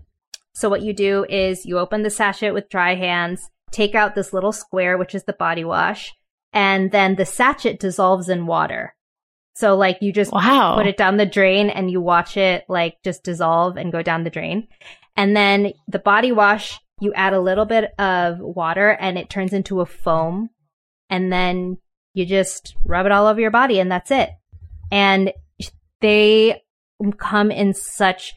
So 0.53 0.70
what 0.70 0.82
you 0.82 0.93
do 0.93 1.26
is 1.30 1.65
you 1.65 1.80
open 1.80 2.01
the 2.03 2.09
sachet 2.09 2.51
with 2.51 2.70
dry 2.70 2.95
hands, 2.95 3.49
take 3.72 3.93
out 3.95 4.15
this 4.15 4.32
little 4.34 4.51
square, 4.53 4.97
which 4.97 5.13
is 5.13 5.24
the 5.26 5.34
body 5.34 5.63
wash, 5.65 6.13
and 6.53 6.91
then 6.91 7.15
the 7.15 7.26
sachet 7.26 7.78
dissolves 7.78 8.30
in 8.30 8.45
water. 8.45 8.95
So 9.55 9.76
like 9.76 9.97
you 10.01 10.13
just 10.13 10.32
Wow. 10.32 10.76
put 10.78 10.88
it 10.88 10.95
down 10.95 11.17
the 11.17 11.26
drain 11.26 11.70
and 11.70 11.91
you 11.91 11.99
watch 11.99 12.38
it 12.38 12.63
like 12.70 12.95
just 13.03 13.24
dissolve 13.24 13.76
and 13.76 13.91
go 13.91 14.01
down 14.01 14.24
the 14.24 14.30
drain. 14.30 14.67
And 15.20 15.36
then 15.36 15.74
the 15.86 15.99
body 15.99 16.32
wash, 16.32 16.80
you 17.01 17.11
add 17.13 17.34
a 17.34 17.41
little 17.41 17.65
bit 17.65 17.91
of 17.99 18.39
water 18.39 18.91
and 18.91 19.17
it 19.17 19.30
turns 19.30 19.51
into 19.51 19.82
a 19.82 19.86
foam. 19.86 20.49
And 21.09 21.30
then 21.30 21.78
you 22.13 22.26
just 22.26 22.74
rub 22.86 23.05
it 23.05 23.11
all 23.11 23.28
over 23.28 23.41
your 23.41 23.51
body 23.51 23.82
and 23.82 23.91
that's 23.91 24.11
it. 24.11 24.30
And 24.89 25.34
they 25.99 26.61
come 27.17 27.51
in 27.51 27.74
such 27.74 28.34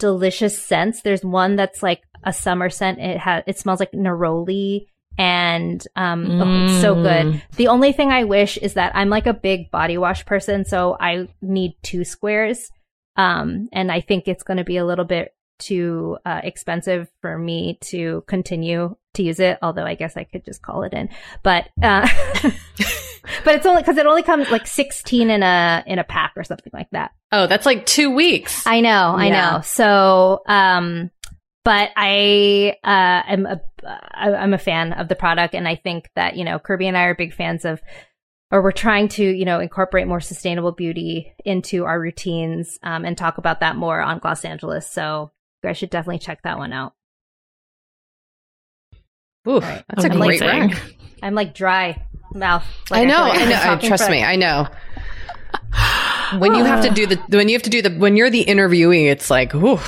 delicious 0.00 0.60
scents. 0.60 1.00
There's 1.00 1.24
one 1.24 1.54
that's 1.54 1.80
like 1.80 2.02
a 2.24 2.32
summer 2.32 2.70
scent. 2.70 2.98
It 2.98 3.18
has, 3.18 3.44
it 3.46 3.56
smells 3.56 3.78
like 3.78 3.92
neroli 3.92 4.86
and, 5.16 5.80
um, 5.94 6.40
oh, 6.42 6.64
it's 6.64 6.80
so 6.80 6.96
good. 6.96 7.26
Mm. 7.26 7.42
The 7.54 7.68
only 7.68 7.92
thing 7.92 8.10
I 8.10 8.24
wish 8.24 8.56
is 8.56 8.74
that 8.74 8.96
I'm 8.96 9.10
like 9.10 9.28
a 9.28 9.32
big 9.32 9.70
body 9.70 9.96
wash 9.96 10.26
person, 10.26 10.64
so 10.64 10.96
I 10.98 11.28
need 11.40 11.76
two 11.84 12.02
squares. 12.02 12.68
Um, 13.14 13.68
and 13.72 13.92
I 13.92 14.00
think 14.00 14.26
it's 14.26 14.42
going 14.42 14.58
to 14.58 14.64
be 14.64 14.76
a 14.76 14.84
little 14.84 15.04
bit 15.04 15.30
too 15.58 16.18
uh, 16.24 16.40
expensive 16.44 17.08
for 17.20 17.38
me 17.38 17.78
to 17.82 18.22
continue 18.26 18.96
to 19.14 19.22
use 19.22 19.40
it. 19.40 19.58
Although 19.62 19.84
I 19.84 19.94
guess 19.94 20.16
I 20.16 20.24
could 20.24 20.44
just 20.44 20.62
call 20.62 20.82
it 20.82 20.92
in, 20.92 21.08
but 21.42 21.68
uh, 21.82 22.08
but 23.44 23.54
it's 23.56 23.66
only 23.66 23.82
because 23.82 23.96
it 23.98 24.06
only 24.06 24.22
comes 24.22 24.50
like 24.50 24.66
16 24.66 25.30
in 25.30 25.42
a 25.42 25.82
in 25.86 25.98
a 25.98 26.04
pack 26.04 26.32
or 26.36 26.44
something 26.44 26.70
like 26.72 26.90
that. 26.90 27.12
Oh, 27.32 27.46
that's 27.46 27.66
like 27.66 27.86
two 27.86 28.10
weeks. 28.14 28.66
I 28.66 28.80
know, 28.80 29.14
I 29.16 29.26
Yeah. 29.26 29.52
know. 29.56 29.60
So, 29.62 30.42
um, 30.46 31.10
but 31.64 31.90
I, 31.96 32.76
uh, 32.84 33.22
am 33.32 33.46
a, 33.46 33.60
I- 34.14 34.34
I'm 34.36 34.54
a 34.54 34.58
fan 34.58 34.92
of 34.92 35.08
the 35.08 35.16
product, 35.16 35.54
and 35.54 35.66
I 35.66 35.74
think 35.74 36.08
that 36.14 36.36
you 36.36 36.44
know 36.44 36.58
Kirbie 36.58 36.86
and 36.86 36.96
I 36.96 37.04
are 37.04 37.14
big 37.16 37.34
fans 37.34 37.64
of, 37.64 37.80
or 38.52 38.62
we're 38.62 38.70
trying 38.70 39.08
to 39.08 39.24
you 39.24 39.44
know 39.44 39.58
incorporate 39.58 40.06
more 40.06 40.20
sustainable 40.20 40.70
beauty 40.72 41.32
into 41.44 41.84
our 41.84 41.98
routines, 42.00 42.78
um, 42.84 43.04
and 43.04 43.18
talk 43.18 43.38
about 43.38 43.60
that 43.60 43.74
more 43.74 44.00
on 44.00 44.20
Gloss 44.20 44.44
Angeles. 44.44 44.88
So 44.88 45.32
you 45.66 45.70
guys 45.70 45.78
should 45.78 45.90
definitely 45.90 46.20
check 46.20 46.42
that 46.42 46.58
one 46.58 46.72
out. 46.72 46.92
Oof, 49.48 49.62
Right. 49.62 49.84
that's 49.88 50.04
a 50.04 50.08
great 50.08 50.40
rec. 50.40 50.72
I'm 51.22 51.34
like 51.34 51.54
dry 51.54 52.02
mouth. 52.34 52.64
Like 52.90 53.00
I 53.02 53.04
know, 53.04 53.16
feel 53.16 53.28
like 53.28 53.40
I 53.40 53.44
know. 53.50 53.72
I, 53.72 53.88
trust 53.88 54.10
me, 54.10 54.22
I 54.22 54.36
know. 54.36 54.68
When 56.38 56.54
you 56.54 56.64
have 56.64 56.84
to 56.84 56.90
do 56.90 57.06
the 57.06 57.16
when 57.36 57.48
you 57.48 57.54
have 57.54 57.62
to 57.62 57.70
do 57.70 57.82
the 57.82 57.90
when 57.90 58.16
you're 58.16 58.30
the 58.30 58.44
interviewee, 58.44 59.10
it's 59.10 59.30
like, 59.30 59.54
ooh, 59.54 59.78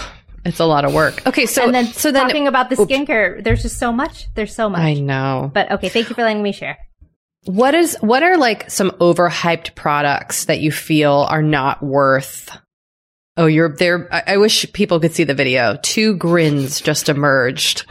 it's 0.44 0.60
a 0.60 0.64
lot 0.64 0.84
of 0.84 0.94
work. 0.94 1.26
Okay, 1.26 1.46
so 1.46 1.64
and 1.64 1.74
then 1.74 1.86
so 1.86 2.12
then 2.12 2.26
talking 2.26 2.46
about 2.46 2.70
the 2.70 2.80
Oops. 2.80 2.90
skincare, 2.92 3.42
there's 3.42 3.62
just 3.62 3.78
so 3.78 3.92
much. 3.92 4.32
There's 4.34 4.54
so 4.54 4.68
much. 4.68 4.80
I 4.80 4.94
know. 4.94 5.50
But 5.52 5.70
okay, 5.72 5.88
thank 5.88 6.08
you 6.08 6.14
for 6.14 6.22
letting 6.22 6.42
me 6.42 6.52
share. 6.52 6.78
What 7.44 7.74
is 7.74 7.96
what 8.00 8.22
are 8.22 8.36
like 8.36 8.70
some 8.70 8.90
overhyped 8.92 9.74
products 9.74 10.44
that 10.46 10.60
you 10.60 10.70
feel 10.70 11.26
are 11.28 11.42
not 11.42 11.82
worth? 11.82 12.56
Oh, 13.38 13.46
you're 13.46 13.68
there. 13.68 14.12
I, 14.12 14.34
I 14.34 14.36
wish 14.38 14.70
people 14.72 14.98
could 14.98 15.14
see 15.14 15.22
the 15.22 15.32
video. 15.32 15.78
Two 15.82 16.16
grins 16.16 16.80
just 16.80 17.08
emerged. 17.08 17.86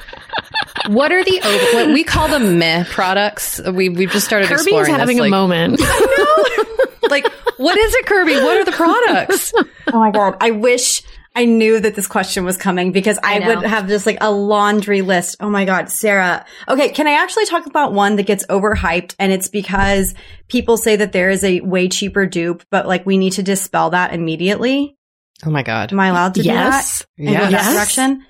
what 0.88 1.14
are 1.14 1.24
the 1.24 1.42
over, 1.42 1.78
what 1.78 1.94
we 1.94 2.04
call 2.04 2.28
them 2.28 2.60
meh 2.60 2.84
products? 2.84 3.62
We 3.62 3.88
we've 3.88 4.12
just 4.12 4.26
started 4.26 4.50
Kirbie's 4.50 4.64
exploring 4.64 4.94
having 4.94 5.18
this, 5.18 5.22
a 5.22 5.30
like, 5.30 5.32
moment. 5.32 5.80
like, 7.10 7.26
what 7.56 7.78
is 7.78 7.96
it, 7.96 8.06
Kirbie? 8.06 8.44
What 8.44 8.58
are 8.58 8.66
the 8.66 8.74
products? 8.74 9.54
Oh 9.94 10.00
my 10.00 10.12
god. 10.12 10.36
I 10.42 10.52
wish 10.52 11.02
I 11.34 11.46
knew 11.46 11.80
that 11.80 11.96
this 11.96 12.08
question 12.08 12.44
was 12.44 12.58
coming 12.58 12.92
because 12.92 13.18
I, 13.24 13.40
I 13.40 13.48
would 13.48 13.64
have 13.64 13.88
just 13.88 14.06
like 14.06 14.18
a 14.20 14.30
laundry 14.30 15.02
list. 15.02 15.38
Oh 15.40 15.50
my 15.50 15.64
god, 15.64 15.90
Sarah. 15.90 16.46
Okay, 16.68 16.90
can 16.90 17.08
I 17.08 17.12
actually 17.12 17.46
talk 17.46 17.68
about 17.68 17.94
one 17.94 18.18
that 18.18 18.24
gets 18.24 18.46
overhyped 18.48 19.16
and 19.18 19.32
it's 19.32 19.48
because 19.48 20.14
people 20.50 20.76
say 20.76 20.98
that 20.98 21.14
there 21.14 21.30
is 21.30 21.46
a 21.46 21.62
way 21.62 21.88
cheaper 21.88 22.26
dupe, 22.26 22.66
but 22.70 22.86
like 22.86 23.06
we 23.06 23.18
need 23.18 23.32
to 23.34 23.44
dispel 23.44 23.92
that 23.92 24.14
immediately. 24.14 24.97
Oh 25.46 25.50
my 25.50 25.64
god. 25.64 25.94
Am 25.94 26.00
I 26.00 26.08
allowed 26.08 26.36
to 26.36 26.42
yes. 26.42 27.06
do 27.18 27.26
that? 27.26 27.30
And 27.30 27.38
go 27.38 27.44
that 27.44 27.52
Yes. 27.52 27.74
direction? 27.74 28.26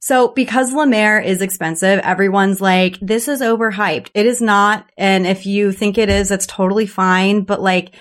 So 0.00 0.28
because 0.28 0.72
La 0.72 0.84
Mer 0.84 1.18
is 1.18 1.42
expensive, 1.42 1.98
everyone's 2.00 2.60
like, 2.60 2.98
this 3.00 3.26
is 3.28 3.40
overhyped. 3.40 4.10
It 4.14 4.26
is 4.26 4.40
not. 4.40 4.88
And 4.96 5.26
if 5.26 5.46
you 5.46 5.72
think 5.72 5.98
it 5.98 6.08
is, 6.08 6.28
that's 6.28 6.46
totally 6.46 6.86
fine. 6.86 7.42
But 7.42 7.60
like, 7.60 7.94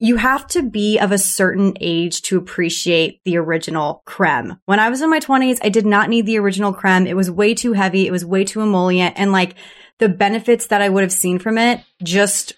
you 0.00 0.16
have 0.16 0.46
to 0.48 0.62
be 0.62 0.98
of 0.98 1.12
a 1.12 1.18
certain 1.18 1.74
age 1.80 2.22
to 2.22 2.38
appreciate 2.38 3.20
the 3.24 3.36
original 3.36 4.02
creme. 4.06 4.58
When 4.64 4.78
I 4.78 4.88
was 4.88 5.02
in 5.02 5.10
my 5.10 5.20
20s, 5.20 5.58
I 5.62 5.68
did 5.68 5.86
not 5.86 6.08
need 6.08 6.26
the 6.26 6.38
original 6.38 6.72
creme. 6.72 7.06
It 7.06 7.16
was 7.16 7.30
way 7.30 7.54
too 7.54 7.72
heavy. 7.72 8.06
It 8.06 8.12
was 8.12 8.24
way 8.24 8.44
too 8.44 8.60
emollient. 8.60 9.14
And 9.18 9.32
like 9.32 9.54
the 9.98 10.08
benefits 10.08 10.66
that 10.68 10.82
I 10.82 10.88
would 10.88 11.02
have 11.02 11.12
seen 11.12 11.38
from 11.38 11.58
it 11.58 11.80
just 12.02 12.52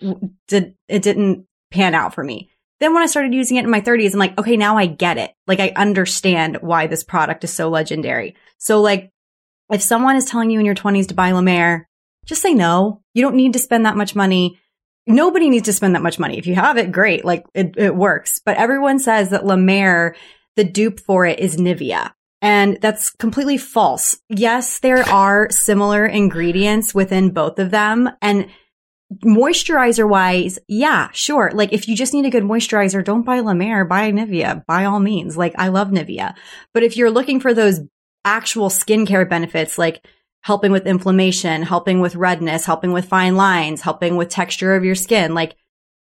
did, 0.49 0.75
it 0.89 1.03
didn't 1.03 1.47
pan 1.71 1.95
out 1.95 2.15
for 2.15 2.23
me. 2.23 2.51
Then 2.81 2.95
when 2.95 3.03
I 3.03 3.07
started 3.07 3.35
using 3.35 3.59
it 3.59 3.65
in 3.65 3.71
my 3.71 3.81
30s, 3.81 4.15
I'm 4.15 4.19
like, 4.19 4.39
okay, 4.39 4.57
now 4.57 4.79
I 4.79 4.87
get 4.87 5.19
it. 5.19 5.33
Like 5.47 5.61
I 5.61 5.73
understand 5.77 6.59
why 6.63 6.87
this 6.87 7.05
product 7.05 7.45
is 7.45 7.53
so 7.53 7.69
legendary. 7.69 8.35
So 8.59 8.81
like 8.81 9.11
if 9.71 9.83
someone 9.83 10.17
is 10.17 10.25
telling 10.25 10.51
you 10.51 10.59
in 10.59 10.67
your 10.67 10.75
20s 10.75 11.09
to 11.09 11.15
buy 11.15 11.31
La 11.33 11.43
Mer, 11.43 11.87
just 12.25 12.43
say 12.43 12.55
no. 12.55 13.03
You 13.15 13.23
don't 13.23 13.37
need 13.37 13.53
to 13.53 13.59
spend 13.59 13.87
that 13.87 13.97
much 13.97 14.15
money. 14.15 14.59
Nobody 15.07 15.49
needs 15.49 15.67
to 15.67 15.73
spend 15.73 15.95
that 15.95 16.03
much 16.03 16.19
money. 16.19 16.39
If 16.39 16.47
you 16.47 16.55
have 16.55 16.77
it, 16.79 16.93
great. 16.93 17.25
Like 17.25 17.45
it, 17.55 17.75
it 17.77 17.95
works. 17.95 18.41
But 18.45 18.57
everyone 18.57 18.99
says 18.99 19.31
that 19.31 19.47
La 19.47 19.57
Mer, 19.57 20.17
the 20.57 20.65
dupe 20.65 21.01
for 21.01 21.27
it 21.27 21.39
is 21.39 21.57
Nivea. 21.57 22.13
And 22.43 22.79
that's 22.81 23.11
completely 23.11 23.59
false. 23.59 24.19
Yes, 24.29 24.79
there 24.79 25.03
are 25.09 25.51
similar 25.51 26.07
ingredients 26.07 26.95
within 26.95 27.31
both 27.31 27.59
of 27.59 27.71
them. 27.71 28.09
And 28.23 28.49
moisturizer 29.25 30.09
wise, 30.09 30.59
yeah, 30.69 31.09
sure. 31.13 31.51
Like 31.53 31.73
if 31.73 31.89
you 31.89 31.97
just 31.97 32.15
need 32.15 32.27
a 32.27 32.31
good 32.31 32.45
moisturizer, 32.45 33.05
don't 33.05 33.25
buy 33.25 33.41
La 33.41 33.55
Mer, 33.55 33.85
buy 33.85 34.13
Nivea 34.13 34.65
by 34.67 34.85
all 34.85 35.01
means. 35.01 35.37
Like 35.37 35.55
I 35.59 35.69
love 35.69 35.89
Nivea. 35.89 36.35
But 36.73 36.83
if 36.83 36.97
you're 36.97 37.11
looking 37.11 37.41
for 37.41 37.53
those 37.53 37.81
actual 38.25 38.69
skincare 38.69 39.29
benefits, 39.29 39.79
like 39.79 40.07
helping 40.43 40.73
with 40.73 40.87
inflammation, 40.87 41.63
helping 41.63 42.01
with 42.01 42.15
redness, 42.15 42.65
helping 42.65 42.93
with 42.93 43.05
fine 43.05 43.37
lines, 43.37 43.83
helping 43.83 44.17
with 44.17 44.29
texture 44.29 44.75
of 44.75 44.85
your 44.85 44.95
skin, 44.95 45.35
like 45.35 45.57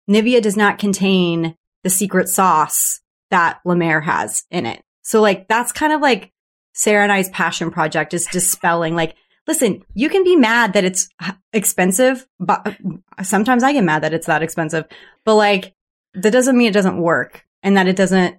Nivea 0.09 0.41
does 0.41 0.57
not 0.57 0.79
contain 0.79 1.55
the 1.83 1.89
secret 1.89 2.29
sauce 2.29 3.01
that 3.31 3.59
La 3.65 3.75
Mer 3.75 4.01
has 4.01 4.43
in 4.51 4.65
it. 4.65 4.83
So 5.01 5.21
like 5.21 5.47
that's 5.47 5.71
kind 5.71 5.91
of 5.91 6.01
like 6.01 6.31
Sarah 6.73 7.03
and 7.03 7.11
I's 7.11 7.29
passion 7.29 7.71
project 7.71 8.13
is 8.13 8.27
dispelling 8.27 8.95
like 8.95 9.15
listen, 9.47 9.83
you 9.93 10.09
can 10.09 10.23
be 10.23 10.35
mad 10.35 10.73
that 10.73 10.83
it's 10.83 11.09
expensive, 11.53 12.27
but 12.39 12.77
sometimes 13.23 13.63
I 13.63 13.73
get 13.73 13.83
mad 13.83 14.03
that 14.03 14.13
it's 14.13 14.27
that 14.27 14.43
expensive, 14.43 14.85
but 15.25 15.35
like 15.35 15.73
that 16.13 16.31
doesn't 16.31 16.57
mean 16.57 16.67
it 16.67 16.73
doesn't 16.73 17.01
work 17.01 17.45
and 17.63 17.77
that 17.77 17.87
it 17.87 17.95
doesn't 17.95 18.37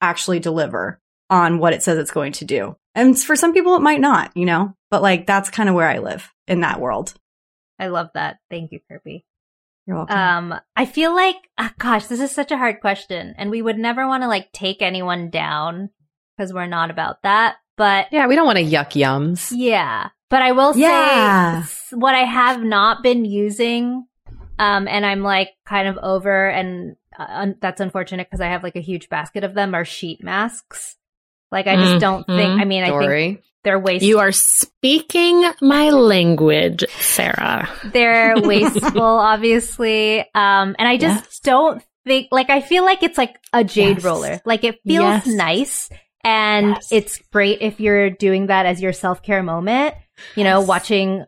actually 0.00 0.40
deliver 0.40 1.00
on 1.30 1.58
what 1.58 1.72
it 1.72 1.82
says 1.82 1.98
it's 1.98 2.10
going 2.10 2.32
to 2.32 2.44
do. 2.44 2.76
And 2.94 3.18
for 3.18 3.36
some 3.36 3.52
people, 3.52 3.76
it 3.76 3.82
might 3.82 4.00
not, 4.00 4.36
you 4.36 4.46
know, 4.46 4.74
but 4.90 5.02
like 5.02 5.26
that's 5.26 5.50
kind 5.50 5.68
of 5.68 5.74
where 5.74 5.88
I 5.88 5.98
live 5.98 6.32
in 6.46 6.60
that 6.60 6.80
world. 6.80 7.14
I 7.78 7.88
love 7.88 8.08
that. 8.14 8.38
Thank 8.50 8.72
you, 8.72 8.80
Kirbie. 8.90 9.24
You're 9.86 9.96
welcome. 9.96 10.16
Um, 10.16 10.60
I 10.76 10.84
feel 10.84 11.14
like, 11.14 11.36
ah, 11.56 11.72
gosh, 11.78 12.06
this 12.06 12.20
is 12.20 12.30
such 12.30 12.50
a 12.50 12.58
hard 12.58 12.80
question, 12.80 13.34
and 13.38 13.50
we 13.50 13.62
would 13.62 13.78
never 13.78 14.06
want 14.06 14.22
to 14.22 14.28
like 14.28 14.52
take 14.52 14.82
anyone 14.82 15.30
down 15.30 15.90
because 16.36 16.52
we're 16.52 16.66
not 16.66 16.90
about 16.90 17.22
that. 17.22 17.56
But 17.76 18.08
Yeah, 18.10 18.26
we 18.26 18.34
don't 18.34 18.46
want 18.46 18.58
to 18.58 18.64
yuck 18.64 18.90
yums. 18.90 19.52
yeah, 19.54 20.08
but 20.30 20.42
I 20.42 20.52
will 20.52 20.76
Yeah. 20.76 21.62
say 21.64 21.96
what 21.96 22.14
I 22.14 22.24
have 22.24 22.62
not 22.62 23.02
been 23.02 23.24
using, 23.24 24.06
um, 24.58 24.86
and 24.88 25.04
I'm 25.06 25.22
like 25.22 25.50
kind 25.66 25.88
of 25.88 25.98
over, 26.02 26.48
and 26.48 26.96
uh, 27.18 27.26
un- 27.28 27.56
that's 27.60 27.80
unfortunate 27.80 28.28
because 28.28 28.40
I 28.40 28.46
have 28.48 28.62
like 28.62 28.76
a 28.76 28.80
huge 28.80 29.08
basket 29.08 29.44
of 29.44 29.54
them 29.54 29.74
are 29.74 29.84
sheet 29.84 30.22
masks. 30.22 30.96
Like 31.50 31.66
I 31.66 31.76
just 31.76 32.00
don't 32.00 32.26
think. 32.26 32.60
I 32.60 32.64
mean, 32.64 32.84
I 32.84 32.90
think 32.98 33.42
they're 33.64 33.78
wasteful. 33.78 34.06
You 34.08 34.18
are 34.20 34.32
speaking 34.32 35.44
my 35.62 35.90
language, 35.90 36.84
Sarah. 37.00 37.68
they're 37.92 38.34
wasteful, 38.42 39.02
obviously. 39.02 40.20
Um, 40.34 40.76
and 40.78 40.86
I 40.88 40.96
just 40.98 41.24
Yes. 41.24 41.40
don't 41.40 41.82
think 42.06 42.28
like 42.30 42.50
I 42.50 42.60
feel 42.60 42.84
like 42.84 43.02
it's 43.02 43.18
like 43.18 43.36
a 43.52 43.64
jade 43.64 43.96
Yes. 43.96 44.04
roller. 44.04 44.40
Like 44.44 44.62
it 44.64 44.78
feels 44.86 45.04
Yes. 45.04 45.26
nice, 45.26 45.88
and 46.22 46.68
Yes. 46.68 46.88
it's 46.92 47.18
great 47.32 47.62
if 47.62 47.80
you're 47.80 48.10
doing 48.10 48.46
that 48.48 48.66
as 48.66 48.80
your 48.82 48.92
self 48.92 49.22
care 49.22 49.42
moment. 49.42 49.94
You 50.34 50.44
know, 50.44 50.60
watching, 50.60 51.24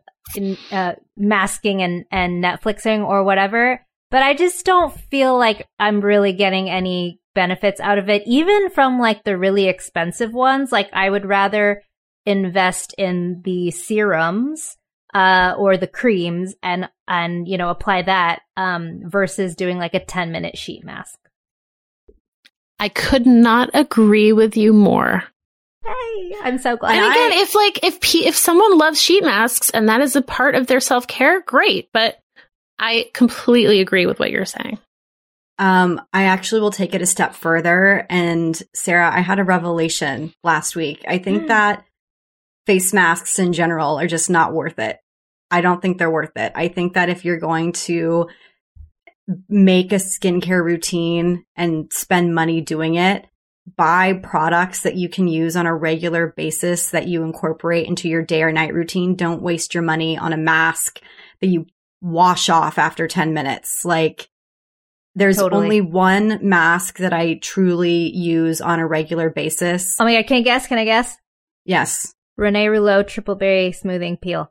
uh, 0.71 0.93
masking 1.17 1.81
and 1.81 2.05
and 2.11 2.43
Netflixing 2.43 3.05
or 3.05 3.23
whatever. 3.23 3.85
But 4.09 4.23
I 4.23 4.33
just 4.33 4.65
don't 4.65 4.93
feel 4.93 5.37
like 5.37 5.67
I'm 5.79 6.01
really 6.01 6.33
getting 6.33 6.69
any 6.69 7.19
benefits 7.33 7.79
out 7.79 7.97
of 7.97 8.09
it, 8.09 8.23
even 8.25 8.69
from 8.69 8.99
like 8.99 9.23
the 9.23 9.37
really 9.37 9.67
expensive 9.67 10.33
ones. 10.33 10.71
Like 10.71 10.89
I 10.93 11.09
would 11.09 11.25
rather 11.25 11.83
invest 12.25 12.93
in 12.97 13.41
the 13.43 13.71
serums 13.71 14.77
uh, 15.13 15.55
or 15.57 15.77
the 15.77 15.87
creams 15.87 16.55
and 16.61 16.89
and 17.07 17.47
you 17.47 17.57
know 17.57 17.69
apply 17.69 18.03
that 18.03 18.41
um, 18.57 19.01
versus 19.05 19.55
doing 19.55 19.77
like 19.77 19.93
a 19.93 20.03
10 20.05 20.31
minute 20.31 20.57
sheet 20.57 20.83
mask 20.83 21.17
I 22.81 22.89
could 22.89 23.27
not 23.27 23.69
agree 23.75 24.33
with 24.33 24.57
you 24.57 24.73
more. 24.73 25.25
Hey 25.85 26.35
i'm 26.43 26.57
so 26.59 26.77
glad 26.77 26.95
And 26.95 27.05
I- 27.05 27.11
again, 27.11 27.39
if 27.39 27.55
like 27.55 27.79
if 27.83 27.99
pe- 28.01 28.25
if 28.27 28.35
someone 28.35 28.77
loves 28.77 29.01
sheet 29.01 29.23
masks 29.23 29.69
and 29.71 29.89
that 29.89 30.01
is 30.01 30.15
a 30.15 30.21
part 30.21 30.55
of 30.55 30.67
their 30.67 30.79
self 30.79 31.07
care, 31.07 31.41
great. 31.41 31.89
But 31.93 32.19
I 32.79 33.09
completely 33.13 33.79
agree 33.79 34.05
with 34.07 34.19
what 34.19 34.31
you're 34.31 34.45
saying. 34.45 34.79
Um, 35.59 36.01
I 36.11 36.23
actually 36.23 36.61
will 36.61 36.71
take 36.71 36.95
it 36.95 37.01
a 37.03 37.05
step 37.05 37.35
further. 37.35 38.05
And 38.09 38.59
Sarah, 38.73 39.11
I 39.13 39.19
had 39.19 39.37
a 39.37 39.43
revelation 39.43 40.33
last 40.43 40.75
week. 40.75 41.03
I 41.07 41.19
think 41.19 41.43
Mm. 41.43 41.47
that 41.49 41.85
face 42.65 42.91
masks 42.93 43.37
in 43.37 43.53
general 43.53 43.99
are 43.99 44.07
just 44.07 44.29
not 44.31 44.53
worth 44.53 44.79
it. 44.79 44.97
I 45.51 45.61
don't 45.61 45.79
think 45.81 45.97
they're 45.99 46.09
worth 46.09 46.35
it. 46.35 46.51
I 46.55 46.67
think 46.69 46.93
that 46.93 47.09
if 47.09 47.23
you're 47.25 47.37
going 47.39 47.73
to 47.73 48.27
make 49.47 49.91
a 49.91 49.95
skincare 49.95 50.63
routine 50.63 51.43
and 51.55 51.91
spend 51.93 52.33
money 52.33 52.61
doing 52.61 52.95
it, 52.95 53.27
buy 53.77 54.13
products 54.13 54.81
that 54.81 54.95
you 54.95 55.07
can 55.09 55.27
use 55.27 55.55
on 55.55 55.65
a 55.65 55.75
regular 55.75 56.33
basis 56.35 56.91
that 56.91 57.07
you 57.07 57.23
incorporate 57.23 57.87
into 57.87 58.09
your 58.09 58.21
day 58.23 58.41
or 58.43 58.51
night 58.51 58.73
routine. 58.73 59.15
Don't 59.15 59.41
waste 59.41 59.73
your 59.73 59.83
money 59.83 60.17
on 60.17 60.33
a 60.33 60.37
mask 60.37 60.99
that 61.41 61.47
you 61.47 61.67
wash 62.01 62.49
off 62.49 62.77
after 62.77 63.07
10 63.07 63.33
minutes. 63.33 63.85
Like, 63.85 64.29
there's 65.13 65.37
Totally. 65.37 65.63
only 65.63 65.81
one 65.81 66.39
mask 66.41 66.97
that 66.97 67.13
I 67.13 67.35
truly 67.35 68.15
use 68.15 68.61
on 68.61 68.79
a 68.79 68.87
regular 68.87 69.29
basis. 69.29 69.97
oh 69.99 70.05
my 70.05 70.15
god 70.15 70.27
can 70.27 70.37
i 70.37 70.41
guess 70.41 70.67
can 70.67 70.77
i 70.77 70.85
guess 70.85 71.17
yes. 71.65 72.13
renee 72.37 72.69
rouleau 72.69 73.03
triple 73.03 73.35
berry 73.35 73.73
smoothing 73.73 74.15
peel 74.17 74.49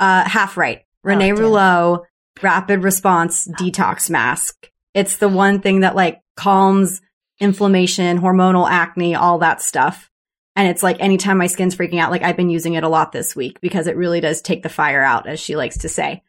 Uh, 0.00 0.28
half 0.28 0.56
right. 0.56 0.80
Renee 1.04 1.28
damn. 1.28 1.36
Rouleau 1.38 2.04
rapid 2.42 2.82
response 2.82 3.46
detox 3.60 4.10
mask. 4.10 4.68
It's 4.94 5.16
the 5.18 5.28
one 5.28 5.60
thing 5.60 5.80
that 5.80 5.94
like 5.94 6.20
calms 6.36 7.00
inflammation, 7.40 8.20
hormonal 8.20 8.68
acne, 8.68 9.14
all 9.14 9.38
that 9.38 9.62
stuff. 9.62 10.10
And 10.54 10.68
it's 10.68 10.82
like 10.82 11.00
anytime 11.00 11.38
my 11.38 11.46
skin's 11.46 11.74
freaking 11.74 11.98
out, 11.98 12.10
like 12.10 12.22
I've 12.22 12.36
been 12.36 12.50
using 12.50 12.74
it 12.74 12.84
a 12.84 12.88
lot 12.88 13.12
this 13.12 13.34
week 13.34 13.60
because 13.60 13.86
it 13.86 13.96
really 13.96 14.20
does 14.20 14.42
take 14.42 14.62
the 14.62 14.68
fire 14.68 15.02
out, 15.02 15.26
as 15.26 15.40
she 15.40 15.56
likes 15.56 15.78
to 15.78 15.88
say. 15.88 16.22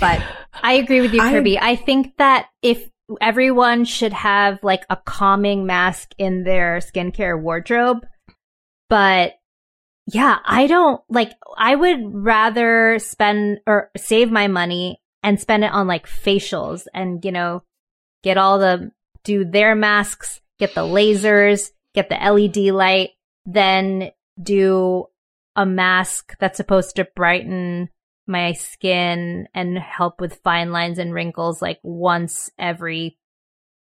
But 0.00 0.22
i 0.54 0.74
agree 0.74 1.00
with 1.00 1.12
you 1.12 1.20
I- 1.20 1.32
kirbie 1.32 1.58
I, 1.60 1.76
think 1.76 2.16
that 2.18 2.48
if 2.62 2.88
everyone 3.20 3.84
should 3.84 4.12
have 4.12 4.62
like 4.62 4.84
a 4.88 4.96
calming 4.96 5.66
mask 5.66 6.12
in 6.16 6.44
their 6.44 6.78
skincare 6.78 7.38
wardrobe 7.40 8.06
but 8.90 9.34
yeah, 10.12 10.38
I 10.44 10.66
don't 10.66 11.00
like, 11.08 11.32
I 11.56 11.74
would 11.74 12.00
rather 12.12 12.98
spend 12.98 13.60
or 13.66 13.90
save 13.96 14.30
my 14.30 14.48
money 14.48 15.00
and 15.22 15.40
spend 15.40 15.64
it 15.64 15.72
on 15.72 15.86
like 15.86 16.08
facials 16.08 16.86
and, 16.92 17.24
you 17.24 17.30
know, 17.30 17.62
get 18.22 18.36
all 18.36 18.58
the, 18.58 18.90
do 19.24 19.44
their 19.44 19.74
masks, 19.74 20.40
get 20.58 20.74
the 20.74 20.82
lasers, 20.82 21.70
get 21.94 22.08
the 22.08 22.16
LED 22.16 22.72
light, 22.74 23.10
then 23.46 24.10
do 24.40 25.06
a 25.56 25.66
mask 25.66 26.36
that's 26.38 26.56
supposed 26.56 26.96
to 26.96 27.08
brighten 27.16 27.88
my 28.26 28.52
skin 28.52 29.48
and 29.54 29.78
help 29.78 30.20
with 30.20 30.40
fine 30.44 30.70
lines 30.70 30.98
and 30.98 31.12
wrinkles 31.12 31.60
like 31.60 31.80
once 31.82 32.50
every 32.58 33.18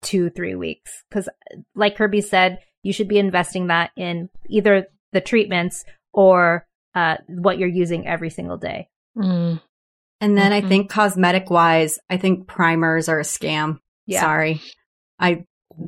two, 0.01 0.29
three 0.29 0.55
weeks. 0.55 1.03
Cause 1.11 1.27
like 1.75 1.97
Kirbie 1.97 2.23
said, 2.23 2.59
you 2.83 2.93
should 2.93 3.09
be 3.09 3.19
investing 3.19 3.67
that 3.67 3.91
in 3.97 4.29
either 4.49 4.87
the 5.11 5.19
treatments 5.21 5.83
or 6.13 6.65
uh, 6.95 7.17
what 7.27 7.57
you're 7.57 7.67
using 7.67 8.07
every 8.07 8.29
single 8.29 8.57
day. 8.57 8.87
Mm. 9.17 9.61
And 10.21 10.37
then 10.37 10.51
Mhm. 10.51 10.55
I 10.55 10.61
think 10.67 10.89
cosmetic 10.89 11.49
wise, 11.49 11.99
I 12.09 12.17
think 12.17 12.47
primers 12.47 13.09
are 13.09 13.19
a 13.19 13.23
scam. 13.23 13.79
Yeah. 14.05 14.21
Sorry. 14.21 14.61
I 15.19 15.45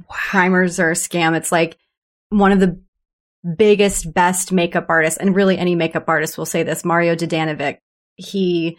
primers 0.10 0.80
are 0.80 0.91
a 0.91 0.95
scam. 0.95 1.35
It's 1.35 1.51
like 1.51 1.77
one 2.30 2.51
of 2.51 2.60
the 2.60 2.81
biggest, 3.56 4.14
best 4.14 4.51
makeup 4.51 4.88
artists, 4.89 5.19
and 5.19 5.35
really 5.35 5.57
any 5.57 5.76
makeup 5.76 6.06
artist 6.07 6.38
will 6.38 6.45
say 6.45 6.64
this, 6.64 6.85
Mario 6.85 7.15
Dedivanovic. 7.15 7.77
He 8.15 8.77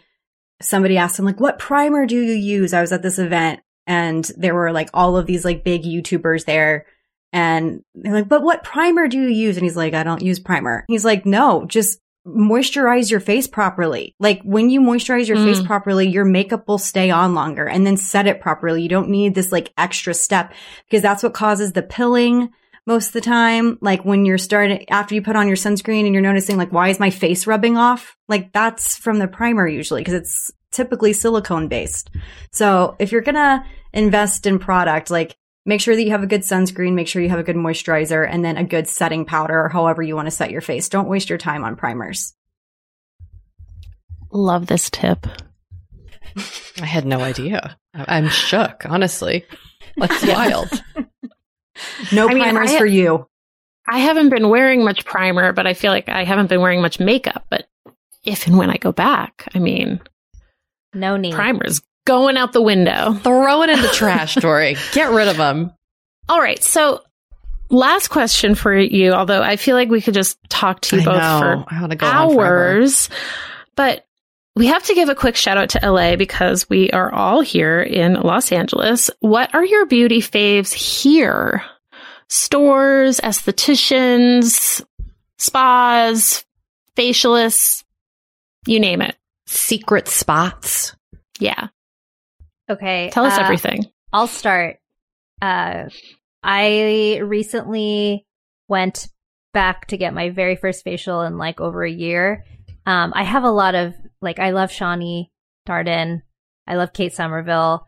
somebody 0.61 0.97
asked 0.97 1.17
him 1.17 1.25
like, 1.25 1.39
what 1.39 1.59
primer 1.59 2.05
do 2.05 2.19
you 2.19 2.33
use? 2.33 2.73
I 2.73 2.81
was 2.81 2.91
at 2.91 3.01
this 3.01 3.19
event 3.19 3.61
and 3.87 4.29
there 4.37 4.53
were 4.53 4.71
like 4.71 4.89
all 4.93 5.17
of 5.17 5.25
these 5.25 5.43
like 5.43 5.63
big 5.63 5.83
YouTubers 5.83 6.45
there. 6.45 6.85
And 7.33 7.81
they're 7.95 8.13
like, 8.13 8.29
but 8.29 8.43
what 8.43 8.63
primer 8.63 9.07
do 9.07 9.17
you 9.17 9.29
use? 9.29 9.57
And 9.57 9.63
he's 9.63 9.77
like, 9.77 9.93
I 9.93 10.03
don't 10.03 10.21
use 10.21 10.39
primer. 10.39 10.85
He's 10.87 11.05
like, 11.05 11.25
no, 11.25 11.65
just 11.65 11.99
moisturize 12.27 13.09
your 13.09 13.19
face 13.19 13.47
properly. 13.47 14.15
Like 14.19 14.41
when 14.43 14.69
you 14.69 14.79
moisturize 14.81 15.27
your 15.27 15.37
face 15.37 15.59
Mm. 15.59 15.65
properly, 15.65 16.07
your 16.07 16.25
makeup 16.25 16.67
will 16.67 16.77
stay 16.77 17.09
on 17.09 17.33
longer 17.33 17.67
and 17.67 17.85
then 17.85 17.97
set 17.97 18.27
it 18.27 18.41
properly. 18.41 18.83
You 18.83 18.89
don't 18.89 19.09
need 19.09 19.33
this 19.33 19.51
like 19.51 19.73
extra 19.77 20.13
step 20.13 20.53
because 20.85 21.01
that's 21.01 21.23
what 21.23 21.33
causes 21.33 21.73
the 21.73 21.81
pilling 21.81 22.49
most 22.85 23.07
of 23.07 23.13
the 23.13 23.21
time. 23.21 23.77
Like 23.81 24.05
when 24.05 24.25
you're 24.25 24.37
starting 24.37 24.89
after 24.89 25.15
you 25.15 25.21
put 25.21 25.35
on 25.35 25.47
your 25.47 25.57
sunscreen 25.57 26.05
and 26.05 26.13
you're 26.13 26.21
noticing 26.21 26.57
like, 26.57 26.71
why 26.71 26.89
is 26.89 26.99
my 26.99 27.09
face 27.09 27.47
rubbing 27.47 27.77
off? 27.77 28.15
Like 28.27 28.53
that's 28.53 28.97
from 28.97 29.17
the 29.17 29.27
primer 29.27 29.67
usually 29.67 30.01
because 30.01 30.13
it's 30.13 30.51
typically 30.71 31.13
silicone 31.13 31.67
based. 31.67 32.11
So 32.51 32.95
if 32.99 33.11
you're 33.11 33.21
going 33.21 33.35
to 33.35 33.63
invest 33.93 34.45
in 34.45 34.57
product, 34.59 35.09
like 35.09 35.35
make 35.65 35.81
sure 35.81 35.95
that 35.95 36.03
you 36.03 36.11
have 36.11 36.23
a 36.23 36.27
good 36.27 36.41
sunscreen, 36.41 36.93
make 36.93 37.07
sure 37.07 37.21
you 37.21 37.29
have 37.29 37.39
a 37.39 37.43
good 37.43 37.55
moisturizer 37.55 38.27
and 38.29 38.43
then 38.43 38.57
a 38.57 38.63
good 38.63 38.87
setting 38.87 39.25
powder 39.25 39.59
or 39.59 39.69
however 39.69 40.01
you 40.01 40.15
want 40.15 40.27
to 40.27 40.31
set 40.31 40.51
your 40.51 40.61
face. 40.61 40.89
Don't 40.89 41.07
waste 41.07 41.29
your 41.29 41.37
time 41.37 41.63
on 41.63 41.75
primers. 41.75 42.33
Love 44.31 44.65
this 44.67 44.89
tip. 44.89 45.27
I 46.81 46.85
had 46.85 47.05
no 47.05 47.19
idea. 47.19 47.77
I- 47.93 48.17
I'm 48.17 48.29
shook, 48.29 48.85
honestly. 48.85 49.45
That's 49.97 50.25
wild. 50.25 50.69
No 52.11 52.27
I 52.29 52.33
mean, 52.33 52.43
primers 52.43 52.71
I- 52.71 52.77
for 52.77 52.85
you. 52.85 53.27
I 53.89 53.97
haven't 53.97 54.29
been 54.29 54.47
wearing 54.49 54.85
much 54.85 55.03
primer, 55.05 55.51
but 55.53 55.67
I 55.67 55.73
feel 55.73 55.91
like 55.91 56.07
I 56.07 56.23
haven't 56.23 56.47
been 56.47 56.61
wearing 56.61 56.81
much 56.81 56.99
makeup. 56.99 57.45
But 57.49 57.67
if 58.23 58.47
and 58.47 58.57
when 58.57 58.69
I 58.69 58.77
go 58.77 58.91
back, 58.91 59.47
I 59.53 59.59
mean, 59.59 59.99
No 60.93 61.17
need. 61.17 61.33
primer's 61.33 61.81
going 62.05 62.37
out 62.37 62.53
the 62.53 62.61
window. 62.61 63.13
Throw 63.13 63.63
it 63.63 63.69
in 63.69 63.81
the 63.81 63.87
trash, 63.89 64.35
Doree. 64.35 64.77
Get 64.93 65.11
rid 65.11 65.27
of 65.27 65.37
them. 65.37 65.71
All 66.29 66.39
right. 66.39 66.61
So, 66.63 67.01
last 67.69 68.09
question 68.09 68.55
for 68.55 68.77
you, 68.77 69.11
although 69.13 69.41
I 69.41 69.55
feel 69.55 69.75
like 69.75 69.89
we 69.89 70.01
could 70.01 70.13
just 70.13 70.37
talk 70.49 70.81
to 70.81 70.97
you 70.97 71.01
I 71.01 71.05
both 71.05 71.17
know. 71.17 71.65
for 71.97 72.05
hours. 72.05 73.09
But 73.75 74.05
we 74.55 74.67
have 74.67 74.83
to 74.83 74.93
give 74.93 75.09
a 75.09 75.15
quick 75.15 75.35
shout 75.35 75.57
out 75.57 75.69
to 75.69 75.91
LA 75.91 76.15
because 76.15 76.69
we 76.69 76.89
are 76.91 77.13
all 77.13 77.41
here 77.41 77.81
in 77.81 78.13
Los 78.13 78.51
Angeles. 78.51 79.09
What 79.19 79.53
are 79.55 79.63
your 79.65 79.85
beauty 79.85 80.19
faves 80.21 80.73
here? 80.73 81.63
Stores, 82.29 83.19
estheticians, 83.21 84.83
spas, 85.37 86.45
facialists, 86.95 87.83
you 88.65 88.79
name 88.79 89.01
it. 89.01 89.15
Secret 89.47 90.07
spots. 90.07 90.95
Yeah. 91.39 91.69
Okay. 92.71 93.09
Tell 93.11 93.25
us 93.25 93.37
uh, 93.37 93.41
everything. 93.41 93.85
I'll 94.13 94.27
start. 94.27 94.77
Uh, 95.41 95.89
I 96.43 97.19
recently 97.23 98.25
went 98.67 99.09
back 99.53 99.87
to 99.87 99.97
get 99.97 100.13
my 100.13 100.29
very 100.29 100.55
first 100.55 100.83
facial 100.83 101.21
in 101.21 101.37
like 101.37 101.59
over 101.59 101.83
a 101.83 101.91
year. 101.91 102.45
Um, 102.85 103.11
I 103.15 103.23
have 103.23 103.43
a 103.43 103.51
lot 103.51 103.75
of 103.75 103.93
like 104.21 104.39
I 104.39 104.51
love 104.51 104.71
Shani 104.71 105.27
Darden. 105.67 106.21
I 106.67 106.75
love 106.75 106.93
Kate 106.93 107.13
Somerville. 107.13 107.85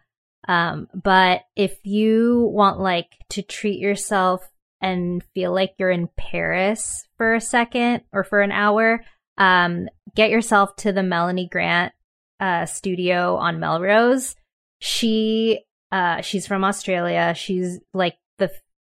Um, 0.48 0.88
but 0.94 1.42
if 1.56 1.78
you 1.86 2.50
want 2.54 2.80
like 2.80 3.08
to 3.30 3.42
treat 3.42 3.80
yourself 3.80 4.46
and 4.82 5.24
feel 5.34 5.54
like 5.54 5.76
you're 5.78 5.90
in 5.90 6.10
Paris 6.18 7.08
for 7.18 7.34
a 7.34 7.42
second 7.42 8.02
or 8.12 8.26
for 8.26 8.42
an 8.42 8.52
hour, 8.52 9.04
um, 9.38 9.88
get 10.16 10.30
yourself 10.30 10.76
to 10.78 10.92
the 10.92 11.04
Melanie 11.04 11.48
Grant 11.50 11.94
uh, 12.40 12.66
studio 12.66 13.38
on 13.38 13.60
Melrose. 13.62 14.36
She 14.84 15.64
uh, 15.94 16.20
she's 16.20 16.46
from 16.46 16.66
Australia. 16.66 17.34
She's 17.36 17.80
like 17.94 18.18
the 18.38 18.52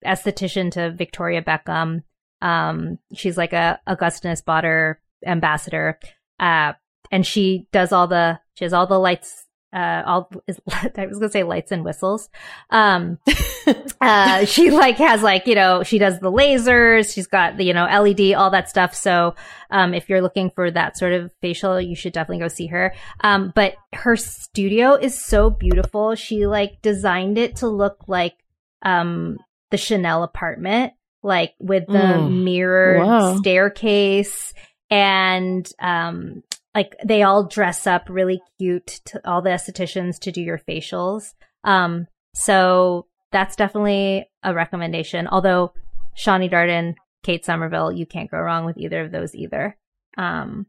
esthetician 0.04 0.72
to 0.72 0.90
Victoria 0.90 1.42
Beckham. 1.42 2.02
Um, 2.42 2.98
she's 3.14 3.38
like 3.38 3.52
a 3.52 3.78
Augustinus 3.86 4.42
Bader 4.42 5.00
ambassador. 5.24 6.00
Uh, 6.40 6.72
and 7.12 7.24
she 7.24 7.68
does 7.70 7.92
all 7.92 8.08
the, 8.08 8.40
she 8.54 8.64
has 8.64 8.72
all 8.72 8.88
the 8.88 8.98
lights 8.98 9.45
uh, 9.77 10.03
all 10.07 10.31
is, 10.47 10.59
I 10.97 11.07
was 11.07 11.19
gonna 11.19 11.31
say 11.31 11.43
lights 11.43 11.70
and 11.70 11.85
whistles. 11.85 12.31
Um, 12.70 13.19
uh, 14.01 14.47
she 14.47 14.70
like 14.70 14.97
has 14.97 15.23
like, 15.23 15.47
you 15.47 15.55
know, 15.55 15.82
she 15.82 15.98
does 15.98 16.19
the 16.20 16.32
lasers. 16.32 17.12
She's 17.12 17.27
got 17.27 17.57
the, 17.59 17.65
you 17.65 17.74
know, 17.74 17.85
LED, 17.85 18.32
all 18.35 18.51
that 18.51 18.70
stuff. 18.70 18.94
So, 18.94 19.35
um, 19.70 19.93
if 19.93 20.09
you're 20.09 20.23
looking 20.23 20.48
for 20.51 20.70
that 20.70 20.97
sort 20.97 21.12
of 21.12 21.31
facial, 21.43 21.78
you 21.81 21.94
should 21.97 22.12
definitely 22.15 22.43
go 22.43 22.48
see 22.48 22.69
her. 22.69 22.94
Um, 23.23 23.53
but 23.55 23.74
her 23.93 24.16
studio 24.16 24.94
is 24.94 25.23
so 25.23 25.51
beautiful. 25.51 26.15
She 26.15 26.47
like 26.47 26.81
designed 26.82 27.36
it 27.36 27.57
to 27.57 27.69
look 27.69 28.05
like, 28.09 28.35
um, 28.82 29.36
the 29.70 29.77
Chanel 29.77 30.23
apartment, 30.23 30.93
like 31.23 31.55
with 31.59 31.86
the 31.86 31.93
Mm. 31.93 32.44
mirrored 32.44 33.07
Wow. 33.09 33.36
staircase 33.36 34.55
and, 34.90 35.69
um, 35.81 36.43
like 36.77 36.94
they 37.03 37.23
all 37.23 37.44
dress 37.44 37.86
up 37.86 38.07
really 38.07 38.43
cute 38.59 39.01
to 39.07 39.19
all 39.27 39.40
the 39.40 39.48
estheticians 39.48 40.19
to 40.19 40.31
do 40.31 40.43
your 40.43 40.59
facials. 40.59 41.32
Um, 41.65 42.07
so 42.35 43.07
that's 43.32 43.57
definitely 43.57 44.28
a 44.43 44.53
recommendation. 44.53 45.27
Although 45.27 45.73
Shani 46.19 46.53
Darden, 46.53 46.94
Kate 47.23 47.47
Somerville, 47.47 47.93
you 47.93 48.05
can't 48.05 48.31
go 48.31 48.36
wrong 48.36 48.66
with 48.66 48.77
either 48.77 49.01
of 49.01 49.11
those 49.11 49.35
either. 49.35 49.74
Um, 50.19 50.66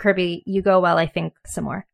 Kirbie, 0.00 0.42
you 0.46 0.62
go 0.62 0.78
while 0.78 0.96
I 0.96 1.08
think 1.08 1.34
some 1.44 1.64
more. 1.64 1.84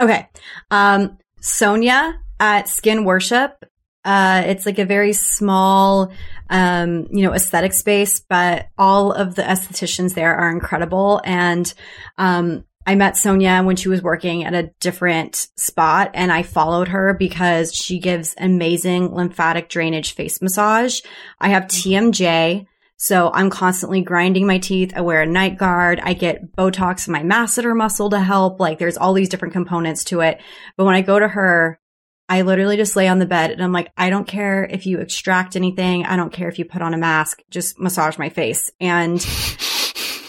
Okay. 0.00 0.28
Um, 0.70 1.18
Sonia 1.40 2.20
at 2.38 2.68
Skin 2.68 3.04
Worship. 3.04 3.64
Uh, 4.04 4.42
it's 4.46 4.66
like 4.66 4.78
a 4.78 4.84
very 4.84 5.12
small, 5.12 6.12
um, 6.50 7.08
you 7.10 7.22
know, 7.22 7.32
aesthetic 7.32 7.72
space, 7.72 8.20
but 8.20 8.68
all 8.76 9.12
of 9.12 9.34
the 9.34 9.42
estheticians 9.42 10.14
there 10.14 10.34
are 10.34 10.50
incredible. 10.50 11.20
And, 11.24 11.72
um, 12.18 12.64
I 12.86 12.96
met 12.96 13.16
Sonia 13.16 13.62
when 13.62 13.76
she 13.76 13.88
was 13.88 14.02
working 14.02 14.44
at 14.44 14.52
a 14.52 14.70
different 14.78 15.48
spot 15.56 16.10
and 16.12 16.30
I 16.30 16.42
followed 16.42 16.88
her 16.88 17.14
because 17.14 17.72
she 17.74 17.98
gives 17.98 18.34
amazing 18.36 19.14
lymphatic 19.14 19.70
drainage 19.70 20.12
face 20.12 20.42
massage. 20.42 21.00
I 21.40 21.48
have 21.48 21.64
TMJ. 21.64 22.66
So 22.96 23.30
I'm 23.34 23.50
constantly 23.50 24.02
grinding 24.02 24.46
my 24.46 24.58
teeth. 24.58 24.92
I 24.94 25.00
wear 25.00 25.20
a 25.20 25.26
night 25.26 25.58
guard. 25.58 26.00
I 26.02 26.14
get 26.14 26.54
Botox 26.54 27.06
in 27.06 27.12
my 27.12 27.22
masseter 27.22 27.76
muscle 27.76 28.10
to 28.10 28.20
help. 28.20 28.60
Like 28.60 28.78
there's 28.78 28.96
all 28.96 29.14
these 29.14 29.28
different 29.28 29.52
components 29.52 30.04
to 30.04 30.20
it. 30.20 30.40
But 30.76 30.84
when 30.84 30.94
I 30.94 31.02
go 31.02 31.18
to 31.18 31.26
her, 31.28 31.80
I 32.28 32.42
literally 32.42 32.76
just 32.76 32.96
lay 32.96 33.08
on 33.08 33.18
the 33.18 33.26
bed 33.26 33.50
and 33.50 33.62
I'm 33.62 33.72
like, 33.72 33.92
I 33.96 34.08
don't 34.08 34.26
care 34.26 34.64
if 34.64 34.86
you 34.86 34.98
extract 35.00 35.56
anything. 35.56 36.06
I 36.06 36.16
don't 36.16 36.32
care 36.32 36.48
if 36.48 36.58
you 36.58 36.64
put 36.64 36.80
on 36.80 36.94
a 36.94 36.98
mask. 36.98 37.42
Just 37.50 37.78
massage 37.78 38.18
my 38.18 38.30
face. 38.30 38.70
And 38.80 39.20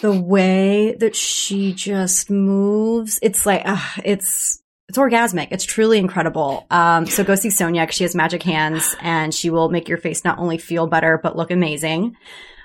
the 0.01 0.11
way 0.11 0.95
that 0.95 1.15
she 1.15 1.73
just 1.73 2.29
moves, 2.29 3.17
it's 3.21 3.45
like, 3.45 3.63
it's, 4.03 4.61
it's 4.89 4.97
orgasmic. 4.97 5.47
It's 5.51 5.63
truly 5.63 5.97
incredible. 5.97 6.67
Um, 6.69 7.05
so 7.05 7.23
go 7.23 7.35
see 7.35 7.49
Sonia 7.49 7.89
she 7.91 8.03
has 8.03 8.13
magic 8.13 8.43
hands 8.43 8.95
and 8.99 9.33
she 9.33 9.49
will 9.49 9.69
make 9.69 9.87
your 9.87 9.97
face 9.97 10.23
not 10.25 10.37
only 10.37 10.57
feel 10.57 10.87
better, 10.87 11.17
but 11.21 11.37
look 11.37 11.49
amazing. 11.49 12.17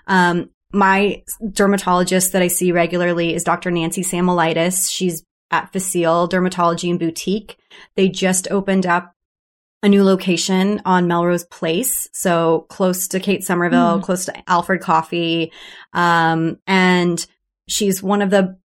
Um, 0.08 0.50
my 0.72 1.22
dermatologist 1.52 2.32
that 2.32 2.42
I 2.42 2.48
see 2.48 2.72
regularly 2.72 3.34
is 3.34 3.44
Dr. 3.44 3.70
Nancy 3.70 4.02
Samolitis. 4.02 4.90
She's 4.90 5.24
at 5.50 5.72
Facile 5.72 6.28
Dermatology 6.28 6.90
and 6.90 6.98
Boutique. 6.98 7.58
They 7.96 8.08
just 8.08 8.50
opened 8.50 8.86
up 8.86 9.14
a 9.82 9.88
new 9.88 10.04
location 10.04 10.82
on 10.84 11.08
Melrose 11.08 11.44
Place. 11.44 12.08
So 12.12 12.66
close 12.68 13.08
to 13.08 13.20
Kate 13.20 13.44
Somerville, 13.44 14.00
close 14.00 14.26
to 14.26 14.50
Alfred 14.50 14.80
Coffee. 14.80 15.52
Um, 15.92 16.58
and 16.66 17.24
she's 17.68 18.02
one 18.02 18.22
of 18.22 18.30
the 18.30 18.58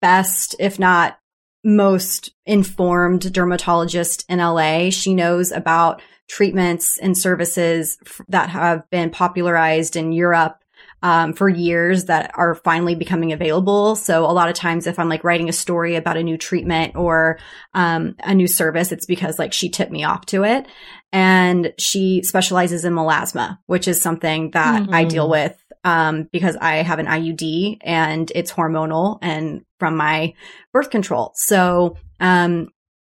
best, 0.00 0.54
if 0.58 0.78
not 0.78 1.18
most 1.64 2.30
informed 2.44 3.32
dermatologist 3.32 4.24
in 4.28 4.38
LA. 4.38 4.90
She 4.90 5.14
knows 5.14 5.50
about 5.50 6.02
treatments 6.28 6.98
and 6.98 7.16
services 7.16 7.98
f- 8.04 8.20
that 8.28 8.50
have 8.50 8.88
been 8.90 9.10
popularized 9.10 9.96
in 9.96 10.12
Europe 10.12 10.63
um, 11.04 11.34
for 11.34 11.50
years 11.50 12.06
that 12.06 12.30
are 12.34 12.54
finally 12.54 12.94
becoming 12.94 13.32
available. 13.32 13.94
So 13.94 14.24
a 14.24 14.32
lot 14.32 14.48
of 14.48 14.54
times 14.54 14.86
if 14.86 14.98
I'm 14.98 15.10
like 15.10 15.22
writing 15.22 15.50
a 15.50 15.52
story 15.52 15.96
about 15.96 16.16
a 16.16 16.22
new 16.22 16.38
treatment 16.38 16.96
or 16.96 17.38
um, 17.74 18.16
a 18.20 18.34
new 18.34 18.48
service, 18.48 18.90
it's 18.90 19.04
because 19.04 19.38
like 19.38 19.52
she 19.52 19.68
tipped 19.68 19.92
me 19.92 20.02
off 20.02 20.24
to 20.26 20.44
it. 20.44 20.66
And 21.12 21.74
she 21.78 22.22
specializes 22.24 22.86
in 22.86 22.94
melasma, 22.94 23.58
which 23.66 23.86
is 23.86 24.00
something 24.00 24.52
that 24.52 24.88
I 24.90 25.04
Mhm. 25.04 25.10
deal 25.10 25.28
with 25.28 25.54
um, 25.84 26.26
because 26.32 26.56
I 26.56 26.76
have 26.76 26.98
an 26.98 27.06
IUD 27.06 27.76
and 27.82 28.32
it's 28.34 28.50
hormonal 28.50 29.18
and 29.20 29.62
from 29.78 29.98
my 29.98 30.32
birth 30.72 30.88
control. 30.88 31.32
So 31.34 31.96
um, 32.18 32.68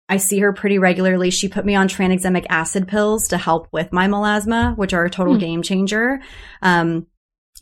I 0.09 0.17
see 0.17 0.39
her 0.39 0.51
pretty 0.51 0.79
regularly. 0.79 1.29
She 1.29 1.47
put 1.47 1.63
me 1.63 1.75
on 1.75 1.87
tranexamic 1.87 2.47
acid 2.49 2.87
pills 2.87 3.27
to 3.27 3.37
help 3.37 3.67
with 3.71 3.93
my 3.93 4.07
melasma, 4.07 4.75
which 4.77 4.93
are 4.93 5.05
a 5.05 5.09
total 5.11 5.35
Hmm. 5.35 5.39
game 5.39 5.61
changer. 5.61 6.21
Um, 6.63 7.05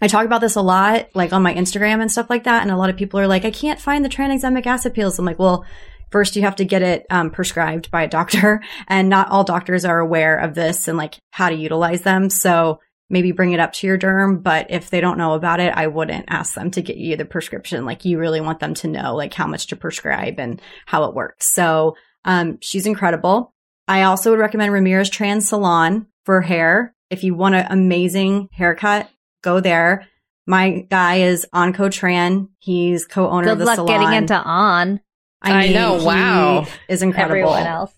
I 0.01 0.07
talk 0.07 0.25
about 0.25 0.41
this 0.41 0.55
a 0.55 0.61
lot, 0.61 1.09
like 1.13 1.31
on 1.31 1.43
my 1.43 1.53
Instagram 1.53 2.01
and 2.01 2.11
stuff 2.11 2.29
like 2.29 2.45
that. 2.45 2.63
And 2.63 2.71
a 2.71 2.77
lot 2.77 2.89
of 2.89 2.97
people 2.97 3.19
are 3.19 3.27
like, 3.27 3.45
I 3.45 3.51
can't 3.51 3.79
find 3.79 4.03
the 4.03 4.09
tranexamic 4.09 4.65
acid 4.65 4.93
pills. 4.95 5.19
I'm 5.19 5.25
like, 5.25 5.37
well, 5.37 5.65
first 6.09 6.35
you 6.35 6.41
have 6.41 6.55
to 6.57 6.65
get 6.65 6.81
it 6.81 7.05
um, 7.09 7.29
prescribed 7.29 7.91
by 7.91 8.03
a 8.03 8.07
doctor 8.07 8.63
and 8.87 9.09
not 9.09 9.29
all 9.29 9.43
doctors 9.43 9.85
are 9.85 9.99
aware 9.99 10.37
of 10.37 10.55
this 10.55 10.87
and 10.87 10.97
like 10.97 11.19
how 11.29 11.49
to 11.49 11.55
utilize 11.55 12.01
them. 12.01 12.29
So 12.29 12.79
maybe 13.11 13.31
bring 13.31 13.51
it 13.51 13.59
up 13.59 13.73
to 13.73 13.87
your 13.87 13.97
derm. 13.97 14.41
But 14.41 14.67
if 14.71 14.89
they 14.89 15.01
don't 15.01 15.17
know 15.17 15.33
about 15.33 15.59
it, 15.59 15.73
I 15.75 15.87
wouldn't 15.87 16.25
ask 16.29 16.55
them 16.55 16.71
to 16.71 16.81
get 16.81 16.97
you 16.97 17.15
the 17.15 17.25
prescription. 17.25 17.85
Like 17.85 18.05
you 18.05 18.17
really 18.17 18.41
want 18.41 18.59
them 18.59 18.73
to 18.75 18.87
know 18.87 19.15
like 19.15 19.33
how 19.33 19.47
much 19.47 19.67
to 19.67 19.75
prescribe 19.75 20.39
and 20.39 20.61
how 20.85 21.03
it 21.03 21.13
works. 21.13 21.53
So 21.53 21.95
um, 22.25 22.57
she's 22.61 22.85
incredible. 22.85 23.53
I 23.87 24.03
also 24.03 24.31
would 24.31 24.39
recommend 24.39 24.71
Ramirez 24.71 25.09
Trans 25.09 25.49
Salon 25.49 26.07
for 26.25 26.41
hair. 26.41 26.95
If 27.09 27.23
you 27.23 27.35
want 27.35 27.55
an 27.55 27.67
amazing 27.69 28.47
haircut, 28.53 29.09
go 29.41 29.59
there. 29.59 30.07
My 30.47 30.85
guy 30.89 31.17
is 31.17 31.45
Anh 31.53 31.73
Co 31.73 31.83
Tran. 31.83 32.49
He's 32.59 33.05
co-owner 33.05 33.45
Good 33.45 33.53
of 33.53 33.59
the 33.59 33.65
luck 33.65 33.75
salon. 33.75 33.87
getting 33.87 34.17
into 34.17 34.35
on 34.35 34.99
I 35.41 35.69
know, 35.69 35.99
he 35.99 36.05
wow. 36.05 36.67
is 36.87 37.01
incredible. 37.01 37.53
everyone 37.53 37.67
else. 37.67 37.93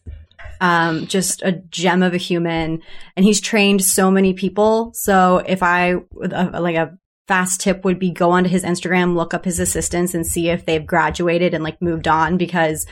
Um, 0.61 1.07
just 1.07 1.41
a 1.41 1.51
gem 1.51 2.03
of 2.03 2.13
a 2.13 2.17
human, 2.17 2.81
and 3.17 3.25
he's 3.25 3.41
trained 3.41 3.83
so 3.83 4.09
many 4.09 4.33
people. 4.33 4.91
So 4.93 5.43
if 5.45 5.61
I 5.61 5.93
uh, 5.93 6.61
like 6.61 6.75
a 6.75 6.97
fast 7.27 7.59
tip 7.61 7.83
would 7.83 7.99
be 7.99 8.11
go 8.11 8.31
onto 8.31 8.49
his 8.49 8.63
Instagram, 8.63 9.15
look 9.15 9.33
up 9.33 9.43
his 9.43 9.59
assistants, 9.59 10.13
and 10.13 10.25
see 10.25 10.49
if 10.49 10.65
they've 10.65 10.85
graduated 10.85 11.53
and 11.53 11.63
like 11.63 11.81
moved 11.81 12.07
on 12.07 12.37
because 12.37 12.85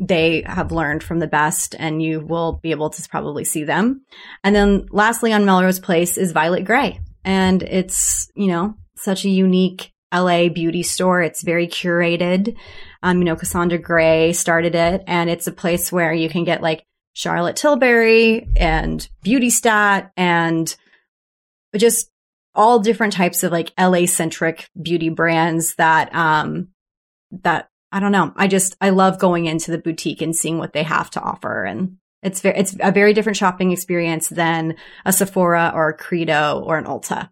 they 0.00 0.42
have 0.46 0.72
learned 0.72 1.04
from 1.04 1.20
the 1.20 1.28
best 1.28 1.76
and 1.78 2.02
you 2.02 2.18
will 2.18 2.54
be 2.54 2.72
able 2.72 2.90
to 2.90 3.08
probably 3.08 3.44
see 3.44 3.62
them. 3.62 4.04
And 4.42 4.54
then 4.54 4.88
lastly 4.90 5.32
on 5.32 5.44
Melrose 5.44 5.78
Place 5.78 6.18
is 6.18 6.32
Violet 6.32 6.64
Grey. 6.64 6.98
And 7.24 7.62
it's, 7.62 8.30
you 8.34 8.48
know, 8.48 8.74
such 8.96 9.24
a 9.24 9.30
unique 9.30 9.92
LA 10.12 10.48
beauty 10.48 10.82
store. 10.82 11.22
It's 11.22 11.42
very 11.42 11.66
curated. 11.66 12.56
Um, 13.02 13.18
you 13.18 13.24
know, 13.24 13.36
Cassandra 13.36 13.78
Grey 13.78 14.32
started 14.32 14.74
it 14.74 15.02
and 15.06 15.30
it's 15.30 15.46
a 15.46 15.52
place 15.52 15.90
where 15.90 16.12
you 16.12 16.28
can 16.28 16.44
get 16.44 16.62
like 16.62 16.84
Charlotte 17.14 17.56
Tilbury 17.56 18.48
and 18.56 19.06
Beauty 19.22 19.50
Stat 19.50 20.12
and 20.16 20.74
just 21.76 22.10
all 22.54 22.78
different 22.78 23.14
types 23.14 23.42
of 23.42 23.52
like 23.52 23.72
LA 23.78 24.06
centric 24.06 24.68
beauty 24.80 25.08
brands 25.08 25.74
that, 25.76 26.14
um, 26.14 26.68
that 27.30 27.68
I 27.90 28.00
don't 28.00 28.12
know. 28.12 28.32
I 28.36 28.46
just, 28.46 28.76
I 28.80 28.90
love 28.90 29.18
going 29.18 29.46
into 29.46 29.70
the 29.70 29.78
boutique 29.78 30.22
and 30.22 30.36
seeing 30.36 30.58
what 30.58 30.72
they 30.72 30.82
have 30.82 31.10
to 31.10 31.20
offer. 31.20 31.64
And 31.64 31.96
it's 32.22 32.40
very, 32.40 32.58
it's 32.58 32.76
a 32.80 32.92
very 32.92 33.12
different 33.12 33.36
shopping 33.36 33.72
experience 33.72 34.28
than 34.28 34.76
a 35.04 35.12
Sephora 35.12 35.72
or 35.74 35.88
a 35.88 35.96
Credo 35.96 36.62
or 36.64 36.78
an 36.78 36.84
Ulta. 36.84 37.30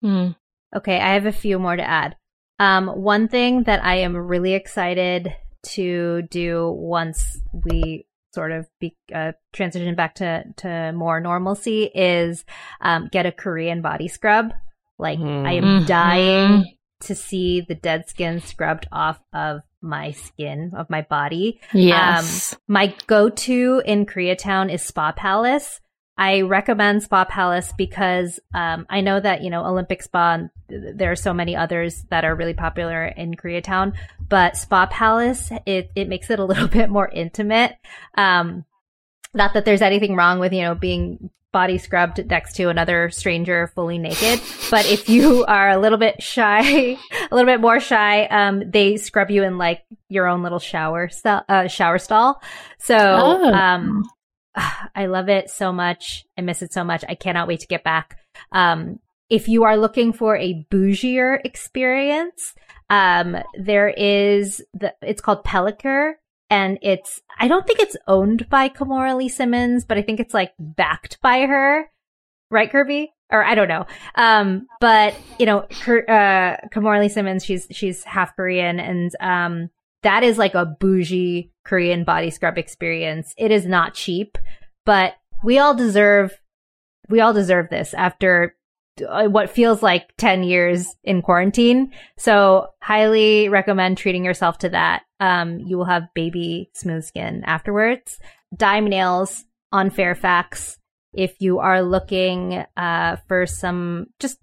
Hmm. 0.00 0.28
Okay, 0.74 0.98
I 0.98 1.14
have 1.14 1.26
a 1.26 1.32
few 1.32 1.58
more 1.58 1.76
to 1.76 1.82
add. 1.82 2.16
Um, 2.58 2.88
one 2.88 3.28
thing 3.28 3.64
that 3.64 3.84
I 3.84 3.96
am 3.96 4.16
really 4.16 4.54
excited 4.54 5.34
to 5.74 6.22
do 6.22 6.70
once 6.70 7.38
we 7.52 8.06
sort 8.34 8.52
of 8.52 8.66
be, 8.80 8.96
uh, 9.14 9.32
transition 9.52 9.94
back 9.94 10.14
to, 10.16 10.44
to 10.56 10.92
more 10.92 11.20
normalcy 11.20 11.84
is 11.94 12.44
um, 12.80 13.08
get 13.12 13.26
a 13.26 13.32
Korean 13.32 13.82
body 13.82 14.08
scrub. 14.08 14.52
Like, 14.98 15.18
I 15.18 15.52
am 15.54 15.64
Mhm. 15.64 15.86
dying 15.86 16.76
to 17.00 17.14
see 17.14 17.60
the 17.60 17.74
dead 17.74 18.08
skin 18.08 18.40
scrubbed 18.40 18.86
off 18.92 19.20
of 19.32 19.60
my 19.82 20.12
skin, 20.12 20.72
of 20.74 20.88
my 20.88 21.02
body. 21.02 21.60
Yes. 21.72 22.56
My 22.68 22.94
go 23.06 23.28
to 23.28 23.82
in 23.84 24.06
Koreatown 24.06 24.72
is 24.72 24.82
Spa 24.82 25.12
Palace. 25.12 25.80
I 26.16 26.42
recommend 26.42 27.02
Spa 27.02 27.24
Palace 27.24 27.72
because 27.76 28.38
um, 28.54 28.86
I 28.90 29.00
know 29.00 29.18
that, 29.18 29.42
you 29.42 29.50
know, 29.50 29.64
Olympic 29.64 30.02
Spa, 30.02 30.34
and 30.34 30.50
there 30.68 31.10
are 31.10 31.16
so 31.16 31.32
many 31.32 31.56
others 31.56 32.04
that 32.10 32.24
are 32.24 32.36
really 32.36 32.54
popular 32.54 33.06
in 33.06 33.34
Koreatown, 33.34 33.94
but 34.28 34.56
Spa 34.56 34.86
Palace, 34.86 35.50
it, 35.66 35.90
it 35.96 36.08
makes 36.08 36.30
it 36.30 36.38
a 36.38 36.44
little 36.52 36.68
bit 36.68 36.90
more 36.90 37.08
intimate. 37.08 37.74
Um, 38.16 38.64
not 39.34 39.54
that 39.54 39.64
there's 39.64 39.82
anything 39.82 40.14
wrong 40.14 40.38
with, 40.38 40.52
you 40.52 40.62
know, 40.62 40.74
being 40.74 41.30
body 41.52 41.78
scrubbed 41.78 42.24
next 42.28 42.56
to 42.56 42.68
another 42.68 43.10
stranger 43.10 43.66
fully 43.74 43.98
naked. 43.98 44.40
But 44.70 44.86
if 44.86 45.08
you 45.08 45.44
are 45.44 45.70
a 45.70 45.78
little 45.78 45.98
bit 45.98 46.22
shy, 46.22 46.62
a 47.30 47.34
little 47.34 47.50
bit 47.50 47.60
more 47.60 47.78
shy, 47.78 48.24
um, 48.26 48.70
they 48.70 48.96
scrub 48.96 49.30
you 49.30 49.42
in 49.42 49.58
like 49.58 49.82
your 50.08 50.26
own 50.26 50.42
little 50.42 50.58
shower 50.58 51.08
st- 51.08 51.44
uh, 51.48 51.68
shower 51.68 51.98
stall. 51.98 52.40
So, 52.78 52.96
Oh. 52.96 53.52
um, 53.52 54.04
I 54.94 55.06
love 55.06 55.28
it 55.28 55.50
so 55.50 55.72
much. 55.72 56.24
I 56.36 56.40
miss 56.40 56.62
it 56.62 56.72
so 56.72 56.84
much. 56.84 57.04
I 57.08 57.14
cannot 57.14 57.48
wait 57.48 57.60
to 57.60 57.66
get 57.66 57.84
back. 57.84 58.18
Um, 58.50 58.98
if 59.30 59.48
you 59.48 59.64
are 59.64 59.76
looking 59.76 60.12
for 60.12 60.36
a 60.36 60.66
bougier 60.70 61.38
experience, 61.44 62.54
um, 62.90 63.36
there 63.58 63.88
is 63.88 64.62
the, 64.74 64.94
it's 65.00 65.22
called 65.22 65.44
Pellicer 65.44 66.14
and 66.52 66.78
it's, 66.82 67.20
I 67.38 67.48
don't 67.48 67.66
think 67.66 67.80
it's 67.80 67.96
owned 68.06 68.48
by 68.50 68.68
Kimora 68.68 69.16
Lee 69.16 69.30
Simmons, 69.30 69.86
but 69.86 69.96
I 69.96 70.02
think 70.02 70.20
it's 70.20 70.34
like 70.34 70.52
backed 70.58 71.18
by 71.22 71.46
her. 71.46 71.90
Right, 72.50 72.70
Kirbie? 72.70 73.06
Or 73.30 73.42
I 73.42 73.54
don't 73.54 73.68
know. 73.68 73.86
Um, 74.16 74.66
but 74.78 75.14
you 75.38 75.46
know, 75.46 75.66
Kur- 75.80 76.04
uh, 76.06 76.68
Kimora 76.68 77.00
Lee 77.00 77.08
Simmons, 77.08 77.42
she's, 77.42 77.66
she's 77.70 78.04
half 78.04 78.36
Korean 78.36 78.78
and, 78.78 79.10
um, 79.20 79.70
that 80.02 80.24
is 80.24 80.36
like 80.36 80.54
a 80.54 80.66
bougie 80.66 81.52
Korean 81.64 82.04
body 82.04 82.28
scrub 82.30 82.58
experience. 82.58 83.32
It 83.38 83.50
is 83.50 83.64
not 83.64 83.94
cheap, 83.94 84.36
but 84.84 85.14
we 85.42 85.58
all 85.58 85.74
deserve, 85.74 86.38
we 87.08 87.20
all 87.20 87.32
deserve 87.32 87.70
this 87.70 87.94
after 87.94 88.54
what 89.08 89.50
feels 89.50 89.82
like 89.82 90.14
10 90.18 90.42
years 90.42 90.86
in 91.04 91.22
quarantine. 91.22 91.92
So 92.16 92.68
highly 92.80 93.48
recommend 93.48 93.98
treating 93.98 94.24
yourself 94.24 94.58
to 94.58 94.70
that. 94.70 95.02
Um, 95.20 95.60
you 95.60 95.78
will 95.78 95.84
have 95.84 96.14
baby 96.14 96.70
smooth 96.74 97.04
skin 97.04 97.44
afterwards. 97.44 98.18
Dime 98.56 98.86
nails 98.86 99.44
on 99.70 99.90
Fairfax. 99.90 100.78
If 101.14 101.34
you 101.40 101.58
are 101.58 101.82
looking, 101.82 102.64
uh, 102.76 103.16
for 103.28 103.46
some 103.46 104.06
just 104.18 104.38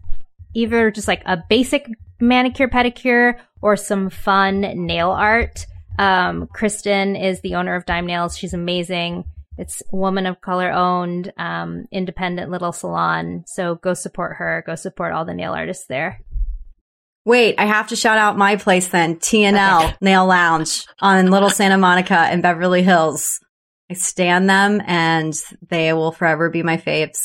either 0.54 0.92
just 0.92 1.08
like 1.08 1.24
a 1.26 1.44
basic 1.50 1.88
manicure 2.20 2.68
pedicure 2.68 3.40
or 3.62 3.76
some 3.76 4.10
fun 4.10 4.62
nail 4.62 5.12
art. 5.12 5.66
Um, 5.98 6.48
Kristen 6.54 7.16
is 7.16 7.42
the 7.42 7.56
owner 7.56 7.76
of 7.76 7.86
Dime 7.86 8.06
Nails. 8.06 8.38
She's 8.38 8.54
amazing. 8.54 9.26
It's 9.60 9.84
woman 9.92 10.26
of 10.26 10.40
color 10.40 10.72
owned, 10.72 11.34
um, 11.38 11.86
independent 11.92 12.50
little 12.50 12.72
salon. 12.72 13.44
So 13.46 13.76
go 13.76 13.94
support 13.94 14.38
her. 14.38 14.64
Go 14.66 14.76
support 14.76 15.12
all 15.12 15.26
the 15.26 15.34
nail 15.34 15.52
artists 15.52 15.86
there. 15.88 16.22
Wait, 17.26 17.56
I 17.58 17.66
have 17.66 17.90
to 17.90 17.98
shout 17.98 18.18
out 18.18 18.38
my 18.38 18.56
place 18.56 18.88
then. 18.88 19.18
TNL 19.18 19.98
Nail 20.02 20.26
Lounge 20.26 20.86
on 21.02 21.30
Little 21.30 21.50
Santa 21.50 21.78
Monica 21.78 22.16
and 22.18 22.42
Beverly 22.42 22.82
Hills. 22.82 23.42
I 23.92 23.96
stand 23.96 24.50
them 24.50 24.82
and 24.86 25.34
they 25.68 25.92
will 25.92 26.14
forever 26.14 26.50
be 26.50 26.64
my 26.64 26.78
faves. 26.78 27.20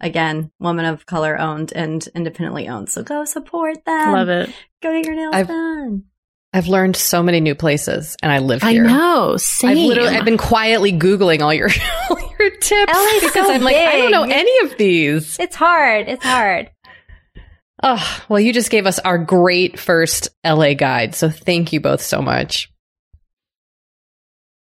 Again, 0.00 0.52
woman 0.60 0.84
of 0.84 1.06
color 1.06 1.36
owned 1.38 1.72
and 1.74 2.06
independently 2.14 2.68
owned. 2.68 2.88
So 2.88 3.02
go 3.02 3.24
support 3.24 3.84
them. 3.84 4.12
Love 4.12 4.28
it. 4.28 4.50
Go 4.80 4.92
get 4.92 5.04
your 5.06 5.16
nails 5.16 5.34
I've- 5.34 5.48
done. 5.48 6.04
I've 6.52 6.66
learned 6.66 6.96
so 6.96 7.22
many 7.22 7.40
new 7.40 7.54
places, 7.54 8.16
and 8.22 8.32
I 8.32 8.38
live 8.38 8.64
I 8.64 8.72
here. 8.72 8.84
know. 8.84 9.36
Same. 9.36 9.70
I've 9.70 9.78
literally 9.78 10.16
I've 10.16 10.24
been 10.24 10.36
quietly 10.36 10.92
googling 10.92 11.42
all 11.42 11.54
your 11.54 11.70
all 12.10 12.18
your 12.38 12.50
tips 12.50 12.92
LA's 12.92 13.20
because 13.20 13.46
so 13.46 13.52
I'm 13.52 13.62
like 13.62 13.76
I 13.76 13.98
don't 13.98 14.10
know 14.10 14.24
any 14.24 14.66
of 14.66 14.76
these. 14.76 15.38
It's 15.38 15.54
hard. 15.54 16.08
It's 16.08 16.24
hard. 16.24 16.70
Oh, 17.82 18.22
well, 18.28 18.40
you 18.40 18.52
just 18.52 18.70
gave 18.70 18.86
us 18.86 18.98
our 18.98 19.16
great 19.16 19.78
first 19.78 20.28
LA 20.44 20.74
guide, 20.74 21.14
so 21.14 21.30
thank 21.30 21.72
you 21.72 21.80
both 21.80 22.02
so 22.02 22.20
much. 22.20 22.70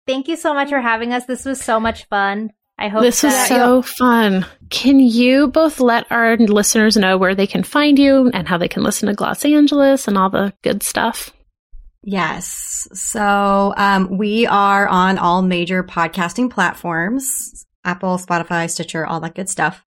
Thank 0.05 0.27
you 0.27 0.35
so 0.35 0.53
much 0.53 0.69
for 0.69 0.81
having 0.81 1.13
us. 1.13 1.25
This 1.25 1.45
was 1.45 1.61
so 1.61 1.79
much 1.79 2.05
fun. 2.05 2.51
I 2.77 2.87
hope 2.87 3.01
This 3.01 3.23
was 3.23 3.47
so 3.47 3.81
fun. 3.81 4.45
Can 4.69 4.99
you 4.99 5.47
both 5.47 5.79
let 5.79 6.11
our 6.11 6.37
listeners 6.37 6.97
know 6.97 7.17
where 7.17 7.35
they 7.35 7.47
can 7.47 7.63
find 7.63 7.99
you 7.99 8.29
and 8.33 8.47
how 8.47 8.57
they 8.57 8.67
can 8.67 8.83
listen 8.83 9.07
to 9.07 9.13
Gloss 9.15 9.43
Angeles 9.43 10.07
and 10.07 10.17
all 10.17 10.29
the 10.29 10.53
good 10.63 10.83
stuff? 10.83 11.31
Yes. 12.03 12.87
So 12.93 13.73
um, 13.75 14.17
we 14.17 14.47
are 14.47 14.87
on 14.87 15.17
all 15.17 15.41
major 15.41 15.83
podcasting 15.83 16.49
platforms 16.49 17.65
Apple, 17.85 18.17
Spotify, 18.17 18.69
Stitcher, 18.69 19.05
all 19.05 19.21
that 19.21 19.35
good 19.35 19.49
stuff. 19.49 19.85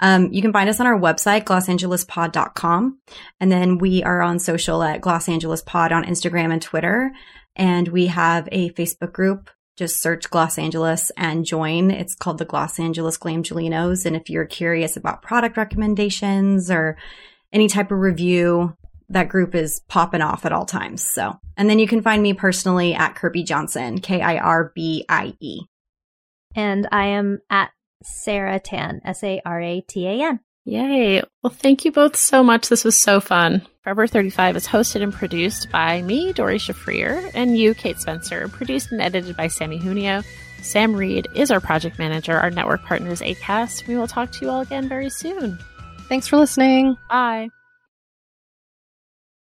Um, 0.00 0.32
you 0.32 0.42
can 0.42 0.52
find 0.52 0.68
us 0.68 0.80
on 0.80 0.86
our 0.86 0.98
website, 0.98 1.44
glosangelespod.com. 1.44 2.98
And 3.38 3.52
then 3.52 3.78
we 3.78 4.02
are 4.02 4.22
on 4.22 4.38
social 4.38 4.82
at 4.82 5.00
Gloss 5.00 5.28
Angeles 5.28 5.62
Pod 5.62 5.92
on 5.92 6.04
Instagram 6.04 6.52
and 6.52 6.62
Twitter. 6.62 7.12
And 7.54 7.88
we 7.88 8.06
have 8.06 8.48
a 8.50 8.70
Facebook 8.70 9.12
group. 9.12 9.50
Just 9.76 10.00
search 10.00 10.30
Gloss 10.30 10.58
Angeles 10.58 11.10
and 11.16 11.44
join. 11.44 11.90
It's 11.90 12.14
called 12.14 12.38
the 12.38 12.44
Gloss 12.44 12.78
Angeles 12.78 13.18
Glamgelinos. 13.18 14.06
And 14.06 14.16
if 14.16 14.30
you're 14.30 14.46
curious 14.46 14.96
about 14.96 15.22
product 15.22 15.56
recommendations 15.56 16.70
or 16.70 16.96
any 17.52 17.68
type 17.68 17.90
of 17.90 17.98
review, 17.98 18.76
that 19.08 19.28
group 19.28 19.54
is 19.54 19.80
popping 19.88 20.22
off 20.22 20.44
at 20.44 20.52
all 20.52 20.66
times. 20.66 21.04
So, 21.08 21.38
and 21.56 21.68
then 21.68 21.78
you 21.78 21.86
can 21.86 22.02
find 22.02 22.22
me 22.22 22.32
personally 22.34 22.94
at 22.94 23.14
Kirbie 23.14 23.44
Johnson, 23.44 24.00
K 24.00 24.20
I 24.20 24.38
R 24.38 24.72
B 24.74 25.04
I 25.08 25.34
E. 25.40 25.62
And 26.56 26.88
I 26.92 27.06
am 27.06 27.40
at 27.50 27.70
Sarah 28.02 28.60
Tan, 28.60 29.00
S 29.04 29.22
A 29.22 29.40
R 29.44 29.60
A 29.60 29.80
T 29.80 30.06
A 30.06 30.28
N. 30.28 30.40
Yay. 30.66 31.22
Well, 31.42 31.52
thank 31.52 31.84
you 31.84 31.92
both 31.92 32.16
so 32.16 32.42
much. 32.42 32.68
This 32.68 32.84
was 32.84 32.98
so 32.98 33.20
fun. 33.20 33.66
Forever 33.82 34.06
35 34.06 34.56
is 34.56 34.66
hosted 34.66 35.02
and 35.02 35.12
produced 35.12 35.70
by 35.70 36.00
me, 36.00 36.32
Doree 36.32 36.58
Shafrir, 36.58 37.30
and 37.34 37.58
you, 37.58 37.74
Kate 37.74 37.98
Spencer. 37.98 38.48
Produced 38.48 38.90
and 38.90 39.02
edited 39.02 39.36
by 39.36 39.48
Sammy 39.48 39.78
Junio. 39.78 40.22
Sam 40.62 40.94
Reed 40.94 41.28
is 41.34 41.50
our 41.50 41.60
project 41.60 41.98
manager. 41.98 42.38
Our 42.38 42.50
network 42.50 42.82
partner 42.82 43.10
is 43.10 43.20
ACAST. 43.20 43.86
We 43.86 43.96
will 43.96 44.08
talk 44.08 44.32
to 44.32 44.44
you 44.44 44.50
all 44.50 44.62
again 44.62 44.88
very 44.88 45.10
soon. 45.10 45.58
Thanks 46.08 46.26
for 46.26 46.38
listening. 46.38 46.96
Bye. 47.10 47.50